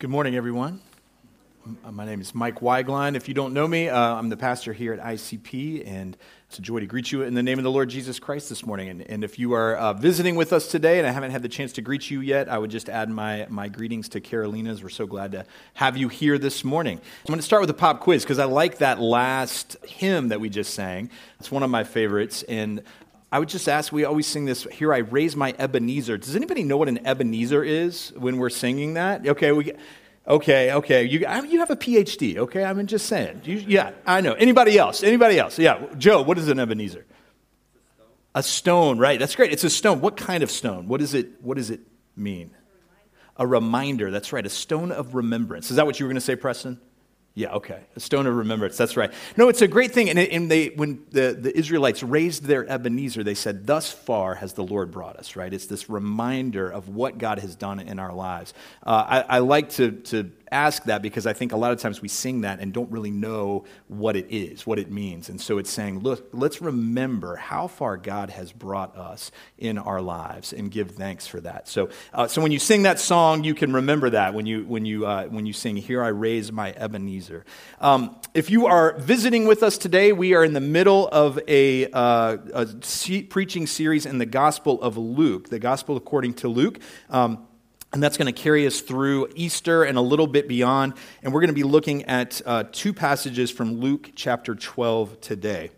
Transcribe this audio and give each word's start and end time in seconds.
Good 0.00 0.10
morning, 0.10 0.34
everyone. 0.34 0.80
My 1.88 2.04
name 2.04 2.20
is 2.20 2.34
Mike 2.34 2.56
Weigline. 2.56 3.14
If 3.14 3.28
you 3.28 3.32
don't 3.32 3.54
know 3.54 3.68
me, 3.68 3.88
uh, 3.88 3.96
I'm 3.96 4.28
the 4.28 4.36
pastor 4.36 4.72
here 4.72 4.92
at 4.92 5.00
ICP, 5.00 5.86
and 5.86 6.16
it's 6.48 6.58
a 6.58 6.62
joy 6.62 6.80
to 6.80 6.86
greet 6.86 7.12
you 7.12 7.22
in 7.22 7.34
the 7.34 7.44
name 7.44 7.58
of 7.58 7.64
the 7.64 7.70
Lord 7.70 7.90
Jesus 7.90 8.18
Christ 8.18 8.48
this 8.48 8.66
morning. 8.66 8.88
And, 8.88 9.02
and 9.02 9.22
if 9.22 9.38
you 9.38 9.54
are 9.54 9.76
uh, 9.76 9.92
visiting 9.92 10.34
with 10.34 10.52
us 10.52 10.66
today 10.66 10.98
and 10.98 11.06
I 11.06 11.12
haven't 11.12 11.30
had 11.30 11.42
the 11.42 11.48
chance 11.48 11.72
to 11.74 11.80
greet 11.80 12.10
you 12.10 12.20
yet, 12.20 12.48
I 12.48 12.58
would 12.58 12.72
just 12.72 12.88
add 12.88 13.08
my, 13.08 13.46
my 13.48 13.68
greetings 13.68 14.08
to 14.10 14.20
Carolina's. 14.20 14.82
We're 14.82 14.88
so 14.88 15.06
glad 15.06 15.30
to 15.30 15.46
have 15.74 15.96
you 15.96 16.08
here 16.08 16.38
this 16.38 16.64
morning. 16.64 16.98
I'm 16.98 17.28
going 17.28 17.38
to 17.38 17.46
start 17.46 17.60
with 17.60 17.70
a 17.70 17.74
pop 17.74 18.00
quiz 18.00 18.24
because 18.24 18.40
I 18.40 18.46
like 18.46 18.78
that 18.78 19.00
last 19.00 19.76
hymn 19.84 20.28
that 20.28 20.40
we 20.40 20.50
just 20.50 20.74
sang. 20.74 21.08
It's 21.38 21.52
one 21.52 21.62
of 21.62 21.70
my 21.70 21.84
favorites. 21.84 22.42
And 22.42 22.82
I 23.34 23.40
would 23.40 23.48
just 23.48 23.68
ask, 23.68 23.92
we 23.92 24.04
always 24.04 24.28
sing 24.28 24.44
this, 24.44 24.62
Here 24.70 24.94
I 24.94 24.98
Raise 24.98 25.34
My 25.34 25.56
Ebenezer. 25.58 26.18
Does 26.18 26.36
anybody 26.36 26.62
know 26.62 26.76
what 26.76 26.88
an 26.88 27.04
Ebenezer 27.04 27.64
is 27.64 28.12
when 28.16 28.36
we're 28.36 28.48
singing 28.48 28.94
that? 28.94 29.26
Okay, 29.26 29.50
we, 29.50 29.72
okay, 30.28 30.72
okay. 30.74 31.02
You, 31.02 31.18
you 31.18 31.58
have 31.58 31.70
a 31.70 31.74
PhD, 31.74 32.36
okay? 32.36 32.62
I'm 32.62 32.86
just 32.86 33.06
saying. 33.06 33.40
You, 33.42 33.56
yeah, 33.56 33.90
I 34.06 34.20
know. 34.20 34.34
Anybody 34.34 34.78
else? 34.78 35.02
Anybody 35.02 35.36
else? 35.36 35.58
Yeah, 35.58 35.84
Joe, 35.98 36.22
what 36.22 36.38
is 36.38 36.46
an 36.46 36.60
Ebenezer? 36.60 37.06
A 38.36 38.42
stone, 38.44 39.00
right. 39.00 39.18
That's 39.18 39.34
great. 39.34 39.52
It's 39.52 39.64
a 39.64 39.70
stone. 39.70 40.00
What 40.00 40.16
kind 40.16 40.44
of 40.44 40.50
stone? 40.52 40.86
What, 40.86 41.02
is 41.02 41.12
it, 41.12 41.42
what 41.42 41.56
does 41.56 41.70
it 41.70 41.80
mean? 42.14 42.52
A 43.36 43.44
reminder. 43.44 44.12
That's 44.12 44.32
right. 44.32 44.46
A 44.46 44.48
stone 44.48 44.92
of 44.92 45.16
remembrance. 45.16 45.72
Is 45.72 45.76
that 45.78 45.86
what 45.86 45.98
you 45.98 46.06
were 46.06 46.10
going 46.10 46.20
to 46.20 46.20
say, 46.20 46.36
Preston? 46.36 46.80
Yeah, 47.36 47.54
okay. 47.54 47.80
A 47.96 48.00
stone 48.00 48.28
of 48.28 48.36
remembrance. 48.36 48.76
That's 48.76 48.96
right. 48.96 49.12
No, 49.36 49.48
it's 49.48 49.60
a 49.60 49.66
great 49.66 49.90
thing. 49.90 50.08
And, 50.08 50.20
and 50.20 50.48
they, 50.48 50.68
when 50.68 51.04
the, 51.10 51.36
the 51.38 51.56
Israelites 51.56 52.00
raised 52.00 52.44
their 52.44 52.64
Ebenezer, 52.64 53.24
they 53.24 53.34
said, 53.34 53.66
Thus 53.66 53.90
far 53.90 54.36
has 54.36 54.52
the 54.52 54.62
Lord 54.62 54.92
brought 54.92 55.16
us, 55.16 55.34
right? 55.34 55.52
It's 55.52 55.66
this 55.66 55.90
reminder 55.90 56.70
of 56.70 56.88
what 56.90 57.18
God 57.18 57.40
has 57.40 57.56
done 57.56 57.80
in 57.80 57.98
our 57.98 58.12
lives. 58.12 58.54
Uh, 58.86 59.22
I, 59.28 59.36
I 59.36 59.38
like 59.40 59.70
to, 59.70 59.90
to 59.90 60.30
ask 60.54 60.84
that 60.84 61.02
because 61.02 61.26
I 61.26 61.32
think 61.32 61.52
a 61.52 61.56
lot 61.56 61.72
of 61.72 61.80
times 61.80 62.00
we 62.00 62.08
sing 62.08 62.42
that 62.42 62.60
and 62.60 62.72
don't 62.72 62.90
really 62.90 63.10
know 63.10 63.64
what 63.88 64.14
it 64.14 64.26
is, 64.30 64.66
what 64.66 64.78
it 64.78 64.90
means. 64.90 65.28
And 65.28 65.40
so 65.40 65.58
it's 65.58 65.70
saying, 65.70 65.98
look, 65.98 66.28
let's 66.32 66.62
remember 66.62 67.34
how 67.34 67.66
far 67.66 67.96
God 67.96 68.30
has 68.30 68.52
brought 68.52 68.96
us 68.96 69.32
in 69.58 69.76
our 69.78 70.00
lives 70.00 70.52
and 70.52 70.70
give 70.70 70.92
thanks 70.92 71.26
for 71.26 71.40
that. 71.40 71.66
So, 71.66 71.90
uh, 72.12 72.28
so 72.28 72.40
when 72.40 72.52
you 72.52 72.60
sing 72.60 72.84
that 72.84 73.00
song, 73.00 73.42
you 73.42 73.54
can 73.54 73.72
remember 73.72 74.10
that 74.10 74.32
when 74.32 74.46
you, 74.46 74.64
when 74.64 74.86
you, 74.86 75.04
uh, 75.06 75.26
when 75.26 75.44
you 75.44 75.52
sing, 75.52 75.76
Here 75.76 76.02
I 76.02 76.08
Raise 76.08 76.52
My 76.52 76.72
Ebenezer. 76.72 77.44
Um, 77.80 78.16
if 78.32 78.48
you 78.48 78.66
are 78.66 78.96
visiting 78.98 79.46
with 79.46 79.62
us 79.62 79.76
today, 79.76 80.12
we 80.12 80.34
are 80.34 80.44
in 80.44 80.52
the 80.52 80.60
middle 80.60 81.08
of 81.08 81.40
a, 81.48 81.90
uh, 81.90 82.36
a 82.54 83.22
preaching 83.24 83.66
series 83.66 84.06
in 84.06 84.18
the 84.18 84.26
Gospel 84.26 84.80
of 84.80 84.96
Luke, 84.96 85.48
the 85.48 85.58
Gospel 85.58 85.96
according 85.96 86.34
to 86.34 86.48
Luke. 86.48 86.78
Um, 87.10 87.48
and 87.94 88.02
that's 88.02 88.16
going 88.16 88.32
to 88.32 88.42
carry 88.42 88.66
us 88.66 88.80
through 88.80 89.28
Easter 89.36 89.84
and 89.84 89.96
a 89.96 90.00
little 90.00 90.26
bit 90.26 90.48
beyond. 90.48 90.94
And 91.22 91.32
we're 91.32 91.40
going 91.40 91.48
to 91.48 91.54
be 91.54 91.62
looking 91.62 92.02
at 92.06 92.42
uh, 92.44 92.64
two 92.72 92.92
passages 92.92 93.52
from 93.52 93.80
Luke 93.80 94.10
chapter 94.16 94.56
12 94.56 95.20
today. 95.20 95.70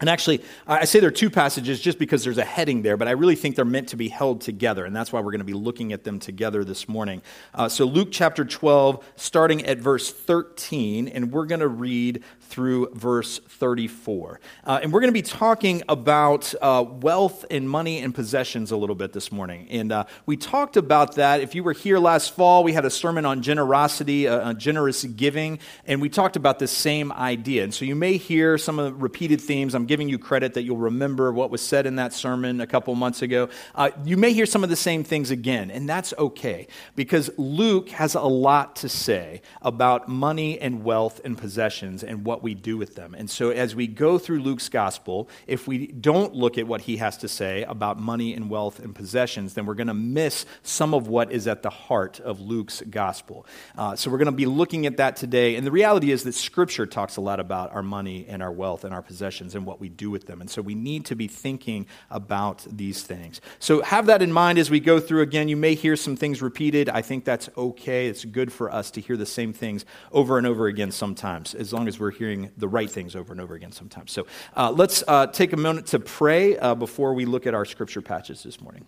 And 0.00 0.08
actually, 0.08 0.42
I 0.66 0.86
say 0.86 0.98
there 1.00 1.08
are 1.08 1.12
two 1.12 1.28
passages 1.28 1.78
just 1.78 1.98
because 1.98 2.24
there's 2.24 2.38
a 2.38 2.44
heading 2.44 2.80
there, 2.80 2.96
but 2.96 3.06
I 3.06 3.10
really 3.10 3.36
think 3.36 3.54
they're 3.54 3.66
meant 3.66 3.90
to 3.90 3.98
be 3.98 4.08
held 4.08 4.40
together, 4.40 4.86
and 4.86 4.96
that's 4.96 5.12
why 5.12 5.20
we're 5.20 5.32
going 5.32 5.40
to 5.40 5.44
be 5.44 5.52
looking 5.52 5.92
at 5.92 6.04
them 6.04 6.18
together 6.18 6.64
this 6.64 6.88
morning. 6.88 7.20
Uh, 7.54 7.68
so, 7.68 7.84
Luke 7.84 8.08
chapter 8.10 8.46
12, 8.46 9.04
starting 9.16 9.66
at 9.66 9.76
verse 9.76 10.10
13, 10.10 11.06
and 11.08 11.30
we're 11.30 11.44
going 11.44 11.60
to 11.60 11.68
read 11.68 12.22
through 12.50 12.90
verse 12.94 13.38
34. 13.38 14.40
Uh, 14.64 14.80
and 14.82 14.92
we're 14.92 15.00
going 15.00 15.08
to 15.08 15.12
be 15.12 15.22
talking 15.22 15.82
about 15.88 16.52
uh, 16.60 16.84
wealth 16.86 17.44
and 17.50 17.70
money 17.70 18.00
and 18.00 18.14
possessions 18.14 18.72
a 18.72 18.76
little 18.76 18.96
bit 18.96 19.12
this 19.12 19.30
morning. 19.30 19.68
And 19.70 19.92
uh, 19.92 20.04
we 20.26 20.36
talked 20.36 20.76
about 20.76 21.14
that. 21.14 21.40
If 21.40 21.54
you 21.54 21.62
were 21.62 21.72
here 21.72 21.98
last 21.98 22.34
fall, 22.34 22.64
we 22.64 22.72
had 22.72 22.84
a 22.84 22.90
sermon 22.90 23.24
on 23.24 23.40
generosity, 23.40 24.26
uh, 24.26 24.52
generous 24.54 25.04
giving, 25.04 25.60
and 25.86 26.02
we 26.02 26.08
talked 26.08 26.36
about 26.36 26.58
this 26.58 26.72
same 26.72 27.12
idea. 27.12 27.62
And 27.62 27.72
so 27.72 27.84
you 27.84 27.94
may 27.94 28.16
hear 28.16 28.58
some 28.58 28.78
of 28.80 28.86
the 28.86 28.94
repeated 28.94 29.40
themes. 29.40 29.74
I'm 29.74 29.86
giving 29.86 30.08
you 30.08 30.18
credit 30.18 30.54
that 30.54 30.62
you'll 30.62 30.76
remember 30.76 31.32
what 31.32 31.50
was 31.50 31.62
said 31.62 31.86
in 31.86 31.96
that 31.96 32.12
sermon 32.12 32.60
a 32.60 32.66
couple 32.66 32.94
months 32.96 33.22
ago. 33.22 33.48
Uh, 33.76 33.90
you 34.04 34.16
may 34.16 34.32
hear 34.32 34.46
some 34.46 34.64
of 34.64 34.70
the 34.70 34.76
same 34.76 35.04
things 35.04 35.30
again, 35.30 35.70
and 35.70 35.88
that's 35.88 36.12
okay 36.18 36.66
because 36.96 37.30
Luke 37.38 37.90
has 37.90 38.16
a 38.16 38.20
lot 38.20 38.76
to 38.76 38.88
say 38.88 39.42
about 39.62 40.08
money 40.08 40.58
and 40.58 40.82
wealth 40.82 41.20
and 41.24 41.38
possessions 41.38 42.02
and 42.02 42.24
what 42.24 42.39
we 42.42 42.54
do 42.54 42.76
with 42.76 42.94
them. 42.94 43.14
And 43.14 43.28
so, 43.28 43.50
as 43.50 43.74
we 43.74 43.86
go 43.86 44.18
through 44.18 44.40
Luke's 44.40 44.68
gospel, 44.68 45.28
if 45.46 45.66
we 45.66 45.86
don't 45.88 46.34
look 46.34 46.58
at 46.58 46.66
what 46.66 46.82
he 46.82 46.98
has 46.98 47.16
to 47.18 47.28
say 47.28 47.62
about 47.64 47.98
money 47.98 48.34
and 48.34 48.48
wealth 48.48 48.78
and 48.78 48.94
possessions, 48.94 49.54
then 49.54 49.66
we're 49.66 49.74
going 49.74 49.86
to 49.88 49.94
miss 49.94 50.46
some 50.62 50.94
of 50.94 51.08
what 51.08 51.32
is 51.32 51.46
at 51.46 51.62
the 51.62 51.70
heart 51.70 52.20
of 52.20 52.40
Luke's 52.40 52.82
gospel. 52.88 53.46
Uh, 53.76 53.96
so, 53.96 54.10
we're 54.10 54.18
going 54.18 54.26
to 54.26 54.32
be 54.32 54.46
looking 54.46 54.86
at 54.86 54.96
that 54.98 55.16
today. 55.16 55.56
And 55.56 55.66
the 55.66 55.70
reality 55.70 56.12
is 56.12 56.24
that 56.24 56.34
Scripture 56.34 56.86
talks 56.86 57.16
a 57.16 57.20
lot 57.20 57.40
about 57.40 57.72
our 57.72 57.82
money 57.82 58.26
and 58.28 58.42
our 58.42 58.52
wealth 58.52 58.84
and 58.84 58.94
our 58.94 59.02
possessions 59.02 59.54
and 59.54 59.66
what 59.66 59.80
we 59.80 59.88
do 59.88 60.10
with 60.10 60.26
them. 60.26 60.40
And 60.40 60.48
so, 60.48 60.62
we 60.62 60.74
need 60.74 61.06
to 61.06 61.16
be 61.16 61.28
thinking 61.28 61.86
about 62.10 62.66
these 62.70 63.02
things. 63.02 63.40
So, 63.58 63.82
have 63.82 64.06
that 64.06 64.22
in 64.22 64.32
mind 64.32 64.58
as 64.58 64.70
we 64.70 64.80
go 64.80 65.00
through. 65.00 65.22
Again, 65.22 65.48
you 65.48 65.56
may 65.56 65.74
hear 65.74 65.96
some 65.96 66.16
things 66.16 66.40
repeated. 66.40 66.88
I 66.88 67.02
think 67.02 67.24
that's 67.24 67.48
okay. 67.56 68.06
It's 68.06 68.24
good 68.24 68.52
for 68.52 68.72
us 68.72 68.90
to 68.92 69.00
hear 69.00 69.16
the 69.16 69.26
same 69.26 69.52
things 69.52 69.84
over 70.12 70.38
and 70.38 70.46
over 70.46 70.66
again 70.66 70.92
sometimes, 70.92 71.54
as 71.54 71.72
long 71.72 71.88
as 71.88 71.98
we're 71.98 72.10
hearing 72.10 72.29
hearing 72.30 72.50
the 72.56 72.68
right 72.68 72.90
things 72.90 73.16
over 73.16 73.32
and 73.32 73.40
over 73.40 73.54
again 73.54 73.72
sometimes. 73.72 74.12
So 74.12 74.26
uh, 74.56 74.70
let's 74.70 75.02
uh, 75.06 75.26
take 75.26 75.52
a 75.52 75.56
moment 75.56 75.88
to 75.88 75.98
pray 75.98 76.56
uh, 76.56 76.74
before 76.74 77.14
we 77.14 77.24
look 77.24 77.46
at 77.46 77.54
our 77.54 77.64
scripture 77.64 78.02
patches 78.02 78.42
this 78.42 78.60
morning. 78.60 78.86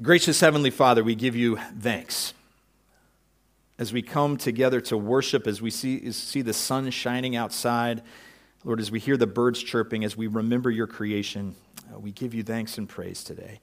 Gracious 0.00 0.38
Heavenly 0.38 0.70
Father, 0.70 1.02
we 1.02 1.16
give 1.16 1.34
you 1.34 1.58
thanks. 1.80 2.34
As 3.78 3.92
we 3.92 4.02
come 4.02 4.36
together 4.36 4.80
to 4.82 4.96
worship, 4.96 5.46
as 5.46 5.60
we 5.60 5.70
see, 5.70 6.10
see 6.12 6.42
the 6.42 6.52
sun 6.52 6.90
shining 6.90 7.36
outside, 7.36 8.02
Lord, 8.64 8.80
as 8.80 8.90
we 8.90 9.00
hear 9.00 9.16
the 9.16 9.26
birds 9.26 9.62
chirping, 9.62 10.04
as 10.04 10.16
we 10.16 10.26
remember 10.26 10.70
your 10.70 10.86
creation, 10.86 11.54
uh, 11.92 11.98
we 11.98 12.12
give 12.12 12.34
you 12.34 12.42
thanks 12.42 12.78
and 12.78 12.88
praise 12.88 13.24
today. 13.24 13.60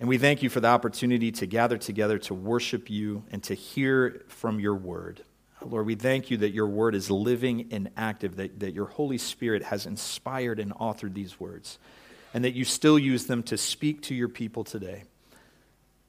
And 0.00 0.08
we 0.08 0.18
thank 0.18 0.42
you 0.42 0.48
for 0.48 0.60
the 0.60 0.68
opportunity 0.68 1.30
to 1.32 1.46
gather 1.46 1.78
together 1.78 2.18
to 2.18 2.34
worship 2.34 2.90
you 2.90 3.24
and 3.30 3.42
to 3.44 3.54
hear 3.54 4.24
from 4.28 4.58
your 4.58 4.74
word. 4.74 5.22
Lord, 5.64 5.86
we 5.86 5.94
thank 5.94 6.30
you 6.30 6.38
that 6.38 6.50
your 6.50 6.66
word 6.66 6.94
is 6.94 7.10
living 7.10 7.68
and 7.70 7.90
active, 7.96 8.36
that, 8.36 8.60
that 8.60 8.74
your 8.74 8.86
Holy 8.86 9.18
Spirit 9.18 9.62
has 9.64 9.86
inspired 9.86 10.58
and 10.58 10.72
authored 10.74 11.14
these 11.14 11.38
words, 11.38 11.78
and 12.34 12.44
that 12.44 12.54
you 12.54 12.64
still 12.64 12.98
use 12.98 13.26
them 13.26 13.42
to 13.44 13.56
speak 13.56 14.02
to 14.02 14.14
your 14.14 14.28
people 14.28 14.64
today. 14.64 15.04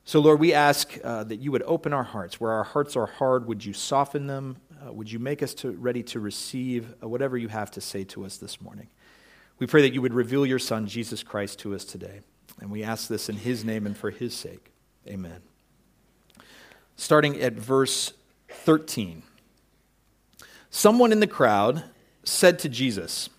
So, 0.05 0.19
Lord, 0.19 0.39
we 0.39 0.53
ask 0.53 0.97
uh, 1.03 1.23
that 1.25 1.37
you 1.37 1.51
would 1.51 1.63
open 1.63 1.93
our 1.93 2.03
hearts. 2.03 2.39
Where 2.39 2.51
our 2.51 2.63
hearts 2.63 2.95
are 2.95 3.05
hard, 3.05 3.47
would 3.47 3.63
you 3.63 3.73
soften 3.73 4.27
them? 4.27 4.57
Uh, 4.85 4.91
would 4.91 5.09
you 5.09 5.19
make 5.19 5.41
us 5.41 5.53
to, 5.55 5.71
ready 5.71 6.03
to 6.03 6.19
receive 6.19 6.93
uh, 7.01 7.07
whatever 7.07 7.37
you 7.37 7.47
have 7.47 7.71
to 7.71 7.81
say 7.81 8.03
to 8.05 8.25
us 8.25 8.37
this 8.37 8.59
morning? 8.59 8.87
We 9.59 9.67
pray 9.67 9.81
that 9.83 9.93
you 9.93 10.01
would 10.01 10.13
reveal 10.13 10.45
your 10.45 10.59
Son, 10.59 10.87
Jesus 10.87 11.23
Christ, 11.23 11.59
to 11.59 11.73
us 11.73 11.85
today. 11.85 12.19
And 12.59 12.69
we 12.69 12.83
ask 12.83 13.07
this 13.07 13.29
in 13.29 13.37
his 13.37 13.63
name 13.63 13.85
and 13.85 13.95
for 13.95 14.09
his 14.09 14.35
sake. 14.35 14.71
Amen. 15.07 15.41
Starting 16.97 17.39
at 17.39 17.53
verse 17.53 18.13
13. 18.49 19.23
Someone 20.75 21.11
in 21.11 21.19
the 21.19 21.27
crowd 21.27 21.83
said 22.23 22.57
to 22.57 22.67
Jesus, 22.67 23.29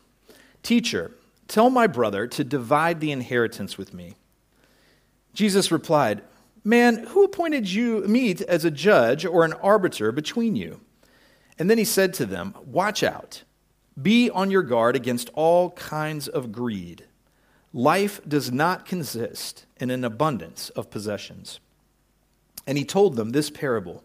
Teacher, 0.63 1.11
tell 1.49 1.69
my 1.69 1.89
brother 1.89 2.29
to 2.29 2.45
divide 2.45 3.01
the 3.01 3.11
inheritance 3.11 3.77
with 3.77 3.93
me. 3.93 4.15
Jesus 5.33 5.73
replied, 5.73 6.23
Man, 6.63 6.99
who 7.09 7.25
appointed 7.25 7.69
you 7.69 8.03
me 8.03 8.37
as 8.47 8.65
a 8.65 8.71
judge 8.71 9.25
or 9.27 9.45
an 9.45 9.53
arbiter 9.55 10.13
between 10.13 10.55
you? 10.55 10.81
And 11.59 11.69
then 11.69 11.77
he 11.77 11.85
said 11.85 12.15
to 12.15 12.25
them, 12.25 12.55
Watch 12.65 13.03
out. 13.03 13.43
Be 14.01 14.31
on 14.31 14.53
your 14.53 14.63
guard 14.63 14.95
against 14.95 15.29
all 15.35 15.73
kinds 15.73 16.29
of 16.29 16.53
greed. 16.53 17.05
Life 17.73 18.21
does 18.29 18.53
not 18.53 18.87
consist 18.87 19.67
in 19.81 19.91
an 19.91 20.05
abundance 20.05 20.71
of 20.71 20.89
possessions. 20.89 21.59
And 22.65 22.79
he 22.79 22.85
told 22.85 23.17
them 23.17 23.31
this 23.31 23.51
parable 23.51 24.05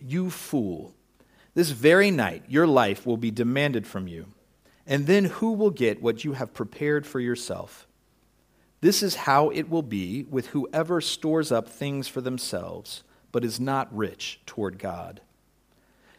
you 0.00 0.30
fool, 0.30 0.94
this 1.54 1.70
very 1.70 2.10
night 2.10 2.44
your 2.48 2.66
life 2.66 3.06
will 3.06 3.16
be 3.16 3.30
demanded 3.30 3.86
from 3.86 4.08
you, 4.08 4.26
and 4.86 5.06
then 5.06 5.26
who 5.26 5.52
will 5.52 5.70
get 5.70 6.02
what 6.02 6.24
you 6.24 6.32
have 6.32 6.54
prepared 6.54 7.06
for 7.06 7.20
yourself? 7.20 7.86
This 8.80 9.02
is 9.02 9.14
how 9.14 9.50
it 9.50 9.68
will 9.68 9.82
be 9.82 10.24
with 10.24 10.48
whoever 10.48 11.00
stores 11.00 11.52
up 11.52 11.68
things 11.68 12.08
for 12.08 12.20
themselves, 12.20 13.02
but 13.30 13.44
is 13.44 13.60
not 13.60 13.94
rich 13.94 14.40
toward 14.46 14.78
God. 14.78 15.20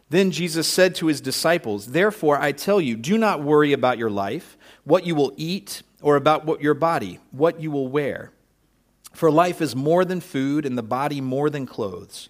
Then 0.08 0.30
Jesus 0.30 0.68
said 0.68 0.94
to 0.96 1.06
his 1.06 1.20
disciples, 1.20 1.86
Therefore 1.88 2.38
I 2.38 2.52
tell 2.52 2.80
you, 2.80 2.96
do 2.96 3.16
not 3.16 3.42
worry 3.42 3.72
about 3.72 3.98
your 3.98 4.10
life, 4.10 4.56
what 4.84 5.06
you 5.06 5.14
will 5.14 5.32
eat, 5.36 5.82
or 6.02 6.16
about 6.16 6.44
what 6.44 6.60
your 6.60 6.74
body, 6.74 7.18
what 7.30 7.60
you 7.60 7.70
will 7.70 7.88
wear. 7.88 8.30
For 9.14 9.30
life 9.30 9.60
is 9.60 9.74
more 9.74 10.04
than 10.04 10.20
food, 10.20 10.66
and 10.66 10.76
the 10.76 10.82
body 10.82 11.20
more 11.20 11.50
than 11.50 11.66
clothes. 11.66 12.28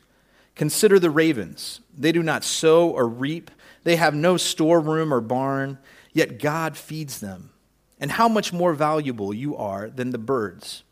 Consider 0.54 0.98
the 0.98 1.10
ravens. 1.10 1.80
They 1.96 2.12
do 2.12 2.22
not 2.22 2.44
sow 2.44 2.90
or 2.90 3.08
reap, 3.08 3.50
they 3.84 3.96
have 3.96 4.14
no 4.14 4.36
storeroom 4.36 5.12
or 5.12 5.20
barn, 5.20 5.78
yet 6.12 6.38
God 6.38 6.76
feeds 6.76 7.20
them. 7.20 7.50
And 7.98 8.12
how 8.12 8.28
much 8.28 8.52
more 8.52 8.74
valuable 8.74 9.32
you 9.32 9.56
are 9.56 9.88
than 9.88 10.10
the 10.10 10.18
birds. 10.18 10.82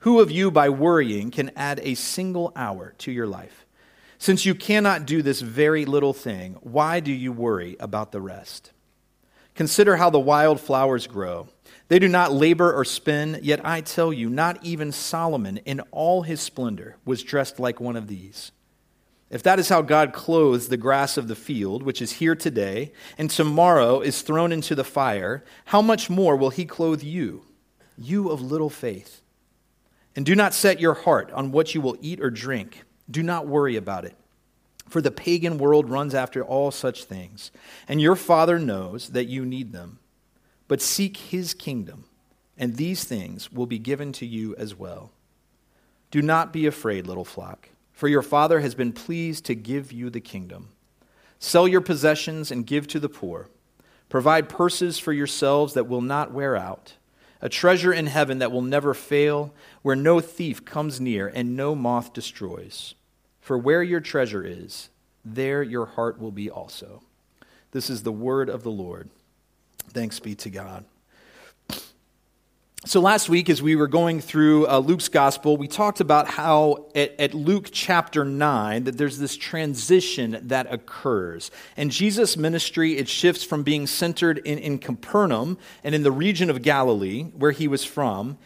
Who 0.00 0.20
of 0.20 0.30
you, 0.30 0.50
by 0.50 0.68
worrying, 0.68 1.30
can 1.30 1.50
add 1.56 1.80
a 1.82 1.94
single 1.94 2.52
hour 2.54 2.94
to 2.98 3.12
your 3.12 3.26
life? 3.26 3.66
Since 4.18 4.46
you 4.46 4.54
cannot 4.54 5.06
do 5.06 5.22
this 5.22 5.40
very 5.40 5.84
little 5.84 6.12
thing, 6.12 6.56
why 6.60 7.00
do 7.00 7.12
you 7.12 7.32
worry 7.32 7.76
about 7.78 8.12
the 8.12 8.20
rest? 8.20 8.72
Consider 9.54 9.96
how 9.96 10.10
the 10.10 10.18
wild 10.20 10.60
flowers 10.60 11.06
grow. 11.06 11.48
They 11.88 11.98
do 11.98 12.08
not 12.08 12.32
labor 12.32 12.72
or 12.72 12.84
spin, 12.84 13.40
yet 13.42 13.60
I 13.64 13.80
tell 13.80 14.12
you, 14.12 14.28
not 14.30 14.64
even 14.64 14.92
Solomon 14.92 15.58
in 15.58 15.80
all 15.90 16.22
his 16.22 16.40
splendor 16.40 16.96
was 17.04 17.22
dressed 17.22 17.58
like 17.58 17.80
one 17.80 17.96
of 17.96 18.06
these. 18.06 18.52
If 19.30 19.42
that 19.42 19.58
is 19.58 19.68
how 19.68 19.82
God 19.82 20.12
clothes 20.14 20.68
the 20.68 20.78
grass 20.78 21.18
of 21.18 21.28
the 21.28 21.36
field, 21.36 21.82
which 21.82 22.00
is 22.00 22.12
here 22.12 22.34
today, 22.34 22.92
and 23.18 23.30
tomorrow 23.30 24.00
is 24.00 24.22
thrown 24.22 24.52
into 24.52 24.74
the 24.74 24.84
fire, 24.84 25.44
how 25.66 25.82
much 25.82 26.08
more 26.08 26.34
will 26.34 26.50
he 26.50 26.64
clothe 26.64 27.02
you, 27.02 27.44
you 27.98 28.30
of 28.30 28.40
little 28.40 28.70
faith? 28.70 29.20
And 30.16 30.24
do 30.24 30.34
not 30.34 30.54
set 30.54 30.80
your 30.80 30.94
heart 30.94 31.30
on 31.32 31.52
what 31.52 31.74
you 31.74 31.80
will 31.80 31.98
eat 32.00 32.20
or 32.20 32.30
drink. 32.30 32.84
Do 33.10 33.22
not 33.22 33.46
worry 33.46 33.76
about 33.76 34.04
it. 34.04 34.16
For 34.88 35.02
the 35.02 35.10
pagan 35.10 35.58
world 35.58 35.90
runs 35.90 36.14
after 36.14 36.42
all 36.42 36.70
such 36.70 37.04
things, 37.04 37.50
and 37.86 38.00
your 38.00 38.16
Father 38.16 38.58
knows 38.58 39.10
that 39.10 39.26
you 39.26 39.44
need 39.44 39.72
them. 39.72 39.98
But 40.66 40.80
seek 40.80 41.18
his 41.18 41.52
kingdom, 41.52 42.04
and 42.56 42.76
these 42.76 43.04
things 43.04 43.52
will 43.52 43.66
be 43.66 43.78
given 43.78 44.12
to 44.12 44.26
you 44.26 44.56
as 44.56 44.74
well. 44.74 45.12
Do 46.10 46.22
not 46.22 46.52
be 46.52 46.66
afraid, 46.66 47.06
little 47.06 47.26
flock, 47.26 47.68
for 47.98 48.06
your 48.06 48.22
Father 48.22 48.60
has 48.60 48.76
been 48.76 48.92
pleased 48.92 49.44
to 49.46 49.56
give 49.56 49.90
you 49.90 50.08
the 50.08 50.20
kingdom. 50.20 50.68
Sell 51.40 51.66
your 51.66 51.80
possessions 51.80 52.52
and 52.52 52.64
give 52.64 52.86
to 52.86 53.00
the 53.00 53.08
poor. 53.08 53.48
Provide 54.08 54.48
purses 54.48 55.00
for 55.00 55.12
yourselves 55.12 55.74
that 55.74 55.88
will 55.88 56.00
not 56.00 56.30
wear 56.30 56.54
out 56.54 56.94
a 57.40 57.48
treasure 57.48 57.92
in 57.92 58.06
heaven 58.06 58.38
that 58.38 58.52
will 58.52 58.62
never 58.62 58.94
fail, 58.94 59.52
where 59.82 59.96
no 59.96 60.20
thief 60.20 60.64
comes 60.64 61.00
near 61.00 61.26
and 61.26 61.56
no 61.56 61.74
moth 61.74 62.12
destroys. 62.12 62.94
For 63.40 63.58
where 63.58 63.82
your 63.82 64.00
treasure 64.00 64.44
is, 64.44 64.90
there 65.24 65.64
your 65.64 65.86
heart 65.86 66.20
will 66.20 66.30
be 66.30 66.48
also. 66.48 67.02
This 67.72 67.90
is 67.90 68.04
the 68.04 68.12
word 68.12 68.48
of 68.48 68.62
the 68.62 68.70
Lord. 68.70 69.10
Thanks 69.88 70.20
be 70.20 70.36
to 70.36 70.50
God. 70.50 70.84
So, 72.86 73.00
last 73.00 73.28
week, 73.28 73.50
as 73.50 73.60
we 73.60 73.74
were 73.74 73.88
going 73.88 74.20
through 74.20 74.68
uh, 74.68 74.78
Luke's 74.78 75.08
gospel, 75.08 75.56
we 75.56 75.66
talked 75.66 75.98
about 76.00 76.28
how 76.28 76.86
at, 76.94 77.18
at, 77.18 77.34
Luke 77.34 77.70
chapter 77.72 78.24
9, 78.24 78.84
that 78.84 78.96
there's 78.96 79.18
this 79.18 79.36
transition 79.36 80.38
that 80.44 80.72
occurs. 80.72 81.50
And 81.76 81.90
Jesus' 81.90 82.36
ministry, 82.36 82.96
it 82.96 83.08
shifts 83.08 83.42
from 83.42 83.64
being 83.64 83.88
centered 83.88 84.38
in, 84.38 84.58
in 84.58 84.78
Capernaum 84.78 85.58
and 85.82 85.92
in 85.92 86.04
the 86.04 86.12
region 86.12 86.50
of 86.50 86.62
Galilee, 86.62 87.24
where 87.24 87.50
he 87.50 87.66
was 87.66 87.84
from, 87.84 88.38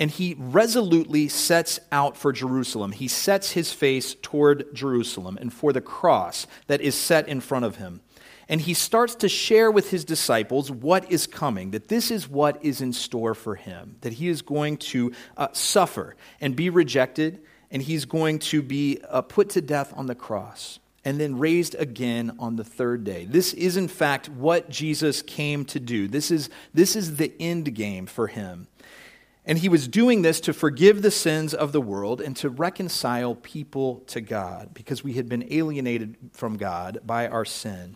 and 0.00 0.10
he 0.10 0.34
resolutely 0.36 1.28
sets 1.28 1.78
out 1.92 2.16
for 2.16 2.32
Jerusalem. 2.32 2.90
He 2.90 3.06
sets 3.06 3.52
his 3.52 3.72
face 3.72 4.16
toward 4.20 4.74
Jerusalem 4.74 5.38
and 5.40 5.52
for 5.52 5.72
the 5.72 5.80
cross 5.80 6.48
that 6.66 6.80
is 6.80 6.96
set 6.96 7.28
in 7.28 7.40
front 7.40 7.64
of 7.64 7.76
him 7.76 8.00
and 8.48 8.60
he 8.60 8.74
starts 8.74 9.14
to 9.16 9.28
share 9.28 9.70
with 9.70 9.90
his 9.90 10.04
disciples 10.04 10.70
what 10.70 11.10
is 11.10 11.26
coming, 11.26 11.72
that 11.72 11.88
this 11.88 12.10
is 12.10 12.28
what 12.28 12.64
is 12.64 12.80
in 12.80 12.92
store 12.92 13.34
for 13.34 13.56
him, 13.56 13.96
that 14.02 14.14
he 14.14 14.28
is 14.28 14.42
going 14.42 14.76
to 14.76 15.12
uh, 15.36 15.48
suffer 15.52 16.14
and 16.40 16.54
be 16.54 16.70
rejected, 16.70 17.40
and 17.70 17.82
he's 17.82 18.04
going 18.04 18.38
to 18.38 18.62
be 18.62 19.00
uh, 19.08 19.22
put 19.22 19.50
to 19.50 19.60
death 19.60 19.92
on 19.96 20.06
the 20.06 20.14
cross 20.14 20.78
and 21.04 21.20
then 21.20 21.38
raised 21.38 21.76
again 21.76 22.34
on 22.38 22.56
the 22.56 22.64
third 22.64 23.04
day. 23.04 23.24
This 23.24 23.52
is, 23.54 23.76
in 23.76 23.86
fact, 23.86 24.28
what 24.28 24.68
Jesus 24.68 25.22
came 25.22 25.64
to 25.66 25.78
do. 25.78 26.08
This 26.08 26.32
is, 26.32 26.50
this 26.74 26.96
is 26.96 27.16
the 27.16 27.32
end 27.38 27.74
game 27.74 28.06
for 28.06 28.26
him. 28.26 28.66
And 29.44 29.58
he 29.58 29.68
was 29.68 29.86
doing 29.86 30.22
this 30.22 30.40
to 30.40 30.52
forgive 30.52 31.02
the 31.02 31.12
sins 31.12 31.54
of 31.54 31.70
the 31.70 31.80
world 31.80 32.20
and 32.20 32.36
to 32.38 32.50
reconcile 32.50 33.36
people 33.36 34.02
to 34.08 34.20
God 34.20 34.74
because 34.74 35.04
we 35.04 35.12
had 35.12 35.28
been 35.28 35.46
alienated 35.52 36.16
from 36.32 36.56
God 36.56 36.98
by 37.04 37.28
our 37.28 37.44
sin. 37.44 37.94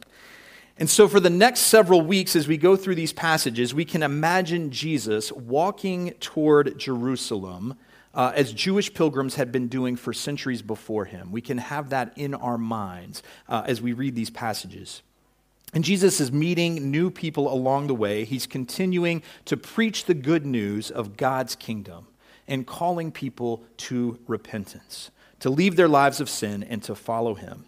And 0.80 0.88
so, 0.88 1.06
for 1.08 1.20
the 1.20 1.28
next 1.28 1.60
several 1.60 2.00
weeks, 2.00 2.34
as 2.34 2.48
we 2.48 2.56
go 2.56 2.74
through 2.74 2.94
these 2.94 3.12
passages, 3.12 3.74
we 3.74 3.84
can 3.84 4.02
imagine 4.02 4.70
Jesus 4.70 5.30
walking 5.30 6.12
toward 6.20 6.78
Jerusalem 6.78 7.76
uh, 8.14 8.32
as 8.34 8.54
Jewish 8.54 8.92
pilgrims 8.94 9.34
had 9.34 9.52
been 9.52 9.68
doing 9.68 9.94
for 9.94 10.14
centuries 10.14 10.62
before 10.62 11.04
him. 11.04 11.32
We 11.32 11.42
can 11.42 11.58
have 11.58 11.90
that 11.90 12.14
in 12.16 12.34
our 12.34 12.56
minds 12.56 13.22
uh, 13.46 13.62
as 13.66 13.82
we 13.82 13.92
read 13.92 14.14
these 14.14 14.30
passages. 14.30 15.02
And 15.74 15.84
Jesus 15.84 16.18
is 16.18 16.32
meeting 16.32 16.90
new 16.90 17.10
people 17.10 17.52
along 17.52 17.86
the 17.86 17.94
way. 17.94 18.24
He's 18.24 18.46
continuing 18.46 19.22
to 19.44 19.58
preach 19.58 20.06
the 20.06 20.14
good 20.14 20.46
news 20.46 20.90
of 20.90 21.18
God's 21.18 21.56
kingdom 21.56 22.08
and 22.48 22.66
calling 22.66 23.12
people 23.12 23.62
to 23.76 24.18
repentance, 24.26 25.10
to 25.40 25.50
leave 25.50 25.76
their 25.76 25.88
lives 25.88 26.20
of 26.20 26.30
sin 26.30 26.62
and 26.64 26.82
to 26.84 26.94
follow 26.94 27.34
him. 27.34 27.66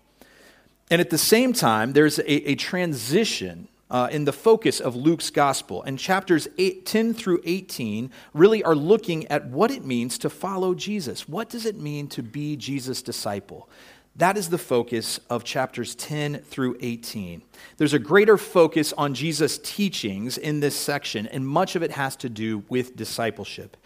And 0.92 1.00
at 1.00 1.08
the 1.08 1.16
same 1.16 1.54
time, 1.54 1.94
there's 1.94 2.18
a, 2.18 2.50
a 2.50 2.54
transition 2.54 3.66
uh, 3.90 4.08
in 4.12 4.26
the 4.26 4.32
focus 4.32 4.78
of 4.78 4.94
Luke's 4.94 5.30
gospel. 5.30 5.82
And 5.84 5.98
chapters 5.98 6.48
eight, 6.58 6.84
10 6.84 7.14
through 7.14 7.40
18 7.44 8.10
really 8.34 8.62
are 8.62 8.74
looking 8.74 9.26
at 9.28 9.46
what 9.46 9.70
it 9.70 9.86
means 9.86 10.18
to 10.18 10.28
follow 10.28 10.74
Jesus. 10.74 11.26
What 11.26 11.48
does 11.48 11.64
it 11.64 11.80
mean 11.80 12.08
to 12.08 12.22
be 12.22 12.56
Jesus' 12.56 13.00
disciple? 13.00 13.70
That 14.16 14.36
is 14.36 14.50
the 14.50 14.58
focus 14.58 15.18
of 15.30 15.44
chapters 15.44 15.94
10 15.94 16.40
through 16.40 16.76
18. 16.82 17.40
There's 17.78 17.94
a 17.94 17.98
greater 17.98 18.36
focus 18.36 18.92
on 18.92 19.14
Jesus' 19.14 19.56
teachings 19.62 20.36
in 20.36 20.60
this 20.60 20.76
section, 20.76 21.26
and 21.26 21.48
much 21.48 21.74
of 21.74 21.82
it 21.82 21.92
has 21.92 22.16
to 22.16 22.28
do 22.28 22.64
with 22.68 22.96
discipleship. 22.96 23.78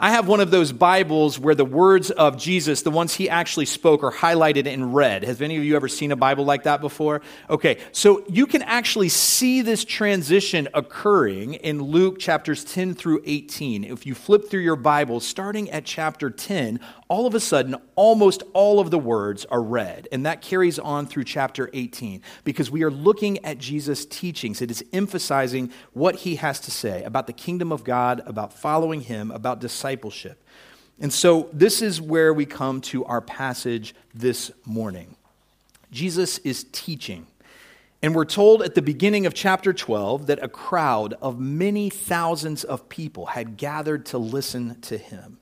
I 0.00 0.12
have 0.12 0.28
one 0.28 0.38
of 0.38 0.52
those 0.52 0.70
Bibles 0.70 1.40
where 1.40 1.56
the 1.56 1.64
words 1.64 2.12
of 2.12 2.36
Jesus, 2.36 2.82
the 2.82 2.90
ones 2.90 3.14
he 3.14 3.28
actually 3.28 3.66
spoke, 3.66 4.04
are 4.04 4.12
highlighted 4.12 4.66
in 4.66 4.92
red. 4.92 5.24
Has 5.24 5.42
any 5.42 5.56
of 5.56 5.64
you 5.64 5.74
ever 5.74 5.88
seen 5.88 6.12
a 6.12 6.16
Bible 6.16 6.44
like 6.44 6.62
that 6.64 6.80
before? 6.80 7.20
Okay, 7.50 7.78
so 7.90 8.22
you 8.28 8.46
can 8.46 8.62
actually 8.62 9.08
see 9.08 9.60
this 9.60 9.84
transition 9.84 10.68
occurring 10.72 11.54
in 11.54 11.82
Luke 11.82 12.20
chapters 12.20 12.62
10 12.62 12.94
through 12.94 13.22
18. 13.26 13.82
If 13.82 14.06
you 14.06 14.14
flip 14.14 14.48
through 14.48 14.60
your 14.60 14.76
Bible, 14.76 15.18
starting 15.18 15.68
at 15.70 15.84
chapter 15.84 16.30
10, 16.30 16.78
all 17.08 17.26
of 17.26 17.34
a 17.34 17.40
sudden, 17.40 17.74
almost 17.96 18.42
all 18.52 18.80
of 18.80 18.90
the 18.90 18.98
words 18.98 19.46
are 19.46 19.62
red. 19.62 20.06
And 20.12 20.26
that 20.26 20.42
carries 20.42 20.78
on 20.78 21.06
through 21.06 21.24
chapter 21.24 21.70
18 21.72 22.22
because 22.44 22.70
we 22.70 22.82
are 22.82 22.90
looking 22.90 23.44
at 23.44 23.58
Jesus' 23.58 24.04
teachings. 24.04 24.60
It 24.60 24.70
is 24.70 24.84
emphasizing 24.92 25.72
what 25.94 26.16
he 26.16 26.36
has 26.36 26.60
to 26.60 26.70
say 26.70 27.02
about 27.04 27.26
the 27.26 27.32
kingdom 27.32 27.72
of 27.72 27.82
God, 27.82 28.22
about 28.26 28.52
following 28.52 29.00
him, 29.00 29.30
about 29.30 29.60
discipleship. 29.60 30.44
And 31.00 31.12
so, 31.12 31.48
this 31.52 31.80
is 31.80 32.00
where 32.00 32.34
we 32.34 32.44
come 32.44 32.80
to 32.82 33.04
our 33.04 33.20
passage 33.20 33.94
this 34.14 34.50
morning. 34.66 35.16
Jesus 35.90 36.38
is 36.38 36.66
teaching. 36.72 37.26
And 38.02 38.14
we're 38.14 38.24
told 38.24 38.62
at 38.62 38.74
the 38.74 38.82
beginning 38.82 39.26
of 39.26 39.34
chapter 39.34 39.72
12 39.72 40.26
that 40.26 40.42
a 40.42 40.48
crowd 40.48 41.14
of 41.20 41.40
many 41.40 41.90
thousands 41.90 42.62
of 42.64 42.88
people 42.88 43.26
had 43.26 43.56
gathered 43.56 44.06
to 44.06 44.18
listen 44.18 44.80
to 44.82 44.98
him. 44.98 45.38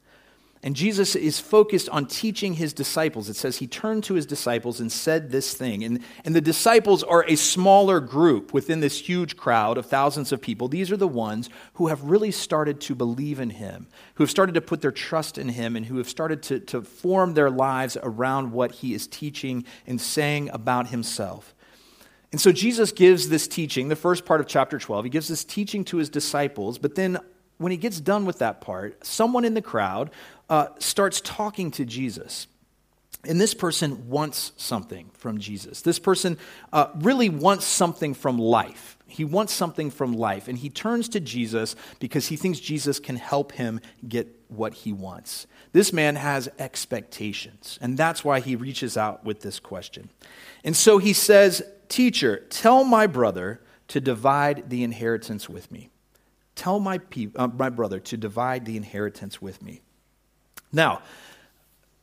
And 0.67 0.75
Jesus 0.75 1.15
is 1.15 1.39
focused 1.39 1.89
on 1.91 2.07
teaching 2.07 2.55
his 2.55 2.73
disciples. 2.73 3.29
It 3.29 3.37
says 3.37 3.59
he 3.59 3.69
turned 3.69 4.03
to 4.03 4.15
his 4.15 4.27
disciples 4.27 4.81
and 4.81 4.91
said 4.91 5.31
this 5.31 5.55
thing. 5.55 5.85
And, 5.85 6.01
and 6.25 6.35
the 6.35 6.41
disciples 6.41 7.05
are 7.05 7.25
a 7.29 7.37
smaller 7.37 8.01
group 8.01 8.53
within 8.53 8.81
this 8.81 8.99
huge 8.99 9.37
crowd 9.37 9.79
of 9.79 9.87
thousands 9.87 10.33
of 10.33 10.43
people. 10.43 10.67
These 10.67 10.91
are 10.91 10.97
the 10.97 11.07
ones 11.07 11.51
who 11.75 11.87
have 11.87 12.03
really 12.03 12.33
started 12.33 12.81
to 12.81 12.97
believe 12.97 13.39
in 13.39 13.51
him, 13.51 13.87
who 14.15 14.25
have 14.25 14.31
started 14.33 14.57
to 14.57 14.61
put 14.61 14.81
their 14.81 14.91
trust 14.91 15.39
in 15.39 15.51
him, 15.51 15.77
and 15.77 15.87
who 15.87 15.99
have 15.99 16.09
started 16.09 16.43
to, 16.43 16.59
to 16.59 16.83
form 16.83 17.35
their 17.35 17.49
lives 17.49 17.97
around 18.03 18.51
what 18.51 18.73
he 18.73 18.93
is 18.93 19.07
teaching 19.07 19.65
and 19.87 20.01
saying 20.01 20.51
about 20.53 20.89
himself. 20.89 21.55
And 22.33 22.41
so 22.41 22.51
Jesus 22.51 22.91
gives 22.91 23.29
this 23.29 23.47
teaching, 23.47 23.87
the 23.87 23.95
first 23.95 24.25
part 24.25 24.41
of 24.41 24.49
chapter 24.49 24.81
12. 24.81 25.05
He 25.05 25.11
gives 25.11 25.29
this 25.29 25.45
teaching 25.45 25.85
to 25.85 25.99
his 25.99 26.11
disciples, 26.11 26.77
but 26.77 26.97
then 26.97 27.21
when 27.59 27.73
he 27.73 27.79
gets 27.79 28.01
done 28.01 28.25
with 28.25 28.39
that 28.39 28.61
part, 28.61 29.05
someone 29.05 29.45
in 29.45 29.55
the 29.55 29.63
crowd 29.63 30.11
uh, 30.49 30.69
starts 30.79 31.21
talking 31.21 31.71
to 31.73 31.85
Jesus. 31.85 32.47
And 33.25 33.41
this 33.41 33.55
person 33.55 34.09
wants 34.09 34.53
something 34.57 35.11
from 35.15 35.39
Jesus. 35.39 35.83
This 35.83 35.99
person 35.99 36.39
uh, 36.73 36.89
really 36.97 37.29
wants 37.29 37.65
something 37.65 38.15
from 38.15 38.39
life. 38.39 38.97
He 39.07 39.25
wants 39.25 39.53
something 39.53 39.91
from 39.91 40.13
life. 40.13 40.49
And 40.49 40.59
he 40.59 40.71
turns 40.71 41.09
to 41.11 41.21
Jesus 41.21 41.75
because 41.99 42.29
he 42.29 42.37
thinks 42.37 42.61
Jesus 42.61 43.01
can 43.01 43.17
help 43.17 43.53
him 43.53 43.81
get 44.07 44.29
what 44.49 44.75
he 44.75 44.93
wants. 44.93 45.47
This 45.73 45.93
man 45.93 46.17
has 46.17 46.49
expectations. 46.59 47.79
And 47.81 47.99
that's 47.99 48.25
why 48.25 48.41
he 48.41 48.55
reaches 48.55 48.97
out 48.97 49.25
with 49.25 49.41
this 49.41 49.59
question. 49.59 50.11
And 50.63 50.77
so 50.77 50.99
he 50.99 51.13
says, 51.13 51.63
Teacher, 51.89 52.47
tell 52.51 52.85
my 52.85 53.07
brother 53.07 53.61
to 53.89 54.01
divide 54.01 54.71
the 54.71 54.83
inheritance 54.83 55.49
with 55.49 55.71
me. 55.71 55.89
Tell 56.57 56.81
my, 56.81 56.99
pe- 56.99 57.29
uh, 57.37 57.47
my 57.47 57.71
brother 57.71 58.01
to 58.01 58.17
divide 58.17 58.65
the 58.65 58.77
inheritance 58.77 59.41
with 59.41 59.63
me. 59.63 59.83
Now, 60.73 61.03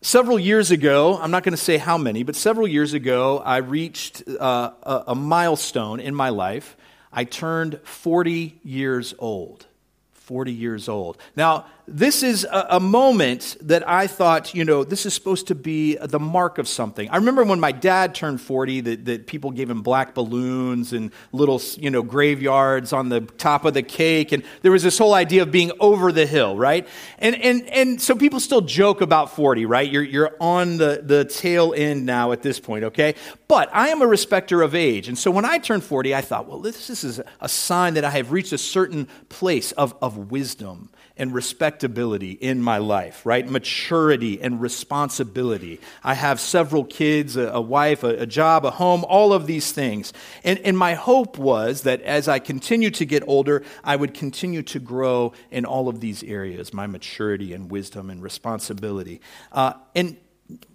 several 0.01 0.39
years 0.39 0.71
ago, 0.71 1.17
I'm 1.17 1.31
not 1.31 1.43
going 1.43 1.53
to 1.53 1.61
say 1.61 1.77
how 1.77 1.97
many, 1.97 2.23
but 2.23 2.35
several 2.35 2.67
years 2.67 2.93
ago, 2.93 3.39
I 3.39 3.57
reached 3.57 4.23
uh, 4.27 4.71
a, 4.83 5.03
a 5.07 5.15
milestone 5.15 5.99
in 5.99 6.15
my 6.15 6.29
life. 6.29 6.77
I 7.11 7.25
turned 7.25 7.79
40 7.83 8.59
years 8.63 9.13
old. 9.19 9.65
40 10.13 10.53
years 10.53 10.87
old. 10.87 11.17
Now, 11.35 11.65
this 11.87 12.23
is 12.23 12.45
a, 12.45 12.67
a, 12.71 12.79
moment 12.79 13.57
that 13.61 13.87
I 13.87 14.07
thought, 14.07 14.53
you 14.53 14.63
know, 14.63 14.83
this 14.83 15.05
is 15.05 15.13
supposed 15.13 15.47
to 15.47 15.55
be 15.55 15.97
the 15.97 16.19
mark 16.19 16.57
of 16.57 16.67
something. 16.67 17.09
I 17.09 17.17
remember 17.17 17.43
when 17.43 17.59
my 17.59 17.73
dad 17.73 18.15
turned 18.15 18.39
40 18.39 18.81
that, 18.81 19.05
that 19.05 19.27
people 19.27 19.51
gave 19.51 19.69
him 19.69 19.81
black 19.81 20.13
balloons 20.13 20.93
and 20.93 21.11
little, 21.33 21.61
you 21.77 21.89
know, 21.89 22.01
graveyards 22.01 22.93
on 22.93 23.09
the 23.09 23.21
top 23.21 23.65
of 23.65 23.73
the 23.73 23.83
cake. 23.83 24.31
And 24.31 24.43
there 24.61 24.71
was 24.71 24.83
this 24.83 24.97
whole 24.97 25.13
idea 25.13 25.41
of 25.41 25.51
being 25.51 25.71
over 25.79 26.13
the 26.13 26.25
hill, 26.25 26.55
right? 26.55 26.87
And, 27.19 27.35
and, 27.35 27.67
and 27.67 28.01
so 28.01 28.15
people 28.15 28.39
still 28.39 28.61
joke 28.61 29.01
about 29.01 29.35
40, 29.35 29.65
right? 29.65 29.89
You're, 29.89 30.03
you're 30.03 30.35
on 30.39 30.77
the, 30.77 31.01
the 31.03 31.25
tail 31.25 31.73
end 31.75 32.05
now 32.05 32.31
at 32.31 32.41
this 32.41 32.61
point, 32.61 32.85
okay? 32.85 33.15
But 33.49 33.69
I 33.73 33.89
am 33.89 34.01
a 34.01 34.07
respecter 34.07 34.61
of 34.61 34.73
age. 34.73 35.09
And 35.09 35.17
so 35.17 35.31
when 35.31 35.43
I 35.43 35.57
turned 35.57 35.83
40, 35.83 36.15
I 36.15 36.21
thought, 36.21 36.47
well, 36.47 36.59
this, 36.59 36.87
this 36.87 37.03
is 37.03 37.19
a 37.41 37.49
sign 37.49 37.95
that 37.95 38.05
I 38.05 38.11
have 38.11 38.31
reached 38.31 38.53
a 38.53 38.57
certain 38.57 39.07
place 39.27 39.73
of, 39.73 39.95
of 40.01 40.31
wisdom 40.31 40.89
and 41.15 41.33
respectability 41.33 42.31
in 42.31 42.61
my 42.61 42.79
life, 42.79 43.25
right? 43.25 43.47
Maturity 43.47 44.41
and 44.41 44.59
responsibility. 44.59 45.79
I 46.03 46.15
have 46.15 46.39
several 46.39 46.83
kids, 46.83 47.35
a, 47.37 47.49
a 47.49 47.61
wife, 47.61 48.03
a, 48.03 48.21
a, 48.21 48.25
job, 48.25 48.65
a 48.65 48.71
home, 48.71 49.05
all 49.07 49.31
of 49.31 49.45
these 49.45 49.71
things. 49.71 50.11
And, 50.43 50.57
and 50.59 50.77
my 50.77 50.95
hope 50.95 51.37
was 51.37 51.83
that 51.83 52.01
as 52.01 52.27
I 52.27 52.39
continue 52.39 52.89
to 52.91 53.05
get 53.05 53.23
older, 53.27 53.63
I 53.83 53.95
would 53.95 54.13
continue 54.13 54.63
to 54.63 54.79
grow 54.79 55.33
in 55.51 55.65
all 55.65 55.87
of 55.87 55.99
these 55.99 56.23
areas 56.23 56.73
my 56.73 56.87
maturity 56.87 57.53
and 57.53 57.69
wisdom 57.69 58.09
and 58.09 58.21
responsibility. 58.21 59.21
Uh, 59.51 59.73
and 59.95 60.17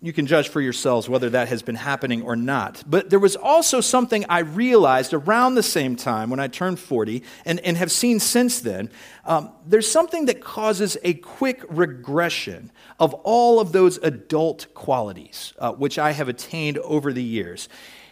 you 0.01 0.13
can 0.13 0.27
judge 0.27 0.49
for 0.49 0.61
yourselves 0.61 1.09
whether 1.09 1.31
that 1.31 1.49
has 1.49 1.63
been 1.63 1.75
happening 1.75 2.23
or 2.23 2.37
not. 2.37 2.83
But 2.87 3.11
there 3.11 3.19
was 3.19 3.37
also 3.37 3.81
something 3.81 4.25
I 4.29 4.41
realized 4.41 5.15
around 5.15 5.55
the 5.55 5.63
same 5.63 5.97
time 5.97 6.31
when 6.31 6.41
I 6.41 6.49
turned 6.49 6.79
40 6.79 7.23
and, 7.45 7.61
and 7.61 7.77
have 7.77 7.91
seen 7.91 8.21
since 8.21 8.61
then. 8.61 8.91
Um, 9.25 9.53
there's 9.67 9.91
something 9.91 10.27
that 10.27 10.41
causes 10.41 10.97
a 11.03 11.15
quick 11.15 11.65
regression 11.69 12.71
of 12.99 13.15
all 13.15 13.61
of 13.61 13.73
those 13.73 13.99
adult 13.99 14.73
qualities, 14.75 15.53
uh, 15.59 15.73
which 15.73 15.99
I 15.99 16.13
have 16.13 16.29
attained 16.29 16.79
over 16.79 17.13
the 17.13 17.23
years. 17.23 17.69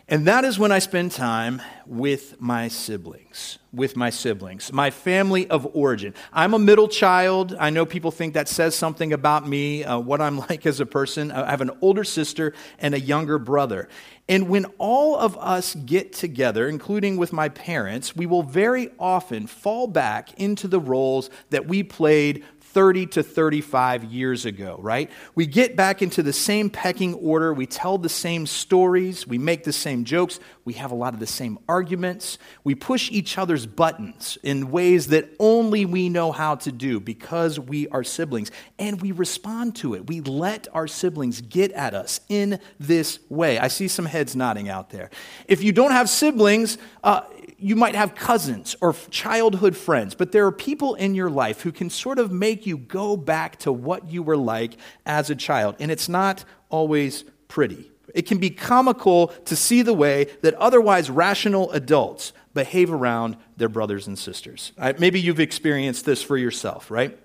And 0.08 0.28
that 0.28 0.44
is 0.44 0.56
when 0.56 0.70
I 0.70 0.78
spend 0.78 1.10
time 1.10 1.60
with 1.84 2.40
my 2.40 2.68
siblings. 2.68 3.58
With 3.72 3.96
my 3.96 4.10
siblings, 4.10 4.72
my 4.72 4.90
family 4.90 5.50
of 5.50 5.66
origin. 5.74 6.14
I'm 6.32 6.54
a 6.54 6.60
middle 6.60 6.86
child. 6.86 7.56
I 7.58 7.70
know 7.70 7.84
people 7.84 8.12
think 8.12 8.34
that 8.34 8.48
says 8.48 8.76
something 8.76 9.12
about 9.12 9.48
me, 9.48 9.82
uh, 9.82 9.98
what 9.98 10.20
I'm 10.20 10.38
like 10.48 10.64
as 10.64 10.78
a 10.78 10.86
person. 10.86 11.32
I 11.32 11.50
have 11.50 11.60
an 11.60 11.72
older 11.80 12.04
sister 12.04 12.54
and 12.78 12.94
a 12.94 13.00
younger 13.00 13.40
brother. 13.40 13.88
And 14.28 14.48
when 14.48 14.66
all 14.78 15.16
of 15.16 15.36
us 15.38 15.74
get 15.74 16.12
together, 16.12 16.68
including 16.68 17.16
with 17.16 17.32
my 17.32 17.48
parents, 17.48 18.14
we 18.14 18.26
will 18.26 18.44
very 18.44 18.90
often 19.00 19.48
fall 19.48 19.88
back 19.88 20.40
into 20.40 20.68
the 20.68 20.80
roles 20.80 21.30
that 21.50 21.66
we 21.66 21.82
played 21.82 22.44
30 22.76 23.06
to 23.06 23.22
35 23.22 24.04
years 24.04 24.44
ago, 24.44 24.76
right? 24.82 25.10
We 25.34 25.46
get 25.46 25.76
back 25.76 26.02
into 26.02 26.22
the 26.22 26.34
same 26.34 26.68
pecking 26.68 27.14
order. 27.14 27.54
We 27.54 27.64
tell 27.64 27.96
the 27.96 28.10
same 28.10 28.44
stories. 28.44 29.26
We 29.26 29.38
make 29.38 29.64
the 29.64 29.72
same 29.72 30.04
jokes. 30.04 30.40
We 30.66 30.74
have 30.74 30.90
a 30.90 30.94
lot 30.94 31.14
of 31.14 31.20
the 31.20 31.26
same 31.26 31.58
arguments. 31.70 32.36
We 32.64 32.74
push 32.74 33.10
each 33.10 33.38
other's 33.38 33.64
buttons 33.64 34.36
in 34.42 34.70
ways 34.70 35.06
that 35.06 35.30
only 35.38 35.86
we 35.86 36.10
know 36.10 36.32
how 36.32 36.56
to 36.56 36.70
do 36.70 37.00
because 37.00 37.58
we 37.58 37.88
are 37.88 38.04
siblings. 38.04 38.50
And 38.78 39.00
we 39.00 39.10
respond 39.10 39.76
to 39.76 39.94
it. 39.94 40.06
We 40.06 40.20
let 40.20 40.68
our 40.74 40.86
siblings 40.86 41.40
get 41.40 41.72
at 41.72 41.94
us 41.94 42.20
in 42.28 42.60
this 42.78 43.20
way. 43.30 43.58
I 43.58 43.68
see 43.68 43.88
some 43.88 44.04
heads 44.04 44.36
nodding 44.36 44.68
out 44.68 44.90
there. 44.90 45.08
If 45.48 45.62
you 45.62 45.72
don't 45.72 45.92
have 45.92 46.10
siblings, 46.10 46.76
uh, 47.02 47.22
you 47.58 47.74
might 47.74 47.94
have 47.94 48.14
cousins 48.14 48.76
or 48.80 48.94
childhood 49.10 49.76
friends, 49.76 50.14
but 50.14 50.32
there 50.32 50.46
are 50.46 50.52
people 50.52 50.94
in 50.94 51.14
your 51.14 51.30
life 51.30 51.62
who 51.62 51.72
can 51.72 51.88
sort 51.88 52.18
of 52.18 52.30
you 52.66 52.76
go 52.78 53.16
back 53.16 53.56
to 53.60 53.72
what 53.72 54.08
you 54.08 54.22
were 54.22 54.36
like 54.36 54.76
as 55.04 55.30
a 55.30 55.36
child. 55.36 55.76
And 55.78 55.90
it's 55.90 56.08
not 56.08 56.44
always 56.68 57.24
pretty. 57.48 57.90
It 58.14 58.22
can 58.22 58.38
be 58.38 58.50
comical 58.50 59.28
to 59.44 59.56
see 59.56 59.82
the 59.82 59.94
way 59.94 60.24
that 60.42 60.54
otherwise 60.54 61.10
rational 61.10 61.70
adults 61.72 62.32
behave 62.54 62.90
around 62.90 63.36
their 63.56 63.68
brothers 63.68 64.06
and 64.06 64.18
sisters. 64.18 64.72
Maybe 64.98 65.20
you've 65.20 65.40
experienced 65.40 66.04
this 66.06 66.22
for 66.22 66.36
yourself, 66.36 66.90
right? 66.90 67.16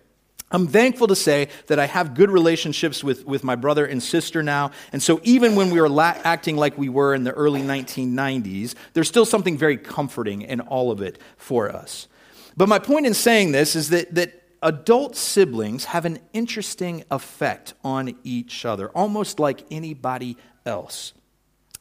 I'm 0.51 0.67
thankful 0.67 1.07
to 1.07 1.15
say 1.15 1.47
that 1.67 1.79
I 1.79 1.85
have 1.85 2.13
good 2.13 2.29
relationships 2.29 3.03
with, 3.03 3.25
with 3.25 3.43
my 3.43 3.55
brother 3.55 3.85
and 3.85 4.03
sister 4.03 4.43
now. 4.43 4.71
And 4.91 5.01
so 5.01 5.21
even 5.23 5.55
when 5.55 5.71
we 5.71 5.79
were 5.79 5.87
la- 5.87 6.17
acting 6.23 6.57
like 6.57 6.77
we 6.77 6.89
were 6.89 7.15
in 7.15 7.23
the 7.23 7.31
early 7.31 7.61
1990s, 7.61 8.75
there's 8.93 9.07
still 9.07 9.25
something 9.25 9.57
very 9.57 9.77
comforting 9.77 10.41
in 10.41 10.59
all 10.59 10.91
of 10.91 11.01
it 11.01 11.19
for 11.37 11.71
us. 11.71 12.09
But 12.57 12.67
my 12.67 12.79
point 12.79 13.05
in 13.05 13.13
saying 13.13 13.53
this 13.53 13.77
is 13.77 13.89
that, 13.89 14.13
that 14.15 14.40
adult 14.61 15.15
siblings 15.15 15.85
have 15.85 16.05
an 16.05 16.19
interesting 16.33 17.03
effect 17.11 17.73
on 17.83 18.15
each 18.23 18.65
other, 18.65 18.89
almost 18.89 19.39
like 19.39 19.65
anybody 19.71 20.37
else. 20.65 21.13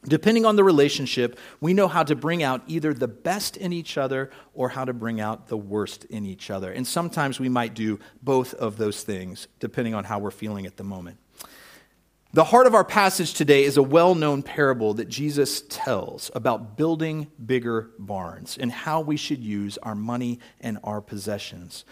Depending 0.03 0.45
on 0.45 0.55
the 0.55 0.63
relationship, 0.63 1.37
we 1.59 1.75
know 1.75 1.87
how 1.87 2.03
to 2.03 2.15
bring 2.15 2.41
out 2.41 2.63
either 2.65 2.91
the 2.91 3.07
best 3.07 3.55
in 3.55 3.71
each 3.71 3.99
other 3.99 4.31
or 4.55 4.69
how 4.69 4.83
to 4.83 4.93
bring 4.93 5.21
out 5.21 5.47
the 5.47 5.57
worst 5.57 6.05
in 6.05 6.25
each 6.25 6.49
other. 6.49 6.71
And 6.71 6.87
sometimes 6.87 7.39
we 7.39 7.49
might 7.49 7.75
do 7.75 7.99
both 8.23 8.55
of 8.55 8.77
those 8.77 9.03
things, 9.03 9.47
depending 9.59 9.93
on 9.93 10.03
how 10.03 10.17
we're 10.17 10.31
feeling 10.31 10.65
at 10.65 10.77
the 10.77 10.83
moment. 10.83 11.17
The 12.33 12.45
heart 12.45 12.65
of 12.65 12.73
our 12.73 12.85
passage 12.85 13.33
today 13.33 13.63
is 13.63 13.77
a 13.77 13.83
well 13.83 14.15
known 14.15 14.41
parable 14.41 14.95
that 14.95 15.09
Jesus 15.09 15.63
tells 15.69 16.31
about 16.33 16.77
building 16.77 17.27
bigger 17.45 17.91
barns 17.99 18.57
and 18.57 18.71
how 18.71 19.01
we 19.01 19.17
should 19.17 19.43
use 19.43 19.77
our 19.79 19.95
money 19.95 20.39
and 20.61 20.79
our 20.83 21.01
possessions. 21.01 21.85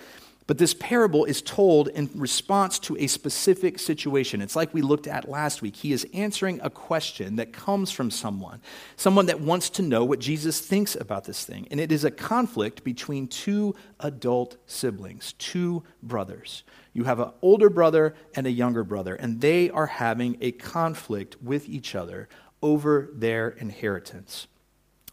But 0.50 0.58
this 0.58 0.74
parable 0.74 1.26
is 1.26 1.44
told 1.44 1.90
in 1.90 2.10
response 2.16 2.80
to 2.80 2.98
a 2.98 3.06
specific 3.06 3.78
situation. 3.78 4.42
It's 4.42 4.56
like 4.56 4.74
we 4.74 4.82
looked 4.82 5.06
at 5.06 5.30
last 5.30 5.62
week. 5.62 5.76
He 5.76 5.94
is 5.94 6.08
answering 6.12 6.60
a 6.64 6.72
question 6.72 7.36
that 7.36 7.54
comes 7.54 7.92
from 7.92 8.10
someone, 8.10 8.60
someone 8.96 9.28
that 9.28 9.42
wants 9.42 9.70
to 9.70 9.84
know 9.84 10.04
what 10.04 10.18
Jesus 10.18 10.60
thinks 10.60 10.96
about 10.96 11.26
this 11.26 11.46
thing. 11.46 11.68
And 11.70 11.80
it 11.80 11.92
is 11.92 12.04
a 12.04 12.10
conflict 12.10 12.84
between 12.84 13.28
two 13.28 13.76
adult 14.00 14.58
siblings, 14.66 15.34
two 15.34 15.84
brothers. 16.02 16.64
You 16.94 17.04
have 17.04 17.20
an 17.20 17.30
older 17.44 17.70
brother 17.70 18.16
and 18.34 18.48
a 18.48 18.52
younger 18.52 18.84
brother, 18.84 19.14
and 19.14 19.42
they 19.42 19.70
are 19.70 19.86
having 19.86 20.36
a 20.42 20.52
conflict 20.52 21.40
with 21.44 21.70
each 21.70 21.94
other 21.94 22.28
over 22.64 23.12
their 23.14 23.50
inheritance. 23.50 24.48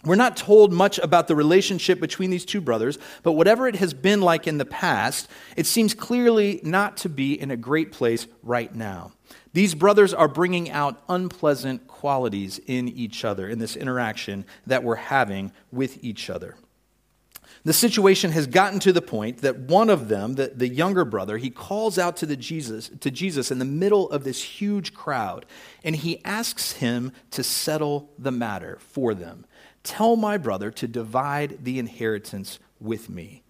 We're 0.06 0.14
not 0.14 0.36
told 0.36 0.72
much 0.72 1.00
about 1.00 1.26
the 1.26 1.34
relationship 1.34 1.98
between 1.98 2.30
these 2.30 2.44
two 2.44 2.60
brothers, 2.60 2.96
but 3.24 3.32
whatever 3.32 3.66
it 3.66 3.74
has 3.76 3.92
been 3.92 4.20
like 4.20 4.46
in 4.46 4.56
the 4.56 4.64
past, 4.64 5.28
it 5.56 5.66
seems 5.66 5.94
clearly 5.94 6.60
not 6.62 6.96
to 6.98 7.08
be 7.08 7.38
in 7.38 7.50
a 7.50 7.56
great 7.56 7.90
place 7.90 8.28
right 8.44 8.72
now. 8.72 9.12
These 9.52 9.74
brothers 9.74 10.14
are 10.14 10.28
bringing 10.28 10.70
out 10.70 11.02
unpleasant 11.08 11.88
qualities 11.88 12.60
in 12.66 12.88
each 12.88 13.24
other, 13.24 13.48
in 13.48 13.58
this 13.58 13.74
interaction 13.74 14.44
that 14.64 14.84
we're 14.84 14.94
having 14.94 15.50
with 15.72 16.04
each 16.04 16.30
other. 16.30 16.54
The 17.64 17.72
situation 17.72 18.30
has 18.30 18.46
gotten 18.46 18.78
to 18.80 18.92
the 18.92 19.02
point 19.02 19.38
that 19.38 19.58
one 19.58 19.90
of 19.90 20.06
them, 20.06 20.36
the, 20.36 20.52
the 20.54 20.68
younger 20.68 21.04
brother, 21.04 21.36
he 21.36 21.50
calls 21.50 21.98
out 21.98 22.16
to, 22.18 22.26
the 22.26 22.36
Jesus, 22.36 22.90
to 23.00 23.10
Jesus 23.10 23.50
in 23.50 23.58
the 23.58 23.64
middle 23.64 24.08
of 24.10 24.22
this 24.22 24.40
huge 24.40 24.94
crowd, 24.94 25.46
and 25.82 25.96
he 25.96 26.24
asks 26.24 26.74
him 26.74 27.10
to 27.32 27.42
settle 27.42 28.08
the 28.20 28.30
matter 28.30 28.78
for 28.80 29.14
them. 29.14 29.46
Tell 29.86 30.16
my 30.16 30.36
brother 30.36 30.72
to 30.72 30.88
divide 30.88 31.64
the 31.64 31.78
inheritance 31.78 32.58
with 32.80 33.08
me. 33.08 33.44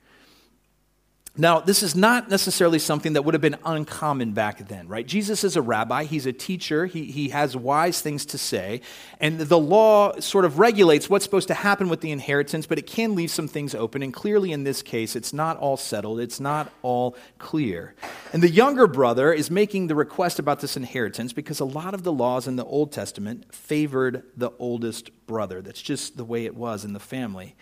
Now, 1.38 1.61
this 1.61 1.83
is 1.83 1.95
not 1.95 2.31
necessarily 2.31 2.78
something 2.78 3.12
that 3.12 3.23
would 3.23 3.35
have 3.35 3.43
been 3.43 3.59
uncommon 3.64 4.33
back 4.33 4.69
then, 4.69 4.88
right? 4.88 5.07
Jesus 5.07 5.45
is 5.45 5.55
a 5.55 5.61
rabbi, 5.61 6.05
he's 6.05 6.25
a 6.25 6.33
teacher, 6.33 6.87
he, 6.87 7.05
he 7.05 7.28
has 7.28 7.55
wise 7.55 8.00
things 8.00 8.25
to 8.26 8.38
say, 8.38 8.81
and 9.21 9.38
the 9.38 9.59
law 9.59 10.19
sort 10.19 10.47
of 10.47 10.59
regulates 10.59 11.11
what's 11.11 11.26
supposed 11.26 11.49
to 11.49 11.55
happen 11.55 11.90
with 11.90 12.00
the 12.00 12.11
inheritance, 12.11 12.66
but 12.66 12.78
it 12.78 12.87
can 12.87 13.14
leave 13.14 13.31
some 13.31 13.49
things 13.49 13.75
open. 13.75 14.02
And 14.02 14.14
clearly, 14.14 14.52
in 14.52 14.64
this 14.64 14.81
case, 14.81 15.14
it's 15.14 15.35
not 15.35 15.59
all 15.59 15.76
settled, 15.76 16.21
it's 16.21 16.40
not 16.40 16.73
all 16.81 17.16
clear. 17.38 17.95
And 18.33 18.43
the 18.43 18.50
younger 18.50 18.87
brother 18.87 19.31
is 19.31 19.50
making 19.50 19.88
the 19.88 19.95
request 19.95 20.38
about 20.38 20.61
this 20.61 20.76
inheritance 20.76 21.35
because 21.35 21.61
a 21.61 21.66
lot 21.66 21.93
of 21.93 22.02
the 22.02 22.12
laws 22.12 22.49
in 22.49 22.57
the 22.57 22.64
Old 22.64 22.93
Testament 22.93 23.55
favored 23.55 24.23
the 24.37 24.52
oldest 24.59 25.11
brother. 25.26 25.61
That's 25.61 25.83
just 25.83 26.16
the 26.16 26.25
way 26.25 26.47
it 26.47 26.55
was 26.55 26.85
in 26.85 26.95
the 26.95 27.00
family. 27.00 27.57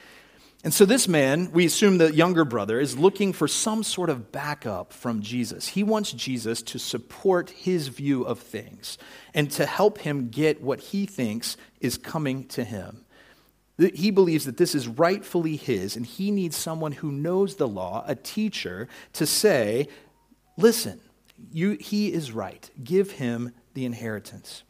And 0.65 0.73
so, 0.73 0.87
this 0.87 1.07
man, 1.07 1.53
we 1.53 1.67
assume 1.67 1.99
the 1.99 2.15
younger 2.15 2.47
brother, 2.47 2.81
is 2.81 2.97
looking 2.97 3.35
for 3.35 3.47
some 3.47 3.83
sort 3.83 4.09
of 4.09 4.33
backup 4.33 4.95
from 4.95 5.21
Jesus. 5.21 5.69
He 5.69 5.83
wants 5.83 6.11
Jesus 6.11 6.63
to 6.63 6.79
support 6.79 7.51
his 7.51 7.89
view 7.89 8.23
of 8.23 8.39
things 8.39 8.97
and 9.35 9.51
to 9.53 9.67
help 9.67 9.99
him 9.99 10.31
get 10.31 10.63
what 10.63 10.81
he 10.81 11.05
thinks 11.05 11.59
is 11.83 11.99
coming 11.99 12.49
to 12.49 12.65
him. 12.65 13.05
He 13.77 14.11
believes 14.11 14.47
that 14.47 14.57
this 14.57 14.75
is 14.75 14.89
rightfully 14.89 15.57
his, 15.57 15.97
and 15.97 16.07
he 16.07 16.31
needs 16.31 16.57
someone 16.57 16.93
who 16.93 17.13
knows 17.13 17.57
the 17.57 17.69
law, 17.69 18.03
a 18.07 18.15
teacher, 18.15 18.89
to 19.13 19.27
say, 19.27 19.89
Listen, 20.57 20.99
you, 21.53 21.73
he 21.73 22.11
is 22.11 22.33
right. 22.33 22.71
Give 22.83 23.11
him 23.11 23.53
the 23.75 23.85
inheritance. 23.85 24.63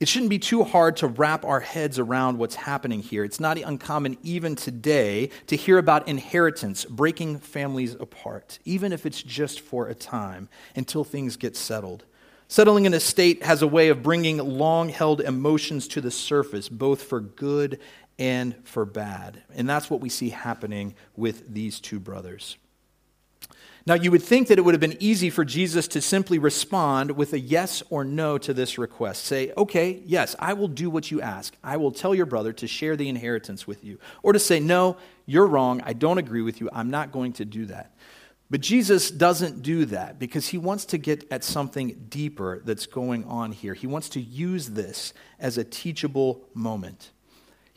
It 0.00 0.06
shouldn't 0.06 0.30
be 0.30 0.38
too 0.38 0.62
hard 0.62 0.96
to 0.98 1.08
wrap 1.08 1.44
our 1.44 1.58
heads 1.58 1.98
around 1.98 2.38
what's 2.38 2.54
happening 2.54 3.00
here. 3.00 3.24
It's 3.24 3.40
not 3.40 3.58
uncommon 3.58 4.16
even 4.22 4.54
today 4.54 5.30
to 5.48 5.56
hear 5.56 5.76
about 5.76 6.06
inheritance 6.06 6.84
breaking 6.84 7.40
families 7.40 7.94
apart, 7.94 8.60
even 8.64 8.92
if 8.92 9.04
it's 9.04 9.20
just 9.20 9.60
for 9.60 9.88
a 9.88 9.96
time 9.96 10.48
until 10.76 11.02
things 11.02 11.36
get 11.36 11.56
settled. 11.56 12.04
Settling 12.46 12.86
an 12.86 12.94
estate 12.94 13.42
has 13.42 13.60
a 13.60 13.66
way 13.66 13.88
of 13.88 14.04
bringing 14.04 14.38
long 14.38 14.88
held 14.88 15.20
emotions 15.20 15.88
to 15.88 16.00
the 16.00 16.12
surface, 16.12 16.68
both 16.68 17.02
for 17.02 17.20
good 17.20 17.80
and 18.20 18.54
for 18.64 18.84
bad. 18.84 19.42
And 19.52 19.68
that's 19.68 19.90
what 19.90 20.00
we 20.00 20.08
see 20.08 20.30
happening 20.30 20.94
with 21.16 21.52
these 21.52 21.80
two 21.80 21.98
brothers. 21.98 22.56
Now, 23.88 23.94
you 23.94 24.10
would 24.10 24.22
think 24.22 24.48
that 24.48 24.58
it 24.58 24.62
would 24.66 24.74
have 24.74 24.82
been 24.82 24.98
easy 25.00 25.30
for 25.30 25.46
Jesus 25.46 25.88
to 25.88 26.02
simply 26.02 26.38
respond 26.38 27.12
with 27.12 27.32
a 27.32 27.40
yes 27.40 27.82
or 27.88 28.04
no 28.04 28.36
to 28.36 28.52
this 28.52 28.76
request. 28.76 29.24
Say, 29.24 29.50
okay, 29.56 30.02
yes, 30.04 30.36
I 30.38 30.52
will 30.52 30.68
do 30.68 30.90
what 30.90 31.10
you 31.10 31.22
ask. 31.22 31.56
I 31.64 31.78
will 31.78 31.90
tell 31.90 32.14
your 32.14 32.26
brother 32.26 32.52
to 32.52 32.66
share 32.66 32.96
the 32.96 33.08
inheritance 33.08 33.66
with 33.66 33.82
you. 33.82 33.98
Or 34.22 34.34
to 34.34 34.38
say, 34.38 34.60
no, 34.60 34.98
you're 35.24 35.46
wrong. 35.46 35.80
I 35.86 35.94
don't 35.94 36.18
agree 36.18 36.42
with 36.42 36.60
you. 36.60 36.68
I'm 36.70 36.90
not 36.90 37.12
going 37.12 37.32
to 37.34 37.46
do 37.46 37.64
that. 37.64 37.94
But 38.50 38.60
Jesus 38.60 39.10
doesn't 39.10 39.62
do 39.62 39.86
that 39.86 40.18
because 40.18 40.48
he 40.48 40.58
wants 40.58 40.84
to 40.86 40.98
get 40.98 41.26
at 41.32 41.42
something 41.42 42.08
deeper 42.10 42.60
that's 42.66 42.84
going 42.84 43.24
on 43.24 43.52
here. 43.52 43.72
He 43.72 43.86
wants 43.86 44.10
to 44.10 44.20
use 44.20 44.68
this 44.68 45.14
as 45.38 45.56
a 45.56 45.64
teachable 45.64 46.44
moment. 46.52 47.10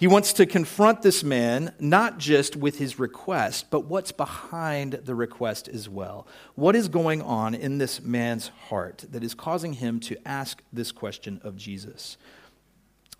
He 0.01 0.07
wants 0.07 0.33
to 0.33 0.47
confront 0.47 1.03
this 1.03 1.23
man 1.23 1.75
not 1.79 2.17
just 2.17 2.55
with 2.55 2.79
his 2.79 2.97
request, 2.97 3.67
but 3.69 3.85
what's 3.85 4.11
behind 4.11 4.93
the 4.93 5.13
request 5.13 5.67
as 5.67 5.87
well. 5.87 6.25
What 6.55 6.75
is 6.75 6.87
going 6.87 7.21
on 7.21 7.53
in 7.53 7.77
this 7.77 8.01
man's 8.01 8.47
heart 8.47 9.05
that 9.11 9.23
is 9.23 9.35
causing 9.35 9.73
him 9.73 9.99
to 9.99 10.17
ask 10.27 10.63
this 10.73 10.91
question 10.91 11.39
of 11.43 11.55
Jesus? 11.55 12.17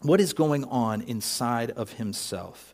What 0.01 0.19
is 0.19 0.33
going 0.33 0.63
on 0.63 1.03
inside 1.03 1.69
of 1.69 1.93
himself? 1.93 2.73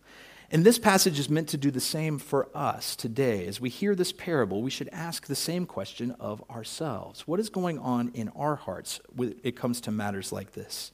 And 0.52 0.64
this 0.64 0.80
passage 0.80 1.20
is 1.20 1.30
meant 1.30 1.50
to 1.50 1.58
do 1.58 1.70
the 1.70 1.82
same 1.82 2.18
for 2.18 2.48
us 2.56 2.96
today. 2.96 3.46
As 3.46 3.60
we 3.60 3.68
hear 3.68 3.94
this 3.94 4.14
parable, 4.14 4.62
we 4.62 4.72
should 4.72 4.88
ask 4.94 5.28
the 5.28 5.36
same 5.36 5.66
question 5.66 6.12
of 6.18 6.42
ourselves. 6.50 7.28
What 7.28 7.42
is 7.42 7.50
going 7.50 7.78
on 7.78 8.12
in 8.14 8.30
our 8.30 8.56
hearts 8.56 9.02
when 9.14 9.36
it 9.44 9.58
comes 9.58 9.82
to 9.82 9.92
matters 9.92 10.32
like 10.32 10.54
this? 10.54 10.94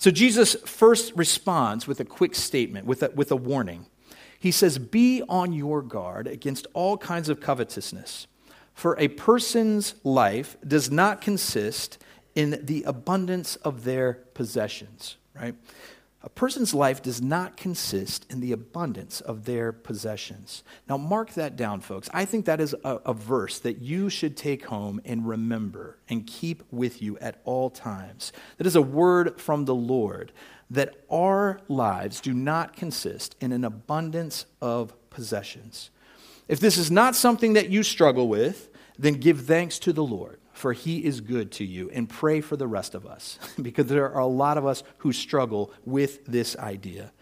So 0.00 0.10
Jesus 0.10 0.54
first 0.64 1.12
responds 1.14 1.86
with 1.86 2.00
a 2.00 2.06
quick 2.06 2.34
statement, 2.34 2.86
with 2.86 3.02
a, 3.02 3.10
with 3.10 3.30
a 3.30 3.36
warning. 3.36 3.84
He 4.38 4.50
says, 4.50 4.78
Be 4.78 5.22
on 5.28 5.52
your 5.52 5.82
guard 5.82 6.26
against 6.26 6.66
all 6.72 6.96
kinds 6.96 7.28
of 7.28 7.38
covetousness, 7.38 8.26
for 8.72 8.98
a 8.98 9.08
person's 9.08 9.94
life 10.02 10.56
does 10.66 10.90
not 10.90 11.20
consist 11.20 11.98
in 12.34 12.60
the 12.64 12.82
abundance 12.84 13.56
of 13.56 13.84
their 13.84 14.14
possessions, 14.32 15.18
right? 15.34 15.54
A 16.22 16.28
person's 16.28 16.74
life 16.74 17.02
does 17.02 17.22
not 17.22 17.56
consist 17.56 18.26
in 18.28 18.40
the 18.40 18.52
abundance 18.52 19.22
of 19.22 19.46
their 19.46 19.72
possessions. 19.72 20.62
Now, 20.86 20.98
mark 20.98 21.32
that 21.32 21.56
down, 21.56 21.80
folks. 21.80 22.10
I 22.12 22.26
think 22.26 22.44
that 22.44 22.60
is 22.60 22.74
a, 22.84 22.96
a, 23.06 23.14
verse 23.14 23.58
that 23.60 23.80
you 23.80 24.10
should 24.10 24.36
take 24.36 24.66
home 24.66 25.00
and 25.06 25.26
remember 25.26 25.96
and 26.10 26.26
keep 26.26 26.62
with 26.70 27.00
you 27.00 27.16
at 27.18 27.40
all 27.44 27.70
times. 27.70 28.34
That 28.58 28.66
is 28.66 28.76
a 28.76 28.82
word 28.82 29.40
from 29.40 29.64
the 29.64 29.74
Lord 29.74 30.32
that 30.68 30.94
our 31.10 31.60
lives 31.68 32.20
do 32.20 32.34
not 32.34 32.76
consist 32.76 33.34
in 33.40 33.50
an 33.52 33.64
abundance 33.64 34.44
of 34.60 34.92
possessions. 35.08 35.90
If 36.48 36.60
this 36.60 36.76
is 36.76 36.90
not 36.90 37.16
something 37.16 37.54
that 37.54 37.70
you 37.70 37.82
struggle 37.82 38.28
with, 38.28 38.68
then 38.98 39.14
give 39.14 39.46
thanks 39.46 39.78
to 39.80 39.92
the 39.92 40.04
Lord 40.04 40.39
for 40.60 40.72
he 40.72 41.04
is 41.04 41.20
good 41.20 41.50
to 41.52 41.64
you. 41.64 41.90
And 41.90 42.08
pray 42.08 42.40
for 42.40 42.56
the 42.56 42.68
rest 42.68 42.94
of 42.94 43.06
us, 43.06 43.38
because 43.62 43.86
there 43.86 44.12
are 44.12 44.20
a 44.20 44.26
lot 44.26 44.58
of 44.58 44.66
us 44.66 44.82
who 44.98 45.12
struggle 45.12 45.72
with 45.84 46.24
this 46.26 46.56
idea. 46.56 47.12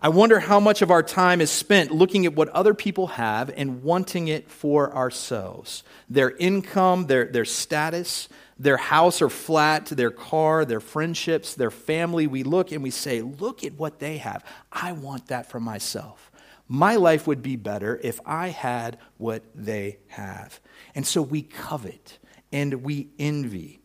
I 0.00 0.10
wonder 0.10 0.38
how 0.38 0.60
much 0.60 0.80
of 0.80 0.92
our 0.92 1.02
time 1.02 1.40
is 1.40 1.50
spent 1.50 1.90
looking 1.90 2.24
at 2.24 2.34
what 2.34 2.48
other 2.50 2.72
people 2.72 3.08
have 3.08 3.50
and 3.56 3.82
wanting 3.82 4.28
it 4.28 4.48
for 4.48 4.94
ourselves 4.94 5.82
their 6.08 6.30
income, 6.36 7.06
their, 7.06 7.24
their 7.24 7.44
status, 7.44 8.28
their 8.60 8.76
house 8.76 9.20
or 9.20 9.28
flat, 9.28 9.86
their 9.86 10.12
car, 10.12 10.64
their 10.64 10.80
friendships, 10.80 11.54
their 11.54 11.72
family. 11.72 12.28
We 12.28 12.44
look 12.44 12.70
and 12.70 12.82
we 12.82 12.90
say, 12.90 13.22
Look 13.22 13.64
at 13.64 13.74
what 13.74 13.98
they 13.98 14.18
have. 14.18 14.44
I 14.72 14.92
want 14.92 15.26
that 15.28 15.50
for 15.50 15.58
myself. 15.58 16.30
My 16.68 16.96
life 16.96 17.26
would 17.26 17.42
be 17.42 17.56
better 17.56 17.98
if 18.02 18.20
I 18.24 18.48
had 18.48 18.98
what 19.16 19.42
they 19.54 19.98
have. 20.08 20.60
And 20.94 21.06
so 21.06 21.22
we 21.22 21.42
covet 21.42 22.18
and 22.52 22.82
we 22.82 23.08
envy. 23.18 23.80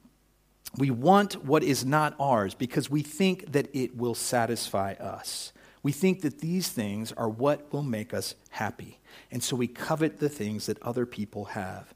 We 0.78 0.89
want 0.89 1.45
what 1.45 1.63
is 1.63 1.86
not 1.86 2.15
ours 2.19 2.56
because 2.56 2.89
we 2.89 3.02
think 3.02 3.52
that 3.52 3.69
it 3.73 3.95
will 3.95 4.15
satisfy 4.15 4.93
us. 4.93 5.54
We 5.84 5.91
think 5.91 6.21
that 6.21 6.39
these 6.39 6.69
things 6.69 7.12
are 7.12 7.30
what 7.30 7.71
will 7.71 7.84
make 7.84 8.13
us 8.13 8.36
happy. 8.49 8.99
And 9.32 9.43
so 9.43 9.56
we 9.56 9.67
covet 9.67 10.19
the 10.19 10.30
things 10.30 10.65
that 10.65 10.82
other 10.82 11.06
people 11.06 11.45
have. 11.45 11.93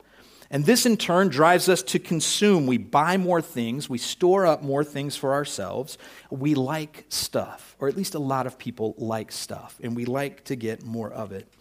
And 0.50 0.66
this 0.66 0.86
in 0.86 0.96
turn 0.96 1.28
drives 1.28 1.68
us 1.68 1.84
to 1.84 2.00
consume. 2.00 2.68
We 2.68 2.78
buy 2.78 3.18
more 3.18 3.42
things, 3.42 3.90
we 3.90 3.98
store 3.98 4.46
up 4.46 4.62
more 4.62 4.84
things 4.84 5.16
for 5.16 5.34
ourselves. 5.34 5.98
We 6.30 6.56
like 6.56 7.06
stuff, 7.10 7.76
or 7.80 7.88
at 7.88 7.98
least 7.98 8.16
a 8.16 8.20
lot 8.20 8.48
of 8.48 8.58
people 8.58 8.96
like 8.98 9.32
stuff, 9.32 9.78
and 9.84 9.96
we 9.96 10.06
like 10.06 10.46
to 10.46 10.56
get 10.56 10.86
more 10.86 11.12
of 11.12 11.32
it. 11.32 11.52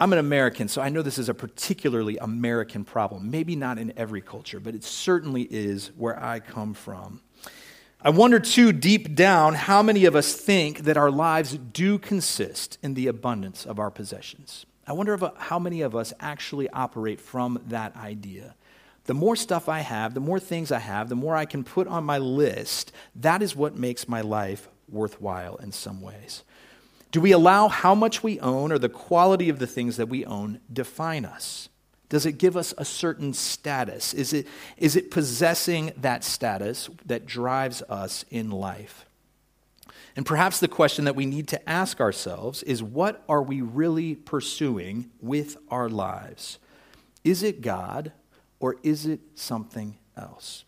I'm 0.00 0.14
an 0.14 0.18
American, 0.18 0.68
so 0.68 0.80
I 0.80 0.88
know 0.88 1.02
this 1.02 1.18
is 1.18 1.28
a 1.28 1.34
particularly 1.34 2.16
American 2.16 2.84
problem. 2.84 3.30
Maybe 3.30 3.54
not 3.54 3.76
in 3.76 3.92
every 3.98 4.22
culture, 4.22 4.58
but 4.58 4.74
it 4.74 4.82
certainly 4.82 5.42
is 5.42 5.88
where 5.94 6.18
I 6.18 6.40
come 6.40 6.72
from. 6.72 7.20
I 8.00 8.08
wonder, 8.08 8.40
too, 8.40 8.72
deep 8.72 9.14
down, 9.14 9.52
how 9.52 9.82
many 9.82 10.06
of 10.06 10.16
us 10.16 10.32
think 10.34 10.84
that 10.84 10.96
our 10.96 11.10
lives 11.10 11.58
do 11.58 11.98
consist 11.98 12.78
in 12.82 12.94
the 12.94 13.08
abundance 13.08 13.66
of 13.66 13.78
our 13.78 13.90
possessions. 13.90 14.64
I 14.86 14.94
wonder 14.94 15.12
if, 15.12 15.22
how 15.36 15.58
many 15.58 15.82
of 15.82 15.94
us 15.94 16.14
actually 16.18 16.70
operate 16.70 17.20
from 17.20 17.60
that 17.68 17.94
idea. 17.94 18.54
The 19.04 19.12
more 19.12 19.36
stuff 19.36 19.68
I 19.68 19.80
have, 19.80 20.14
the 20.14 20.20
more 20.20 20.40
things 20.40 20.72
I 20.72 20.78
have, 20.78 21.10
the 21.10 21.14
more 21.14 21.36
I 21.36 21.44
can 21.44 21.62
put 21.62 21.86
on 21.86 22.04
my 22.04 22.16
list, 22.16 22.90
that 23.16 23.42
is 23.42 23.54
what 23.54 23.76
makes 23.76 24.08
my 24.08 24.22
life 24.22 24.66
worthwhile 24.88 25.56
in 25.56 25.72
some 25.72 26.00
ways. 26.00 26.42
Do 27.10 27.20
we 27.20 27.32
allow 27.32 27.68
how 27.68 27.94
much 27.94 28.22
we 28.22 28.38
own 28.40 28.70
or 28.70 28.78
the 28.78 28.88
quality 28.88 29.48
of 29.48 29.58
the 29.58 29.66
things 29.66 29.96
that 29.96 30.08
we 30.08 30.24
own 30.24 30.60
define 30.72 31.24
us? 31.24 31.68
Does 32.08 32.26
it 32.26 32.38
give 32.38 32.56
us 32.56 32.74
a 32.76 32.84
certain 32.84 33.32
status? 33.32 34.14
Is 34.14 34.32
it, 34.32 34.46
is 34.76 34.96
it 34.96 35.10
possessing 35.10 35.92
that 35.96 36.24
status 36.24 36.90
that 37.06 37.26
drives 37.26 37.82
us 37.82 38.24
in 38.30 38.50
life? 38.50 39.06
And 40.16 40.26
perhaps 40.26 40.58
the 40.58 40.68
question 40.68 41.04
that 41.04 41.14
we 41.14 41.26
need 41.26 41.46
to 41.48 41.68
ask 41.68 42.00
ourselves 42.00 42.62
is 42.64 42.82
what 42.82 43.22
are 43.28 43.42
we 43.42 43.60
really 43.60 44.16
pursuing 44.16 45.10
with 45.20 45.56
our 45.70 45.88
lives? 45.88 46.58
Is 47.22 47.42
it 47.42 47.60
God 47.60 48.12
or 48.58 48.76
is 48.82 49.06
it 49.06 49.20
something 49.34 49.96
else? 50.16 50.64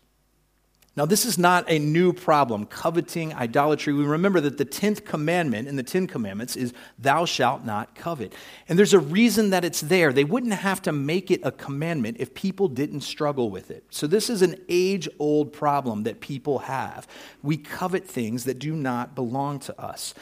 Now, 0.95 1.07
this 1.07 1.25
is 1.25 1.39
not 1.39 1.65
a 1.71 1.79
new 1.79 2.13
problem, 2.13 2.67
coveting, 2.67 3.33
idolatry. 3.33 3.93
We 3.93 4.05
remember 4.05 4.39
that 4.41 4.59
the 4.59 4.65
10th 4.65 5.03
commandment 5.05 5.67
in 5.67 5.75
the 5.75 5.81
10 5.81 6.05
commandments 6.05 6.55
is, 6.55 6.71
Thou 6.99 7.25
shalt 7.25 7.65
not 7.65 7.95
covet. 7.95 8.35
And 8.69 8.77
there's 8.77 8.93
a 8.93 8.99
reason 8.99 9.49
that 9.49 9.65
it's 9.65 9.81
there. 9.81 10.13
They 10.13 10.23
wouldn't 10.23 10.53
have 10.53 10.83
to 10.83 10.91
make 10.91 11.31
it 11.31 11.41
a 11.43 11.51
commandment 11.51 12.17
if 12.19 12.35
people 12.35 12.67
didn't 12.67 13.01
struggle 13.01 13.49
with 13.49 13.71
it. 13.71 13.83
So, 13.89 14.05
this 14.05 14.29
is 14.29 14.43
an 14.43 14.55
age 14.69 15.09
old 15.17 15.51
problem 15.51 16.03
that 16.03 16.19
people 16.19 16.59
have. 16.59 17.07
We 17.41 17.57
covet 17.57 18.07
things 18.07 18.43
that 18.43 18.59
do 18.59 18.75
not 18.75 19.15
belong 19.15 19.59
to 19.61 19.81
us. 19.81 20.13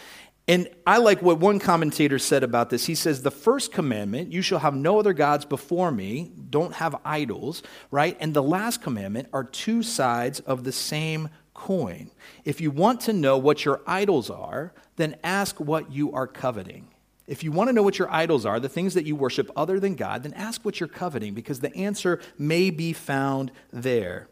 And 0.47 0.67
I 0.87 0.97
like 0.97 1.21
what 1.21 1.39
one 1.39 1.59
commentator 1.59 2.17
said 2.19 2.43
about 2.43 2.69
this. 2.69 2.85
He 2.85 2.95
says, 2.95 3.21
The 3.21 3.31
first 3.31 3.71
commandment, 3.71 4.31
you 4.31 4.41
shall 4.41 4.59
have 4.59 4.75
no 4.75 4.99
other 4.99 5.13
gods 5.13 5.45
before 5.45 5.91
me, 5.91 6.31
don't 6.49 6.73
have 6.73 6.95
idols, 7.05 7.63
right? 7.91 8.17
And 8.19 8.33
the 8.33 8.43
last 8.43 8.81
commandment 8.81 9.29
are 9.33 9.43
two 9.43 9.83
sides 9.83 10.39
of 10.41 10.63
the 10.63 10.71
same 10.71 11.29
coin. 11.53 12.09
If 12.43 12.59
you 12.59 12.71
want 12.71 13.01
to 13.01 13.13
know 13.13 13.37
what 13.37 13.65
your 13.65 13.81
idols 13.85 14.29
are, 14.29 14.73
then 14.95 15.15
ask 15.23 15.59
what 15.59 15.91
you 15.91 16.11
are 16.11 16.27
coveting. 16.27 16.87
If 17.27 17.43
you 17.43 17.51
want 17.51 17.69
to 17.69 17.73
know 17.73 17.83
what 17.83 17.99
your 17.99 18.11
idols 18.11 18.45
are, 18.45 18.59
the 18.59 18.67
things 18.67 18.95
that 18.95 19.05
you 19.05 19.15
worship 19.15 19.49
other 19.55 19.79
than 19.79 19.95
God, 19.95 20.23
then 20.23 20.33
ask 20.33 20.65
what 20.65 20.79
you're 20.79 20.89
coveting 20.89 21.33
because 21.33 21.59
the 21.59 21.73
answer 21.75 22.19
may 22.37 22.71
be 22.71 22.93
found 22.93 23.51
there. 23.71 24.27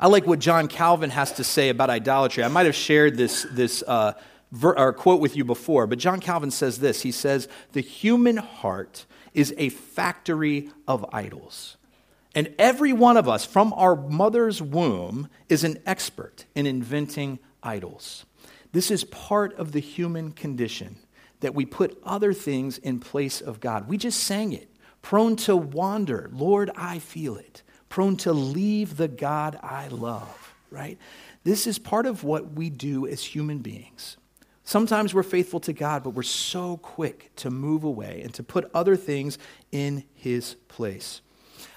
I 0.00 0.06
like 0.06 0.26
what 0.26 0.38
John 0.38 0.68
Calvin 0.68 1.10
has 1.10 1.32
to 1.32 1.44
say 1.44 1.68
about 1.68 1.90
idolatry. 1.90 2.44
I 2.44 2.48
might 2.48 2.66
have 2.66 2.74
shared 2.74 3.16
this, 3.16 3.46
this 3.50 3.82
uh, 3.86 4.12
ver- 4.52 4.78
or 4.78 4.92
quote 4.92 5.20
with 5.20 5.36
you 5.36 5.44
before, 5.44 5.86
but 5.86 5.98
John 5.98 6.20
Calvin 6.20 6.50
says 6.50 6.78
this. 6.78 7.02
He 7.02 7.12
says, 7.12 7.48
The 7.72 7.80
human 7.80 8.36
heart 8.36 9.06
is 9.34 9.54
a 9.56 9.68
factory 9.68 10.70
of 10.86 11.04
idols. 11.12 11.76
And 12.34 12.54
every 12.58 12.92
one 12.92 13.16
of 13.16 13.28
us 13.28 13.44
from 13.44 13.72
our 13.72 13.96
mother's 13.96 14.62
womb 14.62 15.28
is 15.48 15.64
an 15.64 15.78
expert 15.86 16.44
in 16.54 16.66
inventing 16.66 17.38
idols. 17.62 18.24
This 18.72 18.90
is 18.90 19.04
part 19.04 19.54
of 19.54 19.72
the 19.72 19.80
human 19.80 20.32
condition 20.32 20.98
that 21.40 21.54
we 21.54 21.64
put 21.64 21.98
other 22.04 22.32
things 22.32 22.78
in 22.78 23.00
place 23.00 23.40
of 23.40 23.60
God. 23.60 23.88
We 23.88 23.96
just 23.96 24.22
sang 24.22 24.52
it. 24.52 24.68
Prone 25.02 25.36
to 25.36 25.56
wander, 25.56 26.28
Lord, 26.32 26.70
I 26.76 26.98
feel 26.98 27.36
it. 27.36 27.62
Prone 27.88 28.16
to 28.18 28.32
leave 28.32 28.96
the 28.96 29.08
God 29.08 29.58
I 29.62 29.88
love, 29.88 30.54
right? 30.70 30.98
This 31.44 31.66
is 31.66 31.78
part 31.78 32.06
of 32.06 32.24
what 32.24 32.52
we 32.52 32.68
do 32.68 33.06
as 33.06 33.22
human 33.24 33.58
beings. 33.58 34.16
Sometimes 34.68 35.14
we're 35.14 35.22
faithful 35.22 35.60
to 35.60 35.72
God, 35.72 36.04
but 36.04 36.10
we're 36.10 36.22
so 36.22 36.76
quick 36.76 37.30
to 37.36 37.48
move 37.48 37.84
away 37.84 38.20
and 38.22 38.34
to 38.34 38.42
put 38.42 38.70
other 38.74 38.96
things 38.96 39.38
in 39.72 40.04
his 40.12 40.56
place. 40.68 41.22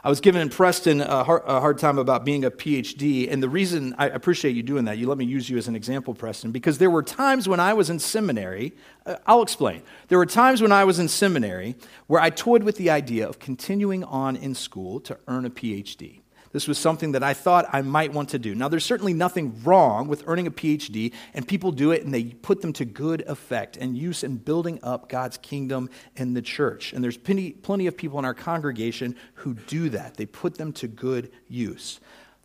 I 0.04 0.10
was 0.10 0.20
giving 0.20 0.50
Preston 0.50 1.00
a 1.00 1.24
hard, 1.24 1.44
a 1.46 1.62
hard, 1.62 1.78
time 1.78 1.98
about 1.98 2.26
being 2.26 2.44
a 2.44 2.52
PhD, 2.52 3.32
and 3.32 3.42
the 3.42 3.48
reason 3.48 3.96
I 3.98 4.08
appreciate 4.08 4.58
you 4.58 4.62
doing 4.62 4.84
that, 4.86 4.98
you 4.98 5.08
let 5.08 5.18
me 5.18 5.24
use 5.24 5.50
you 5.50 5.58
as 5.58 5.70
an 5.70 5.76
example, 5.78 6.14
Preston, 6.14 6.52
because 6.52 6.80
there 6.80 6.90
were 6.90 7.02
times 7.02 7.48
when 7.48 7.62
I 7.62 7.72
was 7.74 7.90
in 7.90 7.98
seminary, 7.98 8.74
uh, 9.06 9.16
I'll 9.26 9.42
explain. 9.42 9.84
There 10.10 10.18
were 10.18 10.26
times 10.26 10.62
when 10.62 10.74
I 10.74 10.84
was 10.84 11.00
in 11.00 11.08
seminary 11.08 11.76
where 12.08 12.20
I 12.20 12.30
toyed 12.30 12.64
with 12.64 12.76
the 12.76 12.90
idea 12.90 13.26
of 13.26 13.40
continuing 13.40 14.04
on 14.04 14.36
in 14.36 14.54
school 14.54 15.00
to 15.00 15.18
earn 15.30 15.46
a 15.46 15.50
PhD. 15.50 16.24
This 16.52 16.68
was 16.68 16.78
something 16.78 17.14
that 17.14 17.24
I 17.24 17.34
thought 17.34 17.66
I 17.72 17.82
might 17.82 18.14
want 18.14 18.30
to 18.30 18.40
do. 18.40 18.54
Now, 18.56 18.68
there's 18.68 18.86
certainly 18.86 19.14
nothing 19.14 19.62
wrong 19.64 20.08
with 20.08 20.24
earning 20.28 20.48
a 20.48 20.52
PhD, 20.52 21.14
and 21.34 21.48
people 21.48 21.72
do 21.72 21.92
it 21.92 22.04
and 22.04 22.14
they 22.14 22.26
put 22.26 22.62
them 22.62 22.74
to 22.74 22.86
good 22.86 23.24
effect 23.28 23.78
and 23.78 23.98
use 23.98 24.24
in 24.24 24.38
building 24.38 24.80
up 24.84 25.10
God's 25.10 25.38
kingdom 25.38 25.90
and 26.18 26.36
the 26.36 26.42
church. 26.42 26.94
And 26.94 27.04
there's 27.04 27.18
plenty, 27.18 27.52
plenty 27.52 27.88
of 27.88 27.96
people 27.96 28.20
in 28.20 28.26
our 28.26 28.34
congregation 28.34 29.16
who 29.36 29.54
do 29.54 29.90
that, 29.90 30.18
they 30.18 30.26
put 30.26 30.58
them 30.58 30.74
to 30.74 30.88
good 30.88 31.32
use. 31.48 32.00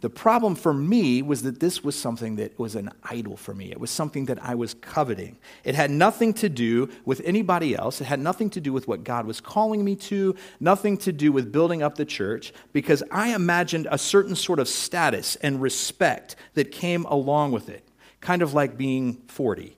The 0.07 0.11
problem 0.11 0.55
for 0.55 0.73
me 0.73 1.21
was 1.21 1.42
that 1.42 1.59
this 1.59 1.83
was 1.83 1.97
something 1.97 2.37
that 2.37 2.57
was 2.61 2.77
an 2.77 2.92
idol 3.03 3.37
for 3.37 3.53
me. 3.53 3.73
It 3.73 3.81
was 3.81 3.90
something 3.90 4.27
that 4.27 4.40
I 4.40 4.55
was 4.55 4.73
coveting. 4.73 5.37
It 5.64 5.75
had 5.75 5.90
nothing 5.90 6.33
to 6.35 6.49
do 6.49 6.90
with 7.05 7.21
anybody 7.25 7.75
else. 7.75 8.01
It 8.01 8.05
had 8.05 8.21
nothing 8.21 8.49
to 8.51 8.61
do 8.61 8.73
with 8.73 8.87
what 8.87 9.03
God 9.03 9.27
was 9.27 9.40
calling 9.40 9.85
me 9.85 9.97
to, 9.97 10.37
nothing 10.61 10.97
to 10.99 11.12
do 11.12 11.33
with 11.33 11.51
building 11.51 11.83
up 11.83 11.97
the 11.97 12.05
church, 12.05 12.53
because 12.73 13.03
I 13.11 13.35
imagined 13.35 13.88
a 13.90 13.99
certain 13.99 14.37
sort 14.37 14.61
of 14.61 14.69
status 14.69 15.35
and 15.42 15.61
respect 15.61 16.37
that 16.55 16.71
came 16.71 17.05
along 17.07 17.51
with 17.51 17.69
it, 17.69 17.83
kind 18.21 18.42
of 18.42 18.55
like 18.55 18.79
being 18.79 19.14
40. 19.27 19.77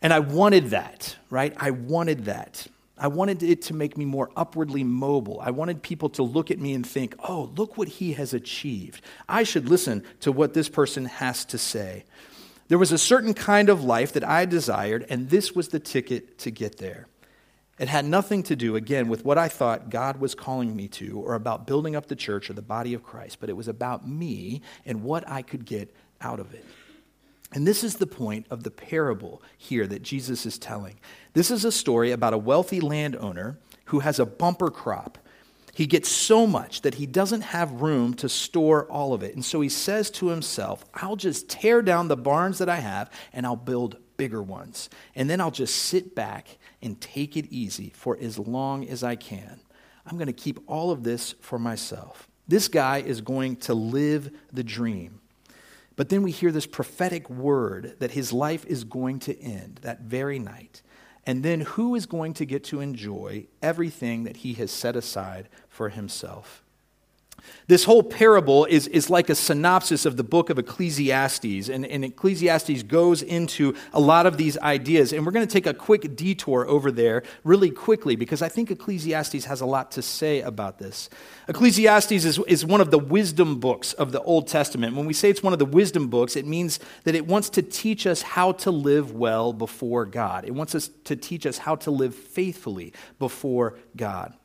And 0.00 0.14
I 0.14 0.20
wanted 0.20 0.70
that, 0.70 1.14
right? 1.28 1.52
I 1.58 1.72
wanted 1.72 2.24
that. 2.24 2.66
I 3.00 3.08
wanted 3.08 3.42
it 3.42 3.62
to 3.62 3.74
make 3.74 3.96
me 3.96 4.04
more 4.04 4.30
upwardly 4.36 4.84
mobile. 4.84 5.40
I 5.42 5.50
wanted 5.50 5.82
people 5.82 6.08
to 6.10 6.22
look 6.22 6.50
at 6.50 6.58
me 6.58 6.74
and 6.74 6.86
think, 6.86 7.14
oh, 7.26 7.50
look 7.56 7.76
what 7.76 7.88
he 7.88 8.12
has 8.14 8.34
achieved. 8.34 9.02
I 9.28 9.42
should 9.42 9.68
listen 9.68 10.04
to 10.20 10.32
what 10.32 10.54
this 10.54 10.68
person 10.68 11.04
has 11.06 11.44
to 11.46 11.58
say. 11.58 12.04
There 12.68 12.78
was 12.78 12.92
a 12.92 12.98
certain 12.98 13.34
kind 13.34 13.68
of 13.68 13.82
life 13.82 14.12
that 14.12 14.24
I 14.24 14.44
desired, 14.44 15.06
and 15.08 15.30
this 15.30 15.54
was 15.54 15.68
the 15.68 15.80
ticket 15.80 16.38
to 16.38 16.50
get 16.50 16.78
there. 16.78 17.08
It 17.78 17.88
had 17.88 18.04
nothing 18.04 18.42
to 18.44 18.56
do, 18.56 18.76
again, 18.76 19.08
with 19.08 19.24
what 19.24 19.38
I 19.38 19.48
thought 19.48 19.88
God 19.88 20.20
was 20.20 20.34
calling 20.34 20.74
me 20.74 20.88
to 20.88 21.20
or 21.20 21.34
about 21.34 21.66
building 21.66 21.94
up 21.94 22.06
the 22.06 22.16
church 22.16 22.50
or 22.50 22.52
the 22.54 22.62
body 22.62 22.92
of 22.92 23.04
Christ, 23.04 23.38
but 23.40 23.48
it 23.48 23.56
was 23.56 23.68
about 23.68 24.06
me 24.06 24.62
and 24.84 25.04
what 25.04 25.28
I 25.28 25.42
could 25.42 25.64
get 25.64 25.94
out 26.20 26.40
of 26.40 26.52
it. 26.52 26.64
And 27.52 27.66
this 27.66 27.82
is 27.82 27.96
the 27.96 28.06
point 28.06 28.46
of 28.50 28.62
the 28.62 28.70
parable 28.70 29.42
here 29.56 29.86
that 29.86 30.02
Jesus 30.02 30.44
is 30.44 30.58
telling. 30.58 30.98
This 31.32 31.50
is 31.50 31.64
a 31.64 31.72
story 31.72 32.10
about 32.10 32.34
a 32.34 32.38
wealthy 32.38 32.80
landowner 32.80 33.58
who 33.86 34.00
has 34.00 34.18
a 34.18 34.26
bumper 34.26 34.70
crop. 34.70 35.18
He 35.72 35.86
gets 35.86 36.08
so 36.08 36.46
much 36.46 36.82
that 36.82 36.96
he 36.96 37.06
doesn't 37.06 37.40
have 37.40 37.80
room 37.80 38.12
to 38.14 38.28
store 38.28 38.84
all 38.90 39.14
of 39.14 39.22
it. 39.22 39.34
And 39.34 39.44
so 39.44 39.60
he 39.60 39.68
says 39.68 40.10
to 40.10 40.28
himself, 40.28 40.84
I'll 40.92 41.16
just 41.16 41.48
tear 41.48 41.82
down 41.82 42.08
the 42.08 42.16
barns 42.16 42.58
that 42.58 42.68
I 42.68 42.76
have 42.76 43.10
and 43.32 43.46
I'll 43.46 43.56
build 43.56 43.96
bigger 44.16 44.42
ones. 44.42 44.90
And 45.14 45.30
then 45.30 45.40
I'll 45.40 45.50
just 45.50 45.76
sit 45.76 46.14
back 46.14 46.58
and 46.82 47.00
take 47.00 47.36
it 47.36 47.46
easy 47.50 47.92
for 47.94 48.18
as 48.20 48.38
long 48.38 48.86
as 48.88 49.02
I 49.02 49.14
can. 49.16 49.60
I'm 50.04 50.16
going 50.16 50.26
to 50.26 50.32
keep 50.32 50.58
all 50.66 50.90
of 50.90 51.04
this 51.04 51.34
for 51.40 51.58
myself. 51.58 52.28
This 52.46 52.68
guy 52.68 52.98
is 52.98 53.20
going 53.20 53.56
to 53.56 53.74
live 53.74 54.30
the 54.52 54.64
dream. 54.64 55.20
But 55.98 56.10
then 56.10 56.22
we 56.22 56.30
hear 56.30 56.52
this 56.52 56.64
prophetic 56.64 57.28
word 57.28 57.96
that 57.98 58.12
his 58.12 58.32
life 58.32 58.64
is 58.66 58.84
going 58.84 59.18
to 59.18 59.36
end 59.42 59.80
that 59.82 60.02
very 60.02 60.38
night. 60.38 60.80
And 61.26 61.42
then 61.42 61.62
who 61.62 61.96
is 61.96 62.06
going 62.06 62.34
to 62.34 62.46
get 62.46 62.62
to 62.66 62.80
enjoy 62.80 63.48
everything 63.60 64.22
that 64.22 64.36
he 64.36 64.52
has 64.54 64.70
set 64.70 64.94
aside 64.94 65.48
for 65.68 65.88
himself? 65.88 66.62
This 67.66 67.84
whole 67.84 68.02
parable 68.02 68.64
is, 68.64 68.86
is 68.88 69.10
like 69.10 69.28
a 69.28 69.34
synopsis 69.34 70.06
of 70.06 70.16
the 70.16 70.24
book 70.24 70.48
of 70.48 70.58
Ecclesiastes, 70.58 71.68
and, 71.68 71.84
and 71.84 72.04
Ecclesiastes 72.04 72.82
goes 72.84 73.20
into 73.20 73.74
a 73.92 74.00
lot 74.00 74.26
of 74.26 74.38
these 74.38 74.56
ideas. 74.58 75.12
And 75.12 75.26
we're 75.26 75.32
going 75.32 75.46
to 75.46 75.52
take 75.52 75.66
a 75.66 75.74
quick 75.74 76.16
detour 76.16 76.66
over 76.66 76.90
there 76.90 77.22
really 77.44 77.70
quickly 77.70 78.16
because 78.16 78.40
I 78.40 78.48
think 78.48 78.70
Ecclesiastes 78.70 79.44
has 79.44 79.60
a 79.60 79.66
lot 79.66 79.90
to 79.92 80.02
say 80.02 80.40
about 80.40 80.78
this. 80.78 81.10
Ecclesiastes 81.46 82.12
is, 82.12 82.38
is 82.46 82.64
one 82.64 82.80
of 82.80 82.90
the 82.90 82.98
wisdom 82.98 83.60
books 83.60 83.92
of 83.92 84.12
the 84.12 84.22
Old 84.22 84.48
Testament. 84.48 84.96
When 84.96 85.04
we 85.04 85.12
say 85.12 85.28
it's 85.28 85.42
one 85.42 85.52
of 85.52 85.58
the 85.58 85.66
wisdom 85.66 86.08
books, 86.08 86.36
it 86.36 86.46
means 86.46 86.80
that 87.04 87.14
it 87.14 87.26
wants 87.26 87.50
to 87.50 87.62
teach 87.62 88.06
us 88.06 88.22
how 88.22 88.52
to 88.52 88.70
live 88.70 89.12
well 89.12 89.52
before 89.52 90.06
God, 90.06 90.46
it 90.46 90.54
wants 90.54 90.74
us 90.74 90.88
to 91.04 91.16
teach 91.16 91.44
us 91.44 91.58
how 91.58 91.76
to 91.76 91.90
live 91.90 92.14
faithfully 92.14 92.94
before 93.18 93.78
God. 93.94 94.37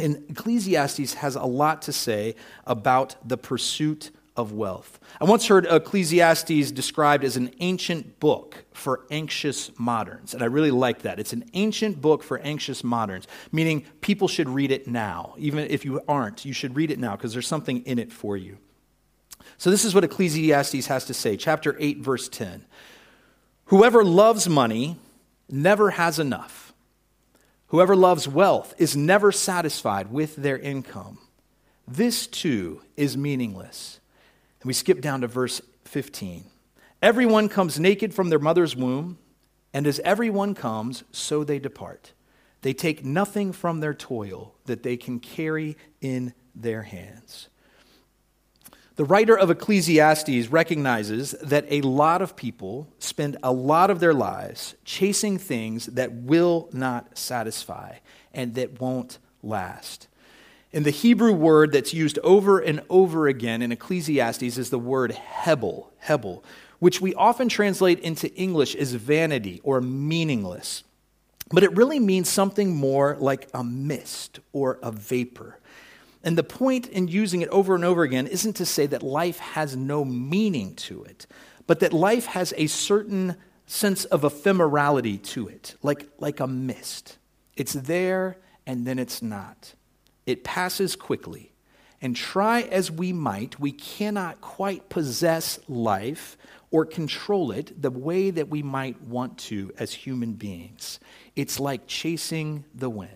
And 0.00 0.24
Ecclesiastes 0.30 1.14
has 1.14 1.36
a 1.36 1.44
lot 1.44 1.82
to 1.82 1.92
say 1.92 2.34
about 2.66 3.16
the 3.26 3.36
pursuit 3.36 4.10
of 4.38 4.52
wealth. 4.52 5.00
I 5.20 5.24
once 5.24 5.48
heard 5.48 5.66
Ecclesiastes 5.66 6.70
described 6.70 7.24
as 7.24 7.36
an 7.36 7.52
ancient 7.58 8.20
book 8.20 8.64
for 8.72 9.04
anxious 9.10 9.72
moderns, 9.78 10.32
and 10.32 10.42
I 10.42 10.46
really 10.46 10.70
like 10.70 11.02
that. 11.02 11.18
It's 11.18 11.32
an 11.32 11.44
ancient 11.54 12.00
book 12.00 12.22
for 12.22 12.38
anxious 12.38 12.84
moderns, 12.84 13.26
meaning 13.50 13.84
people 14.00 14.28
should 14.28 14.48
read 14.48 14.70
it 14.70 14.86
now. 14.86 15.34
Even 15.38 15.58
if 15.58 15.84
you 15.84 16.00
aren't, 16.06 16.44
you 16.44 16.52
should 16.52 16.76
read 16.76 16.92
it 16.92 17.00
now 17.00 17.16
because 17.16 17.32
there's 17.32 17.48
something 17.48 17.84
in 17.84 17.98
it 17.98 18.12
for 18.12 18.36
you. 18.36 18.58
So, 19.56 19.70
this 19.70 19.84
is 19.84 19.92
what 19.92 20.04
Ecclesiastes 20.04 20.86
has 20.86 21.04
to 21.06 21.14
say, 21.14 21.36
chapter 21.36 21.76
8, 21.80 21.98
verse 21.98 22.28
10. 22.28 22.64
Whoever 23.66 24.04
loves 24.04 24.48
money 24.48 24.98
never 25.50 25.90
has 25.90 26.20
enough 26.20 26.67
Whoever 27.68 27.94
loves 27.94 28.26
wealth 28.26 28.74
is 28.78 28.96
never 28.96 29.30
satisfied 29.30 30.10
with 30.10 30.36
their 30.36 30.58
income. 30.58 31.18
This 31.86 32.26
too 32.26 32.82
is 32.96 33.16
meaningless. 33.16 34.00
And 34.60 34.68
we 34.68 34.72
skip 34.72 35.00
down 35.00 35.20
to 35.20 35.26
verse 35.26 35.60
15. 35.84 36.44
Everyone 37.02 37.48
comes 37.48 37.78
naked 37.78 38.12
from 38.12 38.30
their 38.30 38.38
mother's 38.38 38.74
womb, 38.74 39.18
and 39.72 39.86
as 39.86 40.00
everyone 40.00 40.54
comes, 40.54 41.04
so 41.12 41.44
they 41.44 41.58
depart. 41.58 42.12
They 42.62 42.72
take 42.72 43.04
nothing 43.04 43.52
from 43.52 43.80
their 43.80 43.94
toil 43.94 44.54
that 44.64 44.82
they 44.82 44.96
can 44.96 45.20
carry 45.20 45.76
in 46.00 46.34
their 46.54 46.82
hands. 46.82 47.48
The 48.98 49.04
writer 49.04 49.38
of 49.38 49.48
Ecclesiastes 49.48 50.48
recognizes 50.48 51.30
that 51.40 51.66
a 51.70 51.82
lot 51.82 52.20
of 52.20 52.34
people 52.34 52.88
spend 52.98 53.36
a 53.44 53.52
lot 53.52 53.90
of 53.90 54.00
their 54.00 54.12
lives 54.12 54.74
chasing 54.84 55.38
things 55.38 55.86
that 55.86 56.12
will 56.12 56.68
not 56.72 57.16
satisfy 57.16 57.98
and 58.34 58.56
that 58.56 58.80
won't 58.80 59.18
last. 59.40 60.08
And 60.72 60.84
the 60.84 60.90
Hebrew 60.90 61.32
word 61.32 61.70
that's 61.70 61.94
used 61.94 62.18
over 62.24 62.58
and 62.58 62.82
over 62.90 63.28
again 63.28 63.62
in 63.62 63.70
Ecclesiastes 63.70 64.58
is 64.58 64.70
the 64.70 64.80
word 64.80 65.12
hebel, 65.12 65.92
hebel, 65.98 66.42
which 66.80 67.00
we 67.00 67.14
often 67.14 67.48
translate 67.48 68.00
into 68.00 68.34
English 68.34 68.74
as 68.74 68.94
vanity 68.94 69.60
or 69.62 69.80
meaningless. 69.80 70.82
But 71.52 71.62
it 71.62 71.76
really 71.76 72.00
means 72.00 72.28
something 72.28 72.74
more 72.74 73.16
like 73.20 73.48
a 73.54 73.62
mist 73.62 74.40
or 74.52 74.80
a 74.82 74.90
vapor. 74.90 75.60
And 76.22 76.36
the 76.36 76.44
point 76.44 76.88
in 76.88 77.08
using 77.08 77.42
it 77.42 77.48
over 77.50 77.74
and 77.74 77.84
over 77.84 78.02
again 78.02 78.26
isn't 78.26 78.54
to 78.54 78.66
say 78.66 78.86
that 78.86 79.02
life 79.02 79.38
has 79.38 79.76
no 79.76 80.04
meaning 80.04 80.74
to 80.76 81.04
it, 81.04 81.26
but 81.66 81.80
that 81.80 81.92
life 81.92 82.26
has 82.26 82.52
a 82.56 82.66
certain 82.66 83.36
sense 83.66 84.04
of 84.06 84.22
ephemerality 84.22 85.22
to 85.22 85.48
it, 85.48 85.76
like, 85.82 86.08
like 86.18 86.40
a 86.40 86.46
mist. 86.46 87.18
It's 87.56 87.74
there 87.74 88.38
and 88.66 88.86
then 88.86 88.98
it's 88.98 89.22
not. 89.22 89.74
It 90.26 90.44
passes 90.44 90.96
quickly. 90.96 91.52
And 92.00 92.14
try 92.14 92.62
as 92.62 92.90
we 92.90 93.12
might, 93.12 93.58
we 93.58 93.72
cannot 93.72 94.40
quite 94.40 94.88
possess 94.88 95.58
life 95.68 96.36
or 96.70 96.84
control 96.84 97.50
it 97.50 97.80
the 97.80 97.90
way 97.90 98.30
that 98.30 98.48
we 98.48 98.62
might 98.62 99.00
want 99.02 99.38
to 99.38 99.72
as 99.78 99.92
human 99.92 100.34
beings. 100.34 101.00
It's 101.34 101.58
like 101.58 101.86
chasing 101.86 102.64
the 102.74 102.90
wind. 102.90 103.10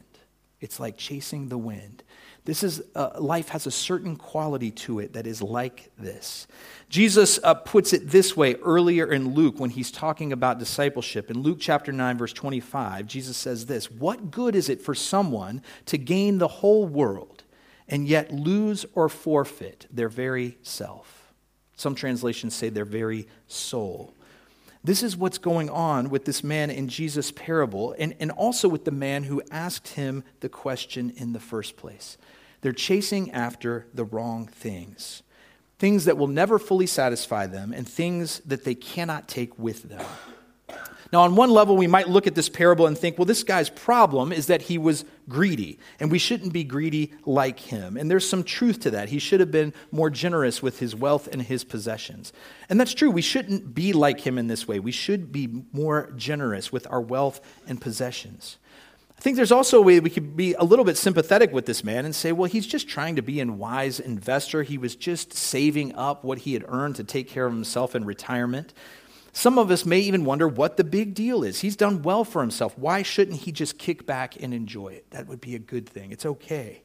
It's 0.61 0.81
like 0.81 0.97
chasing 0.97 1.49
the 1.49 1.59
wind. 1.59 2.03
This 2.45 2.65
is 2.65 2.83
uh, 2.97 3.11
life 3.21 3.51
has 3.51 3.67
a 3.67 3.71
certain 3.71 4.17
quality 4.17 4.73
to 4.73 4.99
it 4.99 5.13
that 5.13 5.29
is 5.29 5.41
like 5.41 5.91
this. 5.97 6.49
Jesus 6.89 7.39
uh, 7.45 7.55
puts 7.55 7.93
it 7.93 8.11
this 8.11 8.37
way 8.37 8.55
earlier 8.57 9.13
in 9.13 9.35
Luke 9.35 9.61
when 9.61 9.71
he's 9.71 9.93
talking 9.93 10.33
about 10.33 10.59
discipleship. 10.59 11.31
In 11.31 11.41
Luke 11.41 11.59
chapter 11.61 11.93
9 11.93 12.19
verse 12.19 12.33
25, 12.33 13.07
Jesus 13.07 13.37
says 13.37 13.67
this, 13.67 13.91
"What 13.91 14.33
good 14.33 14.57
is 14.57 14.69
it 14.69 14.83
for 14.83 14.95
someone 14.95 15.63
to 15.87 15.97
gain 15.97 16.39
the 16.39 16.49
whole 16.49 16.87
world 16.87 17.45
and 17.87 18.09
yet 18.09 18.33
lose 18.33 18.87
or 18.95 19.09
forfeit 19.09 19.87
their 19.89 20.09
very 20.09 20.59
self?" 20.63 21.33
Some 21.77 21.95
translations 21.95 22.55
say 22.55 22.71
their 22.71 22.85
very 22.85 23.29
soul. 23.47 24.15
This 24.85 25.03
is 25.03 25.17
what's 25.17 25.39
going 25.39 25.71
on 25.71 26.11
with 26.11 26.25
this 26.25 26.43
man 26.43 26.71
in 26.71 26.89
Jesus' 26.89 27.31
parable, 27.31 27.95
and, 27.99 28.15
and 28.19 28.33
also 28.33 28.69
with 28.69 28.85
the 28.85 28.91
man 28.91 29.25
who 29.25 29.43
asked 29.51 29.89
him 29.89 30.25
the 30.41 30.49
question 30.49 31.13
in 31.17 31.33
the 31.33 31.41
first 31.41 31.77
place. 31.77 32.19
They're 32.63 32.73
chasing 32.73 33.31
after 33.31 33.87
the 33.95 34.05
wrong 34.05 34.49
things, 34.49 35.23
things 35.79 36.05
that 36.07 36.17
will 36.17 36.27
never 36.27 36.59
fully 36.59 36.87
satisfy 36.87 37.47
them, 37.47 37.73
and 37.73 37.89
things 37.89 38.41
that 38.41 38.65
they 38.65 38.75
cannot 38.75 39.29
take 39.29 39.57
with 39.59 39.89
them. 39.89 40.07
Now, 41.13 41.21
on 41.21 41.37
one 41.37 41.51
level, 41.51 41.77
we 41.77 41.87
might 41.87 42.09
look 42.09 42.27
at 42.27 42.35
this 42.35 42.49
parable 42.49 42.87
and 42.87 42.97
think, 42.97 43.19
well, 43.19 43.27
this 43.27 43.45
guy's 43.45 43.69
problem 43.69 44.33
is 44.33 44.47
that 44.47 44.63
he 44.63 44.79
was 44.79 45.05
greedy, 45.29 45.79
and 46.01 46.11
we 46.11 46.19
shouldn't 46.19 46.55
be 46.55 46.65
greedy 46.65 47.13
like 47.27 47.61
him. 47.61 47.99
And 47.99 48.11
there's 48.11 48.27
some 48.27 48.43
truth 48.43 48.81
to 48.81 48.91
that. 48.93 49.11
He 49.11 49.19
should 49.19 49.41
have 49.41 49.51
been 49.51 49.75
more 49.91 50.09
generous 50.09 50.63
with 50.63 50.79
his 50.79 50.97
wealth 50.97 51.29
and 51.31 51.43
his 51.43 51.65
possessions. 51.65 52.33
And 52.71 52.81
that's 52.81 52.95
true. 52.95 53.11
We 53.11 53.21
shouldn't 53.21 53.75
be 53.75 53.93
like 53.93 54.21
him 54.21 54.39
in 54.39 54.47
this 54.47 54.67
way. 54.67 54.81
We 54.81 54.91
should 54.91 55.31
be 55.31 55.65
more 55.73 56.11
generous 56.17 56.73
with 56.73 56.87
our 56.91 57.01
wealth 57.01 57.43
and 57.67 57.79
possessions. 57.79 58.57
I 59.19 59.21
think 59.21 59.37
there's 59.37 59.53
also 59.53 59.79
a 59.79 59.83
way 59.83 60.01
we 60.01 60.11
could 60.11 60.35
be 60.35 60.55
a 60.55 60.65
little 60.65 60.85
bit 60.85 60.97
sympathetic 60.97 61.53
with 61.53 61.67
this 61.67 61.85
man 61.85 62.07
and 62.07 62.13
say, 62.13 62.33
well, 62.33 62.51
he's 62.51 62.67
just 62.67 62.89
trying 62.89 63.17
to 63.17 63.23
be 63.23 63.41
a 63.41 63.47
wise 63.47 64.01
investor. 64.01 64.63
He 64.63 64.79
was 64.79 64.97
just 64.97 65.35
saving 65.35 65.95
up 65.95 66.25
what 66.25 66.39
he 66.39 66.55
had 66.55 66.65
earned 66.67 66.97
to 66.97 67.05
take 67.05 67.29
care 67.29 67.47
of 67.47 67.53
himself 67.53 67.95
in 67.95 68.05
retirement. 68.05 68.73
Some 69.33 69.59
of 69.59 69.71
us 69.71 69.87
may 69.87 70.01
even 70.01 70.27
wonder 70.27 70.47
what 70.47 70.77
the 70.77 70.85
big 70.85 71.15
deal 71.15 71.43
is. 71.43 71.61
He's 71.61 71.77
done 71.77 72.03
well 72.03 72.23
for 72.25 72.43
himself. 72.43 72.77
Why 72.77 73.03
shouldn't 73.03 73.41
he 73.41 73.53
just 73.53 73.79
kick 73.79 74.07
back 74.07 74.41
and 74.41 74.53
enjoy 74.53 74.89
it? 74.89 75.11
That 75.11 75.27
would 75.27 75.41
be 75.41 75.55
a 75.55 75.59
good 75.59 75.89
thing. 75.89 76.13
It's 76.13 76.27
okay. 76.27 76.83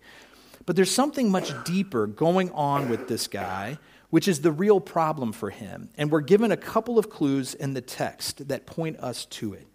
But 0.65 0.75
there's 0.75 0.91
something 0.91 1.29
much 1.29 1.51
deeper 1.65 2.07
going 2.07 2.49
on 2.51 2.89
with 2.89 3.07
this 3.07 3.27
guy, 3.27 3.77
which 4.09 4.27
is 4.29 4.41
the 4.41 4.51
real 4.51 4.79
problem 4.79 5.33
for 5.33 5.49
him. 5.49 5.89
And 5.97 6.09
we're 6.09 6.21
given 6.21 6.51
a 6.51 6.57
couple 6.57 6.97
of 6.97 7.09
clues 7.09 7.53
in 7.53 7.73
the 7.73 7.81
text 7.81 8.47
that 8.47 8.65
point 8.65 8.97
us 8.99 9.25
to 9.25 9.53
it. 9.53 9.67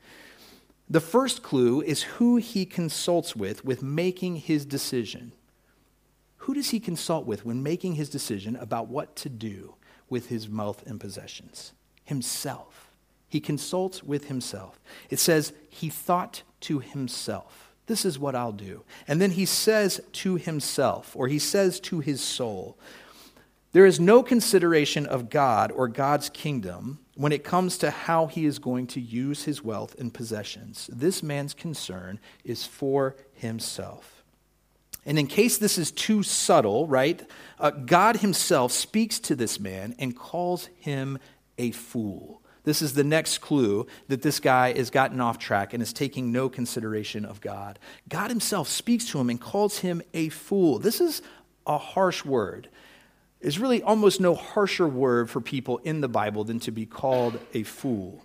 The 0.88 1.00
first 1.00 1.42
clue 1.42 1.82
is 1.82 2.02
who 2.02 2.36
he 2.36 2.66
consults 2.66 3.36
with 3.36 3.64
with 3.64 3.82
making 3.82 4.36
his 4.36 4.64
decision. 4.64 5.32
Who 6.38 6.54
does 6.54 6.70
he 6.70 6.80
consult 6.80 7.26
with 7.26 7.44
when 7.44 7.62
making 7.62 7.94
his 7.94 8.08
decision 8.08 8.56
about 8.56 8.88
what 8.88 9.14
to 9.16 9.28
do 9.28 9.76
with 10.08 10.28
his 10.28 10.48
wealth 10.48 10.82
and 10.86 10.98
possessions? 10.98 11.72
Himself. 12.04 12.90
He 13.28 13.40
consults 13.40 14.02
with 14.02 14.28
himself. 14.28 14.78
It 15.08 15.18
says, 15.18 15.52
he 15.68 15.88
thought 15.88 16.42
to 16.60 16.80
himself, 16.80 17.72
This 17.86 18.04
is 18.04 18.18
what 18.18 18.34
I'll 18.34 18.52
do. 18.52 18.84
And 19.08 19.20
then 19.20 19.32
he 19.32 19.46
says 19.46 20.00
to 20.12 20.36
himself, 20.36 21.16
or 21.16 21.28
he 21.28 21.38
says 21.38 21.80
to 21.80 22.00
his 22.00 22.20
soul, 22.20 22.78
There 23.72 23.86
is 23.86 23.98
no 23.98 24.22
consideration 24.22 25.06
of 25.06 25.30
God 25.30 25.72
or 25.72 25.88
God's 25.88 26.28
kingdom 26.28 26.98
when 27.14 27.32
it 27.32 27.44
comes 27.44 27.78
to 27.78 27.90
how 27.90 28.26
he 28.26 28.44
is 28.44 28.58
going 28.58 28.86
to 28.88 29.00
use 29.00 29.44
his 29.44 29.62
wealth 29.62 29.94
and 29.98 30.12
possessions. 30.12 30.90
This 30.92 31.22
man's 31.22 31.54
concern 31.54 32.20
is 32.44 32.66
for 32.66 33.16
himself. 33.32 34.22
And 35.04 35.18
in 35.18 35.26
case 35.26 35.58
this 35.58 35.78
is 35.78 35.90
too 35.90 36.22
subtle, 36.22 36.86
right, 36.86 37.28
uh, 37.58 37.70
God 37.70 38.18
himself 38.18 38.72
speaks 38.72 39.18
to 39.20 39.34
this 39.34 39.58
man 39.58 39.94
and 39.98 40.16
calls 40.16 40.66
him 40.78 41.18
a 41.58 41.70
fool. 41.70 42.42
This 42.64 42.80
is 42.80 42.94
the 42.94 43.04
next 43.04 43.38
clue 43.38 43.86
that 44.08 44.22
this 44.22 44.38
guy 44.38 44.72
has 44.72 44.90
gotten 44.90 45.20
off 45.20 45.38
track 45.38 45.74
and 45.74 45.82
is 45.82 45.92
taking 45.92 46.30
no 46.30 46.48
consideration 46.48 47.24
of 47.24 47.40
God. 47.40 47.78
God 48.08 48.30
himself 48.30 48.68
speaks 48.68 49.06
to 49.06 49.18
him 49.18 49.30
and 49.30 49.40
calls 49.40 49.78
him 49.78 50.00
a 50.14 50.28
fool. 50.28 50.78
This 50.78 51.00
is 51.00 51.22
a 51.66 51.78
harsh 51.78 52.24
word. 52.24 52.68
There's 53.40 53.58
really 53.58 53.82
almost 53.82 54.20
no 54.20 54.36
harsher 54.36 54.86
word 54.86 55.28
for 55.28 55.40
people 55.40 55.78
in 55.78 56.00
the 56.00 56.08
Bible 56.08 56.44
than 56.44 56.60
to 56.60 56.70
be 56.70 56.86
called 56.86 57.40
a 57.52 57.64
fool. 57.64 58.24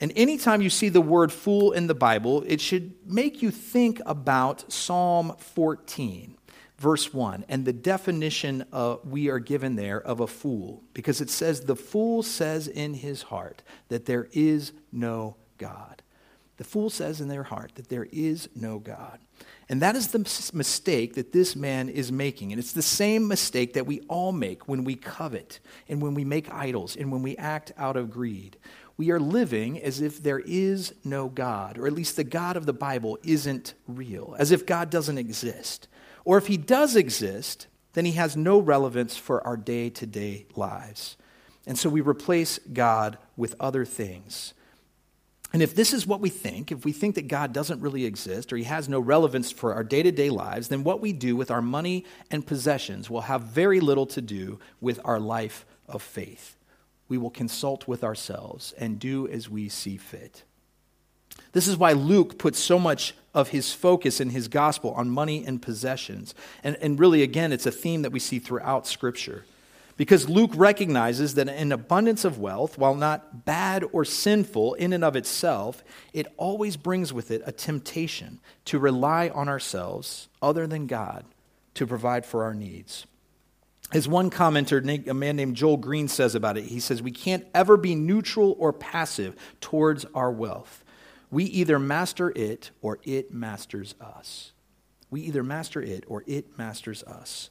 And 0.00 0.12
anytime 0.16 0.60
you 0.60 0.68
see 0.68 0.88
the 0.88 1.00
word 1.00 1.32
fool 1.32 1.70
in 1.72 1.86
the 1.86 1.94
Bible, 1.94 2.42
it 2.46 2.60
should 2.60 2.92
make 3.06 3.40
you 3.40 3.52
think 3.52 4.00
about 4.04 4.70
Psalm 4.70 5.34
14 5.38 6.36
verse 6.78 7.12
1 7.12 7.44
and 7.48 7.64
the 7.64 7.72
definition 7.72 8.64
uh, 8.72 8.96
we 9.04 9.28
are 9.28 9.38
given 9.38 9.76
there 9.76 10.00
of 10.00 10.20
a 10.20 10.26
fool 10.26 10.82
because 10.92 11.20
it 11.20 11.30
says 11.30 11.62
the 11.62 11.76
fool 11.76 12.22
says 12.22 12.68
in 12.68 12.94
his 12.94 13.22
heart 13.22 13.62
that 13.88 14.06
there 14.06 14.28
is 14.32 14.72
no 14.92 15.36
god. 15.58 16.02
The 16.58 16.64
fool 16.64 16.88
says 16.88 17.20
in 17.20 17.28
their 17.28 17.42
heart 17.42 17.72
that 17.74 17.88
there 17.88 18.08
is 18.10 18.48
no 18.54 18.78
god. 18.78 19.18
And 19.68 19.82
that 19.82 19.96
is 19.96 20.08
the 20.08 20.20
mistake 20.54 21.14
that 21.14 21.32
this 21.32 21.54
man 21.54 21.88
is 21.88 22.12
making. 22.12 22.52
And 22.52 22.58
it's 22.58 22.72
the 22.72 22.82
same 22.82 23.28
mistake 23.28 23.74
that 23.74 23.86
we 23.86 24.00
all 24.08 24.32
make 24.32 24.68
when 24.68 24.84
we 24.84 24.94
covet 24.94 25.60
and 25.88 26.00
when 26.00 26.14
we 26.14 26.24
make 26.24 26.52
idols 26.52 26.96
and 26.96 27.10
when 27.10 27.22
we 27.22 27.36
act 27.36 27.72
out 27.76 27.96
of 27.96 28.10
greed. 28.10 28.56
We 28.96 29.10
are 29.10 29.20
living 29.20 29.82
as 29.82 30.00
if 30.00 30.22
there 30.22 30.38
is 30.38 30.94
no 31.04 31.28
God, 31.28 31.76
or 31.76 31.86
at 31.86 31.92
least 31.92 32.16
the 32.16 32.24
God 32.24 32.56
of 32.56 32.64
the 32.64 32.72
Bible 32.72 33.18
isn't 33.22 33.74
real, 33.86 34.34
as 34.38 34.52
if 34.52 34.64
God 34.64 34.88
doesn't 34.88 35.18
exist. 35.18 35.88
Or 36.26 36.36
if 36.36 36.48
he 36.48 36.56
does 36.56 36.96
exist, 36.96 37.68
then 37.94 38.04
he 38.04 38.12
has 38.12 38.36
no 38.36 38.58
relevance 38.58 39.16
for 39.16 39.46
our 39.46 39.56
day 39.56 39.88
to 39.90 40.06
day 40.06 40.46
lives. 40.56 41.16
And 41.66 41.78
so 41.78 41.88
we 41.88 42.00
replace 42.00 42.58
God 42.58 43.16
with 43.36 43.54
other 43.60 43.84
things. 43.84 44.52
And 45.52 45.62
if 45.62 45.74
this 45.74 45.92
is 45.92 46.04
what 46.04 46.20
we 46.20 46.28
think, 46.28 46.72
if 46.72 46.84
we 46.84 46.90
think 46.90 47.14
that 47.14 47.28
God 47.28 47.52
doesn't 47.52 47.80
really 47.80 48.04
exist 48.04 48.52
or 48.52 48.56
he 48.56 48.64
has 48.64 48.88
no 48.88 48.98
relevance 48.98 49.52
for 49.52 49.72
our 49.72 49.84
day 49.84 50.02
to 50.02 50.10
day 50.10 50.28
lives, 50.28 50.66
then 50.66 50.82
what 50.82 51.00
we 51.00 51.12
do 51.12 51.36
with 51.36 51.50
our 51.50 51.62
money 51.62 52.04
and 52.28 52.44
possessions 52.44 53.08
will 53.08 53.22
have 53.22 53.42
very 53.42 53.78
little 53.78 54.06
to 54.06 54.20
do 54.20 54.58
with 54.80 54.98
our 55.04 55.20
life 55.20 55.64
of 55.88 56.02
faith. 56.02 56.56
We 57.08 57.18
will 57.18 57.30
consult 57.30 57.86
with 57.86 58.02
ourselves 58.02 58.74
and 58.76 58.98
do 58.98 59.28
as 59.28 59.48
we 59.48 59.68
see 59.68 59.96
fit. 59.96 60.42
This 61.52 61.66
is 61.66 61.76
why 61.76 61.92
Luke 61.92 62.38
puts 62.38 62.58
so 62.58 62.78
much 62.78 63.14
of 63.34 63.48
his 63.48 63.72
focus 63.72 64.20
in 64.20 64.30
his 64.30 64.48
gospel 64.48 64.92
on 64.92 65.10
money 65.10 65.44
and 65.46 65.60
possessions. 65.60 66.34
And, 66.64 66.76
and 66.80 66.98
really, 66.98 67.22
again, 67.22 67.52
it's 67.52 67.66
a 67.66 67.70
theme 67.70 68.02
that 68.02 68.12
we 68.12 68.18
see 68.18 68.38
throughout 68.38 68.86
Scripture. 68.86 69.44
Because 69.96 70.28
Luke 70.28 70.50
recognizes 70.54 71.34
that 71.34 71.48
an 71.48 71.72
abundance 71.72 72.24
of 72.24 72.38
wealth, 72.38 72.76
while 72.76 72.94
not 72.94 73.46
bad 73.46 73.84
or 73.92 74.04
sinful 74.04 74.74
in 74.74 74.92
and 74.92 75.02
of 75.02 75.16
itself, 75.16 75.82
it 76.12 76.26
always 76.36 76.76
brings 76.76 77.12
with 77.12 77.30
it 77.30 77.42
a 77.46 77.52
temptation 77.52 78.40
to 78.66 78.78
rely 78.78 79.30
on 79.30 79.48
ourselves 79.48 80.28
other 80.42 80.66
than 80.66 80.86
God 80.86 81.24
to 81.74 81.86
provide 81.86 82.26
for 82.26 82.44
our 82.44 82.54
needs. 82.54 83.06
As 83.92 84.08
one 84.08 84.30
commenter, 84.30 85.08
a 85.08 85.14
man 85.14 85.36
named 85.36 85.56
Joel 85.56 85.76
Green, 85.76 86.08
says 86.08 86.34
about 86.34 86.58
it, 86.58 86.64
he 86.64 86.80
says, 86.80 87.00
We 87.00 87.12
can't 87.12 87.46
ever 87.54 87.76
be 87.76 87.94
neutral 87.94 88.56
or 88.58 88.72
passive 88.72 89.36
towards 89.60 90.04
our 90.06 90.30
wealth. 90.30 90.84
We 91.36 91.44
either 91.44 91.78
master 91.78 92.32
it 92.34 92.70
or 92.80 92.98
it 93.02 93.30
masters 93.30 93.94
us. 94.00 94.52
We 95.10 95.20
either 95.20 95.42
master 95.42 95.82
it 95.82 96.04
or 96.06 96.24
it 96.26 96.56
masters 96.56 97.02
us. 97.02 97.50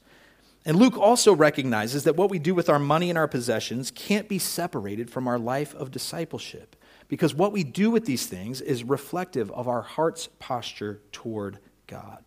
And 0.65 0.76
Luke 0.76 0.98
also 0.98 1.36
recognizes 1.36 2.04
that 2.06 2.15
what 2.15 2.32
we 2.32 2.39
do 2.39 2.56
with 2.56 2.67
our 2.67 2.80
money 2.80 3.12
and 3.12 3.17
our 3.19 3.28
possessions 3.28 3.91
can't 3.91 4.28
be 4.28 4.39
separated 4.39 5.12
from 5.12 5.28
our 5.28 5.38
life 5.38 5.76
of 5.76 5.91
discipleship 5.91 6.76
because 7.10 7.36
what 7.36 7.52
we 7.52 7.63
do 7.63 7.91
with 7.91 8.06
these 8.06 8.26
things 8.26 8.60
is 8.60 8.84
reflective 8.84 9.52
of 9.52 9.67
our 9.67 9.84
heart's 9.84 10.30
posture 10.39 11.04
toward 11.12 11.60
God. 11.86 12.26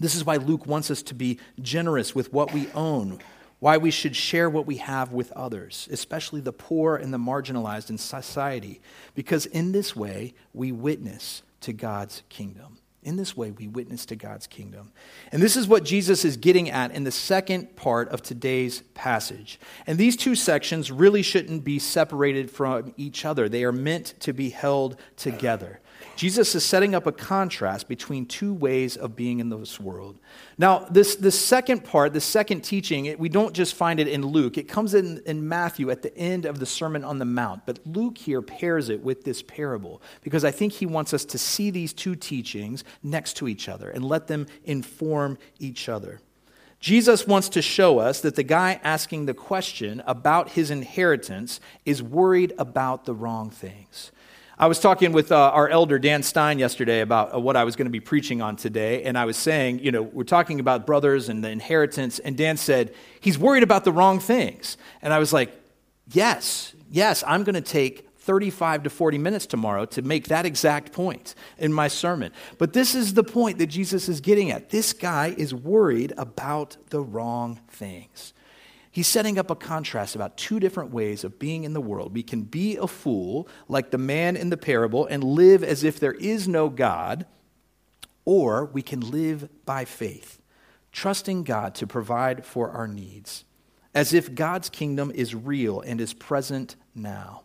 This 0.00 0.14
is 0.14 0.24
why 0.24 0.36
Luke 0.36 0.64
wants 0.64 0.90
us 0.90 1.02
to 1.02 1.14
be 1.14 1.38
generous 1.60 2.14
with 2.14 2.32
what 2.32 2.54
we 2.54 2.68
own, 2.74 3.18
why 3.66 3.76
we 3.76 3.90
should 3.90 4.14
share 4.14 4.48
what 4.48 4.64
we 4.64 4.76
have 4.76 5.12
with 5.12 5.32
others, 5.32 5.88
especially 5.90 6.40
the 6.40 6.52
poor 6.52 6.94
and 6.94 7.12
the 7.12 7.18
marginalized 7.18 7.90
in 7.90 7.98
society, 7.98 8.80
because 9.16 9.44
in 9.46 9.72
this 9.72 9.96
way 9.96 10.32
we 10.54 10.70
witness 10.70 11.42
to 11.60 11.72
God's 11.72 12.22
kingdom. 12.28 12.78
In 13.02 13.16
this 13.16 13.36
way, 13.36 13.50
we 13.50 13.66
witness 13.66 14.06
to 14.06 14.16
God's 14.16 14.46
kingdom. 14.46 14.92
And 15.32 15.42
this 15.42 15.56
is 15.56 15.66
what 15.66 15.84
Jesus 15.84 16.24
is 16.24 16.36
getting 16.36 16.70
at 16.70 16.92
in 16.92 17.02
the 17.02 17.10
second 17.10 17.74
part 17.74 18.08
of 18.08 18.22
today's 18.22 18.82
passage. 18.94 19.58
And 19.86 19.98
these 19.98 20.16
two 20.16 20.36
sections 20.36 20.92
really 20.92 21.22
shouldn't 21.22 21.64
be 21.64 21.80
separated 21.80 22.52
from 22.52 22.94
each 22.96 23.24
other, 23.24 23.48
they 23.48 23.64
are 23.64 23.72
meant 23.72 24.14
to 24.20 24.32
be 24.32 24.50
held 24.50 24.96
together. 25.16 25.80
Jesus 26.16 26.54
is 26.54 26.64
setting 26.64 26.94
up 26.94 27.06
a 27.06 27.12
contrast 27.12 27.88
between 27.88 28.24
two 28.24 28.54
ways 28.54 28.96
of 28.96 29.14
being 29.14 29.38
in 29.38 29.50
this 29.50 29.78
world. 29.78 30.18
Now, 30.56 30.86
this, 30.90 31.16
this 31.16 31.38
second 31.38 31.84
part, 31.84 32.14
the 32.14 32.20
second 32.20 32.62
teaching, 32.62 33.04
it, 33.04 33.18
we 33.18 33.28
don't 33.28 33.54
just 33.54 33.74
find 33.74 34.00
it 34.00 34.08
in 34.08 34.24
Luke. 34.24 34.56
It 34.56 34.66
comes 34.66 34.94
in, 34.94 35.22
in 35.26 35.46
Matthew 35.46 35.90
at 35.90 36.00
the 36.00 36.16
end 36.16 36.46
of 36.46 36.58
the 36.58 36.64
Sermon 36.64 37.04
on 37.04 37.18
the 37.18 37.26
Mount. 37.26 37.66
But 37.66 37.80
Luke 37.86 38.16
here 38.16 38.40
pairs 38.40 38.88
it 38.88 39.02
with 39.02 39.24
this 39.24 39.42
parable 39.42 40.00
because 40.22 40.44
I 40.44 40.50
think 40.50 40.72
he 40.72 40.86
wants 40.86 41.12
us 41.12 41.24
to 41.26 41.38
see 41.38 41.70
these 41.70 41.92
two 41.92 42.16
teachings 42.16 42.82
next 43.02 43.34
to 43.34 43.48
each 43.48 43.68
other 43.68 43.90
and 43.90 44.02
let 44.02 44.26
them 44.26 44.46
inform 44.64 45.36
each 45.58 45.88
other. 45.88 46.20
Jesus 46.80 47.26
wants 47.26 47.48
to 47.50 47.62
show 47.62 47.98
us 47.98 48.20
that 48.20 48.36
the 48.36 48.42
guy 48.42 48.80
asking 48.84 49.26
the 49.26 49.34
question 49.34 50.02
about 50.06 50.50
his 50.50 50.70
inheritance 50.70 51.60
is 51.84 52.02
worried 52.02 52.52
about 52.58 53.04
the 53.04 53.14
wrong 53.14 53.50
things. 53.50 54.12
I 54.58 54.68
was 54.68 54.80
talking 54.80 55.12
with 55.12 55.32
uh, 55.32 55.50
our 55.50 55.68
elder, 55.68 55.98
Dan 55.98 56.22
Stein, 56.22 56.58
yesterday 56.58 57.02
about 57.02 57.34
uh, 57.34 57.38
what 57.38 57.56
I 57.56 57.64
was 57.64 57.76
going 57.76 57.86
to 57.86 57.90
be 57.90 58.00
preaching 58.00 58.40
on 58.40 58.56
today. 58.56 59.02
And 59.02 59.18
I 59.18 59.26
was 59.26 59.36
saying, 59.36 59.80
you 59.80 59.92
know, 59.92 60.00
we're 60.00 60.24
talking 60.24 60.60
about 60.60 60.86
brothers 60.86 61.28
and 61.28 61.44
the 61.44 61.50
inheritance. 61.50 62.18
And 62.20 62.38
Dan 62.38 62.56
said, 62.56 62.94
he's 63.20 63.38
worried 63.38 63.62
about 63.62 63.84
the 63.84 63.92
wrong 63.92 64.18
things. 64.18 64.78
And 65.02 65.12
I 65.12 65.18
was 65.18 65.30
like, 65.30 65.52
yes, 66.10 66.72
yes, 66.90 67.22
I'm 67.26 67.44
going 67.44 67.54
to 67.54 67.60
take 67.60 68.08
35 68.16 68.84
to 68.84 68.90
40 68.90 69.18
minutes 69.18 69.44
tomorrow 69.44 69.84
to 69.84 70.00
make 70.00 70.28
that 70.28 70.46
exact 70.46 70.90
point 70.90 71.34
in 71.58 71.70
my 71.70 71.88
sermon. 71.88 72.32
But 72.56 72.72
this 72.72 72.94
is 72.94 73.12
the 73.12 73.24
point 73.24 73.58
that 73.58 73.66
Jesus 73.66 74.08
is 74.08 74.22
getting 74.22 74.50
at. 74.50 74.70
This 74.70 74.94
guy 74.94 75.34
is 75.36 75.52
worried 75.52 76.14
about 76.16 76.78
the 76.88 77.02
wrong 77.02 77.60
things. 77.68 78.32
He's 78.96 79.06
setting 79.06 79.38
up 79.38 79.50
a 79.50 79.54
contrast 79.54 80.14
about 80.14 80.38
two 80.38 80.58
different 80.58 80.90
ways 80.90 81.22
of 81.22 81.38
being 81.38 81.64
in 81.64 81.74
the 81.74 81.82
world. 81.82 82.14
We 82.14 82.22
can 82.22 82.44
be 82.44 82.78
a 82.78 82.86
fool, 82.86 83.46
like 83.68 83.90
the 83.90 83.98
man 83.98 84.36
in 84.36 84.48
the 84.48 84.56
parable, 84.56 85.04
and 85.04 85.22
live 85.22 85.62
as 85.62 85.84
if 85.84 86.00
there 86.00 86.14
is 86.14 86.48
no 86.48 86.70
God, 86.70 87.26
or 88.24 88.64
we 88.64 88.80
can 88.80 89.00
live 89.00 89.50
by 89.66 89.84
faith, 89.84 90.40
trusting 90.92 91.44
God 91.44 91.74
to 91.74 91.86
provide 91.86 92.46
for 92.46 92.70
our 92.70 92.88
needs, 92.88 93.44
as 93.94 94.14
if 94.14 94.34
God's 94.34 94.70
kingdom 94.70 95.12
is 95.14 95.34
real 95.34 95.82
and 95.82 96.00
is 96.00 96.14
present 96.14 96.76
now. 96.94 97.42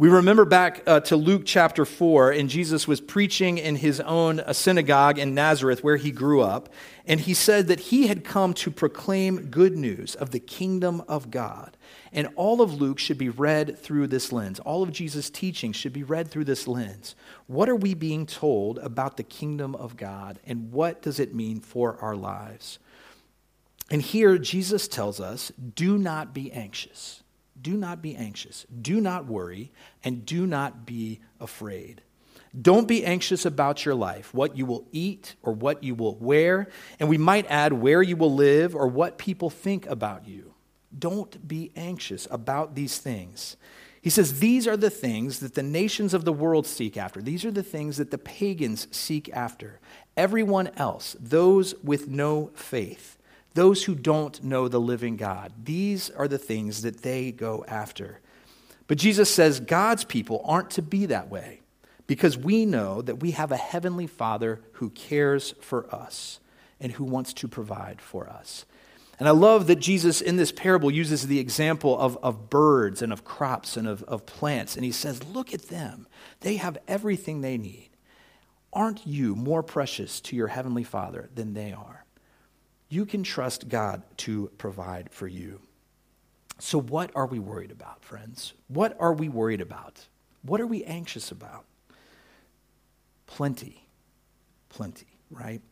We 0.00 0.08
remember 0.08 0.46
back 0.46 0.82
uh, 0.86 1.00
to 1.00 1.16
Luke 1.16 1.42
chapter 1.44 1.84
4, 1.84 2.30
and 2.30 2.48
Jesus 2.48 2.88
was 2.88 3.02
preaching 3.02 3.58
in 3.58 3.76
his 3.76 4.00
own 4.00 4.40
uh, 4.40 4.54
synagogue 4.54 5.18
in 5.18 5.34
Nazareth 5.34 5.84
where 5.84 5.98
he 5.98 6.10
grew 6.10 6.40
up. 6.40 6.72
And 7.04 7.20
he 7.20 7.34
said 7.34 7.66
that 7.66 7.80
he 7.80 8.06
had 8.06 8.24
come 8.24 8.54
to 8.54 8.70
proclaim 8.70 9.50
good 9.50 9.76
news 9.76 10.14
of 10.14 10.30
the 10.30 10.40
kingdom 10.40 11.02
of 11.06 11.30
God. 11.30 11.76
And 12.14 12.30
all 12.34 12.62
of 12.62 12.80
Luke 12.80 12.98
should 12.98 13.18
be 13.18 13.28
read 13.28 13.78
through 13.78 14.06
this 14.06 14.32
lens. 14.32 14.58
All 14.60 14.82
of 14.82 14.90
Jesus' 14.90 15.28
teachings 15.28 15.76
should 15.76 15.92
be 15.92 16.02
read 16.02 16.28
through 16.28 16.46
this 16.46 16.66
lens. 16.66 17.14
What 17.46 17.68
are 17.68 17.76
we 17.76 17.92
being 17.92 18.24
told 18.24 18.78
about 18.78 19.18
the 19.18 19.22
kingdom 19.22 19.74
of 19.74 19.98
God, 19.98 20.38
and 20.46 20.72
what 20.72 21.02
does 21.02 21.20
it 21.20 21.34
mean 21.34 21.60
for 21.60 21.98
our 22.00 22.16
lives? 22.16 22.78
And 23.90 24.00
here, 24.00 24.38
Jesus 24.38 24.88
tells 24.88 25.20
us 25.20 25.52
do 25.74 25.98
not 25.98 26.32
be 26.32 26.50
anxious. 26.52 27.19
Do 27.60 27.76
not 27.76 28.00
be 28.02 28.16
anxious. 28.16 28.66
Do 28.80 29.00
not 29.00 29.26
worry, 29.26 29.72
and 30.02 30.24
do 30.24 30.46
not 30.46 30.86
be 30.86 31.20
afraid. 31.40 32.02
Don't 32.60 32.88
be 32.88 33.04
anxious 33.04 33.46
about 33.46 33.84
your 33.84 33.94
life, 33.94 34.34
what 34.34 34.56
you 34.56 34.66
will 34.66 34.86
eat 34.90 35.36
or 35.42 35.52
what 35.52 35.84
you 35.84 35.94
will 35.94 36.16
wear, 36.16 36.68
and 36.98 37.08
we 37.08 37.18
might 37.18 37.46
add 37.48 37.72
where 37.72 38.02
you 38.02 38.16
will 38.16 38.34
live 38.34 38.74
or 38.74 38.88
what 38.88 39.18
people 39.18 39.50
think 39.50 39.86
about 39.86 40.26
you. 40.26 40.54
Don't 40.96 41.46
be 41.46 41.70
anxious 41.76 42.26
about 42.30 42.74
these 42.74 42.98
things. 42.98 43.56
He 44.02 44.10
says, 44.10 44.40
These 44.40 44.66
are 44.66 44.76
the 44.76 44.90
things 44.90 45.40
that 45.40 45.54
the 45.54 45.62
nations 45.62 46.12
of 46.12 46.24
the 46.24 46.32
world 46.32 46.66
seek 46.66 46.96
after. 46.96 47.22
These 47.22 47.44
are 47.44 47.50
the 47.52 47.62
things 47.62 47.98
that 47.98 48.10
the 48.10 48.18
pagans 48.18 48.88
seek 48.90 49.30
after. 49.32 49.78
Everyone 50.16 50.70
else, 50.76 51.16
those 51.20 51.74
with 51.84 52.08
no 52.08 52.50
faith, 52.54 53.16
those 53.54 53.84
who 53.84 53.94
don't 53.94 54.42
know 54.44 54.68
the 54.68 54.80
living 54.80 55.16
God. 55.16 55.52
These 55.64 56.10
are 56.10 56.28
the 56.28 56.38
things 56.38 56.82
that 56.82 57.02
they 57.02 57.32
go 57.32 57.64
after. 57.66 58.20
But 58.86 58.98
Jesus 58.98 59.32
says 59.32 59.60
God's 59.60 60.04
people 60.04 60.42
aren't 60.44 60.70
to 60.70 60.82
be 60.82 61.06
that 61.06 61.30
way 61.30 61.60
because 62.06 62.36
we 62.36 62.66
know 62.66 63.02
that 63.02 63.20
we 63.20 63.32
have 63.32 63.52
a 63.52 63.56
heavenly 63.56 64.06
Father 64.06 64.60
who 64.72 64.90
cares 64.90 65.54
for 65.60 65.92
us 65.94 66.40
and 66.80 66.92
who 66.92 67.04
wants 67.04 67.32
to 67.34 67.48
provide 67.48 68.00
for 68.00 68.28
us. 68.28 68.64
And 69.20 69.28
I 69.28 69.32
love 69.32 69.66
that 69.66 69.76
Jesus 69.76 70.22
in 70.22 70.36
this 70.36 70.50
parable 70.50 70.90
uses 70.90 71.26
the 71.26 71.38
example 71.38 71.96
of, 71.98 72.18
of 72.22 72.48
birds 72.48 73.02
and 73.02 73.12
of 73.12 73.22
crops 73.22 73.76
and 73.76 73.86
of, 73.86 74.02
of 74.04 74.24
plants. 74.24 74.76
And 74.76 74.84
he 74.84 74.92
says, 74.92 75.22
Look 75.22 75.52
at 75.52 75.68
them. 75.68 76.08
They 76.40 76.56
have 76.56 76.78
everything 76.88 77.42
they 77.42 77.58
need. 77.58 77.90
Aren't 78.72 79.06
you 79.06 79.36
more 79.36 79.62
precious 79.62 80.20
to 80.22 80.36
your 80.36 80.48
heavenly 80.48 80.84
Father 80.84 81.28
than 81.34 81.52
they 81.52 81.72
are? 81.72 81.99
You 82.90 83.06
can 83.06 83.22
trust 83.22 83.68
God 83.68 84.02
to 84.18 84.50
provide 84.58 85.08
for 85.10 85.26
you. 85.26 85.60
So, 86.58 86.78
what 86.78 87.10
are 87.14 87.24
we 87.24 87.38
worried 87.38 87.70
about, 87.70 88.04
friends? 88.04 88.52
What 88.68 88.94
are 89.00 89.14
we 89.14 89.30
worried 89.30 89.62
about? 89.62 90.06
What 90.42 90.60
are 90.60 90.66
we 90.66 90.84
anxious 90.84 91.30
about? 91.30 91.64
Plenty. 93.26 93.86
Plenty, 94.68 95.06
right? 95.30 95.62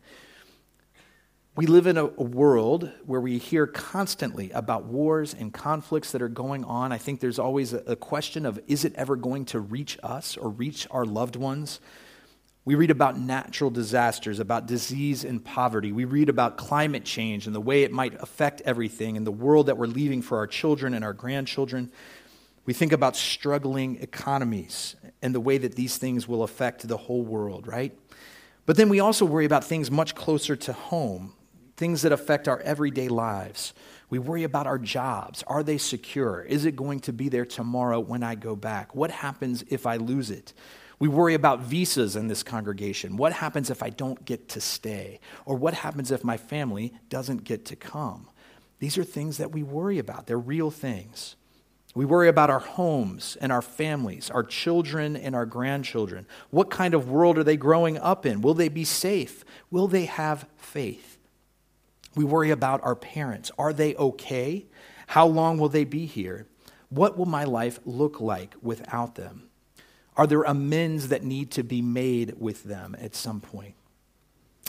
We 1.56 1.66
live 1.66 1.88
in 1.88 1.98
a, 1.98 2.04
a, 2.04 2.22
world 2.22 2.90
where 3.04 3.20
we 3.20 3.38
hear 3.38 3.66
constantly 3.66 4.52
about 4.52 4.84
wars 4.84 5.34
and 5.34 5.52
conflicts 5.52 6.12
that 6.12 6.22
are 6.22 6.28
going 6.28 6.64
on. 6.64 6.92
I 6.92 6.98
think 6.98 7.18
there's 7.18 7.38
always 7.38 7.72
a, 7.72 7.78
a 7.78 7.96
question 7.96 8.46
of 8.46 8.60
is 8.68 8.84
it 8.84 8.94
ever 8.94 9.16
going 9.16 9.44
to 9.46 9.58
reach 9.58 9.98
us 10.02 10.36
or 10.36 10.50
reach 10.50 10.86
our 10.92 11.04
loved 11.04 11.34
ones? 11.34 11.80
We 12.68 12.74
read 12.74 12.90
about 12.90 13.18
natural 13.18 13.70
disasters, 13.70 14.40
about 14.40 14.66
disease 14.66 15.24
and 15.24 15.42
poverty. 15.42 15.90
We 15.90 16.04
read 16.04 16.28
about 16.28 16.58
climate 16.58 17.02
change 17.02 17.46
and 17.46 17.56
the 17.56 17.62
way 17.62 17.82
it 17.82 17.92
might 17.92 18.12
affect 18.20 18.60
everything 18.60 19.16
and 19.16 19.26
the 19.26 19.32
world 19.32 19.68
that 19.68 19.78
we're 19.78 19.86
leaving 19.86 20.20
for 20.20 20.36
our 20.36 20.46
children 20.46 20.92
and 20.92 21.02
our 21.02 21.14
grandchildren. 21.14 21.90
We 22.66 22.74
think 22.74 22.92
about 22.92 23.16
struggling 23.16 23.96
economies 24.02 24.96
and 25.22 25.34
the 25.34 25.40
way 25.40 25.56
that 25.56 25.76
these 25.76 25.96
things 25.96 26.28
will 26.28 26.42
affect 26.42 26.86
the 26.86 26.98
whole 26.98 27.22
world, 27.22 27.66
right? 27.66 27.98
But 28.66 28.76
then 28.76 28.90
we 28.90 29.00
also 29.00 29.24
worry 29.24 29.46
about 29.46 29.64
things 29.64 29.90
much 29.90 30.14
closer 30.14 30.54
to 30.54 30.74
home, 30.74 31.32
things 31.78 32.02
that 32.02 32.12
affect 32.12 32.48
our 32.48 32.60
everyday 32.60 33.08
lives. 33.08 33.72
We 34.10 34.18
worry 34.18 34.44
about 34.44 34.66
our 34.66 34.78
jobs. 34.78 35.42
Are 35.46 35.62
they 35.62 35.78
secure? 35.78 36.42
Is 36.42 36.66
it 36.66 36.76
going 36.76 37.00
to 37.00 37.14
be 37.14 37.30
there 37.30 37.46
tomorrow 37.46 37.98
when 37.98 38.22
I 38.22 38.34
go 38.34 38.54
back? 38.54 38.94
What 38.94 39.10
happens 39.10 39.64
if 39.70 39.86
I 39.86 39.96
lose 39.96 40.30
it? 40.30 40.52
We 40.98 41.08
worry 41.08 41.34
about 41.34 41.60
visas 41.60 42.16
in 42.16 42.26
this 42.26 42.42
congregation. 42.42 43.16
What 43.16 43.32
happens 43.32 43.70
if 43.70 43.82
I 43.82 43.90
don't 43.90 44.24
get 44.24 44.48
to 44.50 44.60
stay? 44.60 45.20
Or 45.44 45.56
what 45.56 45.74
happens 45.74 46.10
if 46.10 46.24
my 46.24 46.36
family 46.36 46.92
doesn't 47.08 47.44
get 47.44 47.64
to 47.66 47.76
come? 47.76 48.28
These 48.80 48.98
are 48.98 49.04
things 49.04 49.38
that 49.38 49.52
we 49.52 49.62
worry 49.62 49.98
about. 49.98 50.26
They're 50.26 50.38
real 50.38 50.70
things. 50.70 51.36
We 51.94 52.04
worry 52.04 52.28
about 52.28 52.50
our 52.50 52.58
homes 52.58 53.36
and 53.40 53.50
our 53.50 53.62
families, 53.62 54.30
our 54.30 54.44
children 54.44 55.16
and 55.16 55.34
our 55.34 55.46
grandchildren. 55.46 56.26
What 56.50 56.70
kind 56.70 56.94
of 56.94 57.10
world 57.10 57.38
are 57.38 57.44
they 57.44 57.56
growing 57.56 57.98
up 57.98 58.26
in? 58.26 58.40
Will 58.40 58.54
they 58.54 58.68
be 58.68 58.84
safe? 58.84 59.44
Will 59.70 59.88
they 59.88 60.04
have 60.04 60.46
faith? 60.56 61.18
We 62.14 62.24
worry 62.24 62.50
about 62.50 62.82
our 62.84 62.94
parents. 62.94 63.50
Are 63.58 63.72
they 63.72 63.94
okay? 63.96 64.66
How 65.08 65.26
long 65.26 65.58
will 65.58 65.68
they 65.68 65.84
be 65.84 66.06
here? 66.06 66.46
What 66.88 67.16
will 67.16 67.26
my 67.26 67.44
life 67.44 67.80
look 67.84 68.20
like 68.20 68.54
without 68.62 69.14
them? 69.14 69.47
Are 70.18 70.26
there 70.26 70.42
amends 70.42 71.08
that 71.08 71.22
need 71.22 71.52
to 71.52 71.62
be 71.62 71.80
made 71.80 72.34
with 72.38 72.64
them 72.64 72.96
at 73.00 73.14
some 73.14 73.40
point? 73.40 73.76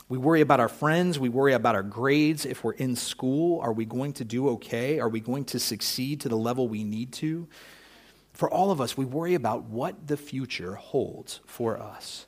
We 0.08 0.20
worry 0.20 0.42
about 0.42 0.60
our 0.60 0.70
friends. 0.70 1.20
We 1.20 1.30
worry 1.30 1.54
about 1.54 1.74
our 1.74 1.84
grades. 1.84 2.46
If 2.46 2.64
we're 2.64 2.74
in 2.74 2.96
school, 2.96 3.60
are 3.62 3.74
we 3.74 3.86
going 3.86 4.14
to 4.14 4.24
do 4.24 4.50
okay? 4.50 5.00
Are 5.00 5.10
we 5.10 5.20
going 5.20 5.46
to 5.46 5.60
succeed 5.60 6.22
to 6.22 6.30
the 6.30 6.38
level 6.38 6.68
we 6.68 6.84
need 6.84 7.12
to? 7.14 7.48
For 8.34 8.50
all 8.50 8.70
of 8.70 8.80
us, 8.80 8.96
we 8.96 9.06
worry 9.06 9.34
about 9.34 9.64
what 9.64 10.08
the 10.08 10.18
future 10.18 10.76
holds 10.76 11.42
for 11.48 11.80
us. 11.80 12.28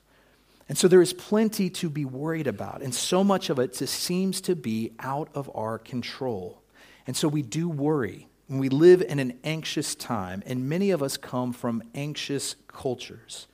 And 0.67 0.77
so 0.77 0.87
there 0.87 1.01
is 1.01 1.13
plenty 1.13 1.69
to 1.69 1.89
be 1.89 2.05
worried 2.05 2.47
about, 2.47 2.81
and 2.81 2.93
so 2.95 3.23
much 3.23 3.49
of 3.49 3.59
it 3.59 3.73
just 3.73 3.93
seems 3.93 4.41
to 4.41 4.55
be 4.55 4.93
out 4.99 5.29
of 5.35 5.49
our 5.53 5.77
control. 5.77 6.63
And 7.05 7.15
so 7.15 7.27
we 7.27 7.43
do 7.43 7.69
worry 7.69 8.27
we 8.59 8.69
live 8.69 9.01
in 9.01 9.19
an 9.19 9.39
anxious 9.43 9.95
time, 9.95 10.43
and 10.45 10.67
many 10.67 10.91
of 10.91 11.01
us 11.01 11.15
come 11.15 11.53
from 11.53 11.83
anxious 11.95 12.55
cultures. 12.67 13.47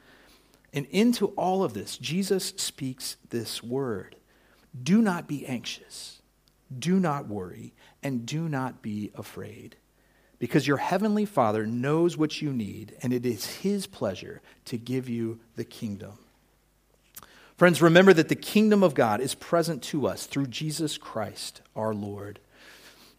And 0.73 0.85
into 0.87 1.27
all 1.29 1.63
of 1.63 1.73
this, 1.73 1.97
Jesus 1.97 2.53
speaks 2.57 3.17
this 3.29 3.61
word 3.61 4.15
Do 4.81 5.01
not 5.01 5.27
be 5.27 5.45
anxious, 5.45 6.21
do 6.77 6.99
not 6.99 7.27
worry, 7.27 7.73
and 8.01 8.25
do 8.25 8.49
not 8.49 8.81
be 8.81 9.11
afraid. 9.15 9.75
Because 10.39 10.67
your 10.67 10.77
heavenly 10.77 11.25
Father 11.25 11.65
knows 11.65 12.15
what 12.15 12.41
you 12.41 12.53
need, 12.53 12.95
and 13.01 13.11
it 13.11 13.25
is 13.25 13.57
His 13.57 13.87
pleasure 13.87 14.41
to 14.65 14.77
give 14.77 15.09
you 15.09 15.39
the 15.55 15.65
kingdom. 15.65 16.19
Friends, 17.57 17.81
remember 17.81 18.13
that 18.13 18.29
the 18.29 18.35
kingdom 18.35 18.83
of 18.83 18.93
God 18.93 19.19
is 19.19 19.33
present 19.33 19.81
to 19.83 20.05
us 20.05 20.27
through 20.27 20.45
Jesus 20.45 20.95
Christ 20.95 21.61
our 21.75 21.93
Lord. 21.93 22.39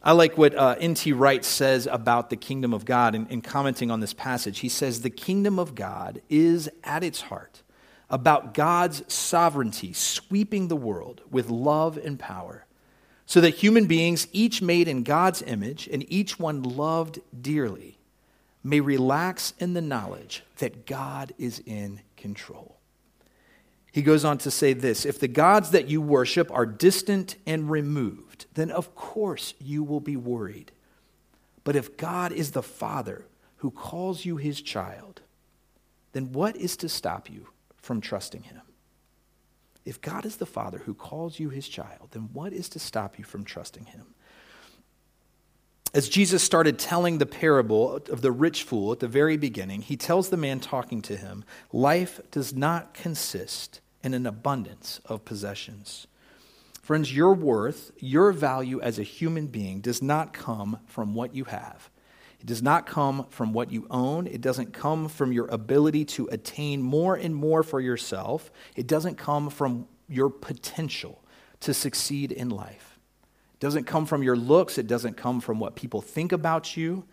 I 0.03 0.13
like 0.13 0.39
what 0.39 0.55
uh, 0.55 0.77
N.T. 0.79 1.13
Wright 1.13 1.45
says 1.45 1.89
about 1.91 2.31
the 2.31 2.37
kingdom 2.37 2.73
of 2.73 2.85
God 2.85 3.15
in, 3.15 3.27
in 3.29 3.41
commenting 3.41 3.91
on 3.91 4.01
this 4.01 4.15
passage. 4.15 4.61
He 4.61 4.69
says, 4.69 5.01
The 5.01 5.11
kingdom 5.11 5.59
of 5.59 5.75
God 5.75 6.23
is 6.29 6.71
at 6.85 7.03
its 7.03 7.23
heart 7.23 7.63
about 8.09 8.55
God's 8.55 9.03
sovereignty 9.13 9.93
sweeping 9.93 10.69
the 10.69 10.77
world 10.77 11.21
with 11.31 11.51
love 11.51 11.99
and 11.99 12.19
power, 12.19 12.65
so 13.27 13.41
that 13.41 13.57
human 13.57 13.87
beings, 13.87 14.29
each 14.33 14.63
made 14.63 14.89
in 14.89 15.03
God's 15.03 15.43
image 15.43 15.89
and 15.93 16.11
each 16.11 16.39
one 16.39 16.63
loved 16.63 17.19
dearly, 17.39 17.99
may 18.63 18.81
relax 18.81 19.53
in 19.59 19.75
the 19.75 19.83
knowledge 19.83 20.43
that 20.59 20.87
God 20.87 21.35
is 21.39 21.63
in 21.67 22.01
control. 22.17 22.79
He 23.93 24.03
goes 24.03 24.25
on 24.25 24.39
to 24.39 24.51
say 24.51 24.75
this 24.75 25.05
If 25.05 25.19
the 25.19 25.29
gods 25.29 25.71
that 25.71 25.89
you 25.89 26.01
worship 26.01 26.51
are 26.53 26.67
distant 26.67 27.37
and 27.47 27.69
removed, 27.69 28.28
then 28.55 28.71
of 28.71 28.95
course 28.95 29.55
you 29.61 29.83
will 29.83 30.01
be 30.01 30.17
worried. 30.17 30.73
But 31.65 31.77
if 31.77 31.97
God 31.97 32.33
is 32.33 32.53
the 32.53 32.63
Father 32.63 33.27
who 33.57 33.71
calls 33.71 34.25
you 34.25 34.37
his 34.37 34.63
child, 34.63 35.21
then 36.13 36.33
what 36.33 36.57
is 36.57 36.77
to 36.79 36.89
stop 36.89 37.31
you 37.31 37.49
from 37.77 38.01
trusting 38.01 38.45
him? 38.45 38.63
If 39.85 40.01
God 40.01 40.27
is 40.27 40.37
the 40.37 40.47
Father 40.47 40.79
who 40.79 40.95
calls 40.95 41.39
you 41.39 41.49
his 41.49 41.69
child, 41.69 42.09
then 42.11 42.31
what 42.33 42.53
is 42.53 42.69
to 42.71 42.79
stop 42.79 43.19
you 43.19 43.25
from 43.25 43.45
trusting 43.45 43.87
him? 43.87 44.15
As 45.95 46.09
Jesus 46.09 46.43
started 46.43 46.79
telling 46.79 47.17
the 47.17 47.27
parable 47.27 47.97
of 47.97 48.21
the 48.21 48.31
rich 48.31 48.63
fool 48.63 48.93
at 48.93 49.01
the 49.01 49.09
very 49.09 49.39
beginning, 49.39 49.81
he 49.81 49.97
tells 49.97 50.29
the 50.29 50.37
man 50.37 50.61
talking 50.61 51.01
to 51.03 51.17
him, 51.17 51.45
Life 51.73 52.21
does 52.31 52.55
not 52.55 52.93
consist 52.93 53.81
in 54.03 54.13
an 54.13 54.27
abundance 54.27 55.01
of 55.07 55.25
possessions. 55.25 56.07
Friends, 56.89 57.15
your 57.15 57.35
worth, 57.35 57.93
your 57.99 58.33
value 58.33 58.81
as 58.81 58.99
a 58.99 59.03
human 59.03 59.47
being 59.49 59.83
does 59.83 60.01
not 60.01 60.33
come 60.33 60.79
from 60.87 61.15
what 61.15 61.35
you 61.35 61.45
have. 61.45 61.91
It 62.41 62.47
does 62.47 62.63
not 62.63 62.87
come 62.87 63.27
from 63.29 63.53
what 63.53 63.71
you 63.71 63.87
own. 63.91 64.27
It 64.27 64.41
doesn't 64.41 64.73
come 64.73 65.11
from 65.11 65.31
your 65.31 65.49
ability 65.49 66.07
to 66.07 66.29
attain 66.29 66.81
more 66.81 67.15
and 67.15 67.35
more 67.35 67.63
for 67.63 67.79
yourself. 67.79 68.51
It 68.75 68.87
doesn't 68.87 69.17
come 69.17 69.51
from 69.51 69.87
your 70.09 70.31
potential 70.31 71.23
to 71.61 71.75
succeed 71.75 72.33
in 72.33 72.49
life. 72.49 72.99
It 73.53 73.61
doesn't 73.61 73.85
come 73.85 74.07
from 74.07 74.23
your 74.23 74.37
looks. 74.37 74.79
It 74.79 74.87
doesn't 74.87 75.19
come 75.19 75.43
from 75.43 75.61
what 75.61 75.77
people 75.77 76.01
think 76.01 76.33
about 76.33 76.75
you. 76.75 77.05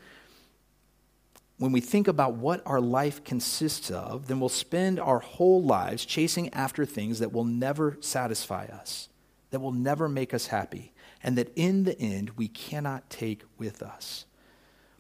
When 1.58 1.74
we 1.74 1.82
think 1.82 2.08
about 2.08 2.36
what 2.36 2.62
our 2.66 2.80
life 2.80 3.26
consists 3.26 3.92
of, 3.92 4.28
then 4.28 4.40
we'll 4.40 4.48
spend 4.48 5.02
our 5.02 5.20
whole 5.20 5.62
lives 5.62 6.06
chasing 6.06 6.48
after 6.54 6.86
things 6.86 7.20
that 7.20 7.34
will 7.34 7.44
never 7.44 7.98
satisfy 8.00 8.68
us, 8.68 9.10
that 9.56 9.62
will 9.62 9.72
never 9.72 10.10
make 10.10 10.34
us 10.34 10.48
happy, 10.48 10.92
and 11.24 11.38
that 11.38 11.50
in 11.56 11.86
the 11.86 11.98
end 11.98 12.32
we 12.32 12.50
cannot 12.50 13.10
take 13.10 13.42
with 13.58 13.82
us. 13.82 14.26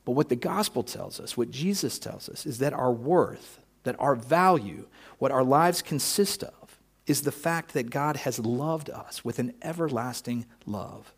But 0.05 0.13
what 0.13 0.29
the 0.29 0.37
gospel 0.37 0.81
tells 0.81 1.19
us, 1.19 1.35
what 1.35 1.51
Jesus 1.51 1.99
tells 1.99 2.29
us, 2.29 2.45
is 2.45 2.59
that 2.59 2.71
our 2.71 2.93
worth, 2.93 3.59
that 3.83 3.99
our 3.99 4.15
value, 4.15 4.87
what 5.19 5.33
our 5.33 5.43
lives 5.43 5.81
consist 5.81 6.41
of, 6.41 6.79
is 7.05 7.23
the 7.23 7.33
fact 7.33 7.73
that 7.73 7.89
God 7.89 8.15
has 8.15 8.39
loved 8.39 8.89
us 8.89 9.25
with 9.25 9.39
an 9.39 9.53
everlasting 9.61 10.45
love. 10.65 11.13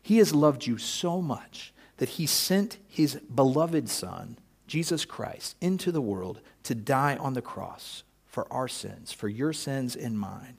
He 0.00 0.18
has 0.18 0.32
loved 0.32 0.64
you 0.64 0.78
so 0.78 1.20
much 1.20 1.74
that 1.96 2.10
he 2.10 2.24
sent 2.24 2.78
his 2.86 3.16
beloved 3.16 3.88
Son, 3.88 4.38
Jesus 4.68 5.04
Christ, 5.04 5.56
into 5.60 5.90
the 5.90 6.00
world 6.00 6.40
to 6.62 6.76
die 6.76 7.16
on 7.16 7.34
the 7.34 7.42
cross 7.42 8.04
for 8.26 8.46
our 8.52 8.68
sins, 8.68 9.12
for 9.12 9.28
your 9.28 9.52
sins 9.52 9.96
and 9.96 10.16
mine. 10.16 10.58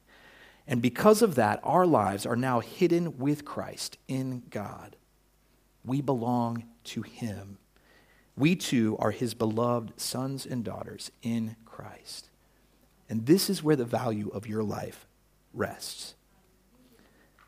And 0.68 0.82
because 0.82 1.22
of 1.22 1.36
that, 1.36 1.60
our 1.64 1.86
lives 1.86 2.26
are 2.26 2.36
now 2.36 2.60
hidden 2.60 3.18
with 3.18 3.46
Christ 3.46 3.98
in 4.08 4.44
God. 4.50 4.96
We 5.84 6.02
belong 6.02 6.66
to 6.86 7.02
him. 7.02 7.58
We 8.38 8.56
too 8.56 8.96
are 9.00 9.12
his 9.12 9.34
beloved 9.34 10.00
sons 10.00 10.46
and 10.46 10.64
daughters 10.64 11.12
in 11.22 11.56
Christ. 11.66 12.30
And 13.10 13.26
this 13.26 13.50
is 13.50 13.62
where 13.62 13.76
the 13.76 13.86
value 13.86 14.30
of 14.30 14.48
your 14.48 14.64
life 14.64 15.08
rests. 15.54 16.16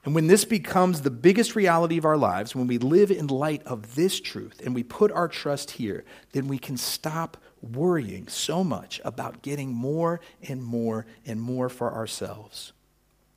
And 0.05 0.13
when 0.13 0.27
this 0.27 0.43
becomes 0.43 1.01
the 1.01 1.09
biggest 1.09 1.55
reality 1.55 1.97
of 1.97 2.03
our 2.03 2.17
lives, 2.17 2.55
when 2.55 2.67
we 2.67 2.77
live 2.77 3.09
in 3.09 3.27
light 3.27 3.63
of 3.63 3.95
this 3.95 4.19
truth 4.19 4.61
and 4.65 4.75
we 4.75 4.83
put 4.83 5.11
our 5.11 5.29
trust 5.29 5.71
here, 5.71 6.03
then 6.33 6.49
we 6.49 6.57
can 6.57 6.75
stop 6.75 7.37
worrying 7.61 8.27
so 8.27 8.63
much 8.63 8.99
about 9.05 9.41
getting 9.41 9.73
more 9.73 10.19
and 10.49 10.61
more 10.61 11.05
and 11.25 11.41
more 11.41 11.69
for 11.69 11.93
ourselves. 11.93 12.73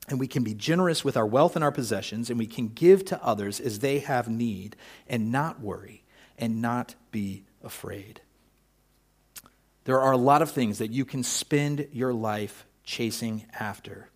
And 0.08 0.20
we 0.20 0.28
can 0.28 0.44
be 0.44 0.54
generous 0.54 1.04
with 1.04 1.16
our 1.16 1.26
wealth 1.26 1.56
and 1.56 1.64
our 1.64 1.72
possessions, 1.72 2.30
and 2.30 2.38
we 2.38 2.46
can 2.46 2.68
give 2.68 3.04
to 3.06 3.22
others 3.24 3.58
as 3.58 3.80
they 3.80 3.98
have 3.98 4.28
need 4.28 4.76
and 5.08 5.32
not 5.32 5.60
worry 5.60 6.04
and 6.38 6.62
not 6.62 6.94
be 7.10 7.44
afraid. 7.64 8.20
There 9.84 10.00
are 10.00 10.12
a 10.12 10.18
lot 10.18 10.42
of 10.42 10.50
things 10.50 10.78
that 10.78 10.92
you 10.92 11.04
can 11.04 11.22
spend 11.22 11.88
your 11.92 12.12
life 12.12 12.66
chasing 12.84 13.46
after. 13.58 14.10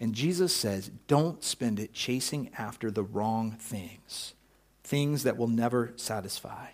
And 0.00 0.14
Jesus 0.14 0.54
says, 0.54 0.90
don't 1.06 1.42
spend 1.44 1.78
it 1.78 1.92
chasing 1.92 2.50
after 2.58 2.90
the 2.90 3.04
wrong 3.04 3.52
things, 3.52 4.34
things 4.82 5.22
that 5.22 5.36
will 5.36 5.48
never 5.48 5.92
satisfy. 5.96 6.68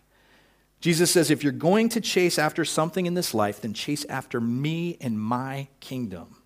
Jesus 0.81 1.11
says, 1.11 1.31
if 1.31 1.43
you're 1.43 1.53
going 1.53 1.89
to 1.91 2.01
chase 2.01 2.39
after 2.39 2.65
something 2.65 3.05
in 3.05 3.15
this 3.15 3.35
life, 3.35 3.61
then 3.61 3.75
chase 3.75 4.05
after 4.07 4.41
me 4.41 4.97
and 5.01 5.21
my 5.21 5.69
kingdom. 5.81 6.43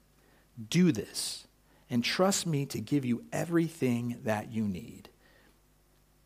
Do 0.69 0.91
this 0.91 1.42
and 1.93 2.03
trust 2.03 2.47
me 2.47 2.65
to 2.65 2.81
give 2.81 3.05
you 3.05 3.23
everything 3.35 4.19
that 4.25 4.51
you 4.51 4.67
need. 4.67 5.11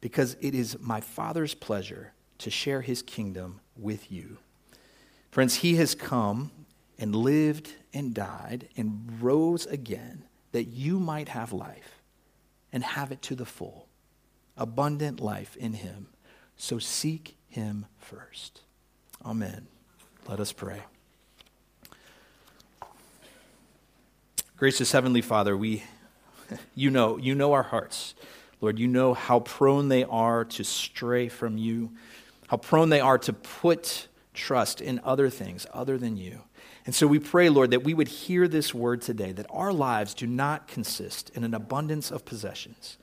Because 0.00 0.36
it 0.40 0.54
is 0.54 0.78
my 0.78 1.00
Father's 1.00 1.54
pleasure 1.54 2.12
to 2.38 2.50
share 2.50 2.82
his 2.82 3.02
kingdom 3.02 3.60
with 3.76 4.12
you. 4.12 4.38
Friends, 5.32 5.56
he 5.56 5.74
has 5.74 5.96
come 5.96 6.52
and 7.00 7.16
lived 7.16 7.72
and 7.92 8.14
died 8.14 8.68
and 8.76 9.18
rose 9.20 9.66
again 9.66 10.22
that 10.52 10.68
you 10.68 11.00
might 11.00 11.30
have 11.30 11.52
life 11.52 12.00
and 12.72 12.84
have 12.84 13.10
it 13.10 13.20
to 13.22 13.34
the 13.34 13.44
full, 13.44 13.88
abundant 14.56 15.18
life 15.18 15.56
in 15.56 15.72
him. 15.72 16.06
So 16.56 16.78
seek 16.78 17.36
him 17.48 17.86
first. 17.98 18.60
Amen. 19.24 19.66
Let 20.28 20.38
us 20.38 20.52
pray. 20.52 20.84
Gracious 24.56 24.92
Heavenly 24.92 25.22
Father, 25.22 25.56
we, 25.56 25.84
you 26.74 26.90
know, 26.90 27.16
you 27.18 27.34
know 27.34 27.52
our 27.52 27.62
hearts. 27.62 28.14
Lord, 28.60 28.78
you 28.78 28.88
know 28.88 29.12
how 29.14 29.40
prone 29.40 29.88
they 29.88 30.04
are 30.04 30.44
to 30.44 30.64
stray 30.64 31.28
from 31.28 31.58
you 31.58 31.90
how 32.48 32.56
prone 32.56 32.90
they 32.90 33.00
are 33.00 33.18
to 33.18 33.32
put 33.32 34.08
trust 34.34 34.80
in 34.80 35.00
other 35.04 35.30
things 35.30 35.66
other 35.72 35.98
than 35.98 36.16
you. 36.16 36.42
And 36.84 36.94
so 36.94 37.06
we 37.06 37.18
pray, 37.18 37.48
Lord, 37.48 37.72
that 37.72 37.82
we 37.82 37.94
would 37.94 38.08
hear 38.08 38.46
this 38.46 38.72
word 38.72 39.02
today 39.02 39.32
that 39.32 39.46
our 39.50 39.72
lives 39.72 40.14
do 40.14 40.26
not 40.26 40.68
consist 40.68 41.30
in 41.30 41.42
an 41.42 41.54
abundance 41.54 42.10
of 42.10 42.24
possessions. 42.24 42.98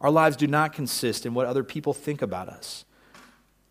Our 0.00 0.10
lives 0.10 0.36
do 0.36 0.46
not 0.46 0.72
consist 0.72 1.26
in 1.26 1.34
what 1.34 1.46
other 1.46 1.64
people 1.64 1.92
think 1.92 2.22
about 2.22 2.48
us. 2.48 2.84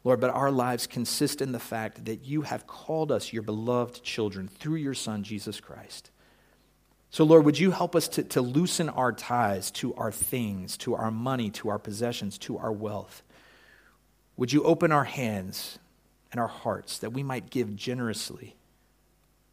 Lord, 0.03 0.19
but 0.19 0.31
our 0.31 0.51
lives 0.51 0.85
consist 0.85 1.41
in 1.41 1.53
the 1.53 1.59
fact 1.59 2.03
that 2.05 2.25
you 2.25 2.41
have 2.41 2.67
called 2.67 3.09
us 3.09 3.31
your 3.31 3.43
beloved 3.43 4.03
children 4.03 4.49
through 4.49 4.75
your 4.75 4.93
Son, 4.93 5.23
Jesus 5.23 5.61
Christ. 5.61 6.11
So, 7.13 7.25
Lord, 7.25 7.45
would 7.45 7.59
you 7.59 7.69
help 7.69 7.95
us 7.95 8.07
to, 8.07 8.23
to 8.23 8.41
loosen 8.41 8.89
our 8.89 9.11
ties 9.13 9.69
to 9.73 9.93
our 9.93 10.11
things, 10.11 10.77
to 10.77 10.95
our 10.95 11.11
money, 11.11 11.51
to 11.51 11.69
our 11.69 11.77
possessions, 11.77 12.39
to 12.39 12.57
our 12.57 12.71
wealth? 12.71 13.21
Would 14.35 14.51
you 14.51 14.63
open 14.63 14.91
our 14.91 15.03
hands 15.03 15.77
and 16.31 16.41
our 16.41 16.47
hearts 16.47 16.97
that 16.97 17.13
we 17.13 17.21
might 17.21 17.51
give 17.51 17.75
generously, 17.75 18.55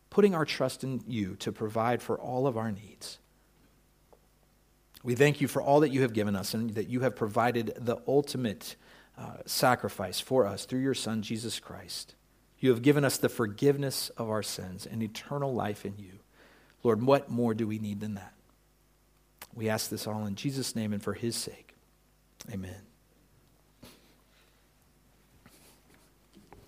putting 0.09 0.35
our 0.35 0.47
trust 0.47 0.85
in 0.85 1.03
you 1.07 1.37
to 1.41 1.53
provide 1.53 2.01
for 2.01 2.19
all 2.19 2.47
of 2.47 2.57
our 2.57 2.73
needs? 2.73 3.19
We 5.03 5.15
thank 5.15 5.43
you 5.43 5.47
for 5.47 5.61
all 5.61 5.81
that 5.81 5.91
you 5.91 6.01
have 6.01 6.15
given 6.15 6.37
us 6.37 6.55
and 6.55 6.71
that 6.71 6.89
you 6.89 7.01
have 7.01 7.15
provided 7.15 7.75
the 7.77 7.99
ultimate 8.09 8.75
uh, 9.19 9.33
sacrifice 9.45 10.19
for 10.19 10.47
us 10.47 10.65
through 10.65 10.81
your 10.81 10.95
Son, 10.95 11.21
Jesus 11.21 11.61
Christ. 11.61 12.15
You 12.59 12.71
have 12.71 12.81
given 12.81 13.05
us 13.05 13.19
the 13.19 13.29
forgiveness 13.29 14.09
of 14.17 14.31
our 14.31 14.43
sins 14.43 14.87
and 14.87 15.03
eternal 15.03 15.53
life 15.53 15.85
in 15.85 15.99
you. 15.99 16.20
Lord, 16.83 17.03
what 17.03 17.31
more 17.31 17.55
do 17.55 17.67
we 17.67 17.79
need 17.79 18.01
than 18.01 18.15
that? 18.15 18.33
We 19.55 19.69
ask 19.69 19.91
this 19.91 20.07
all 20.07 20.27
in 20.27 20.35
Jesus' 20.37 20.77
name 20.77 20.93
and 20.93 21.03
for 21.03 21.15
his 21.15 21.37
sake. 21.37 21.75
Amen. 22.53 22.90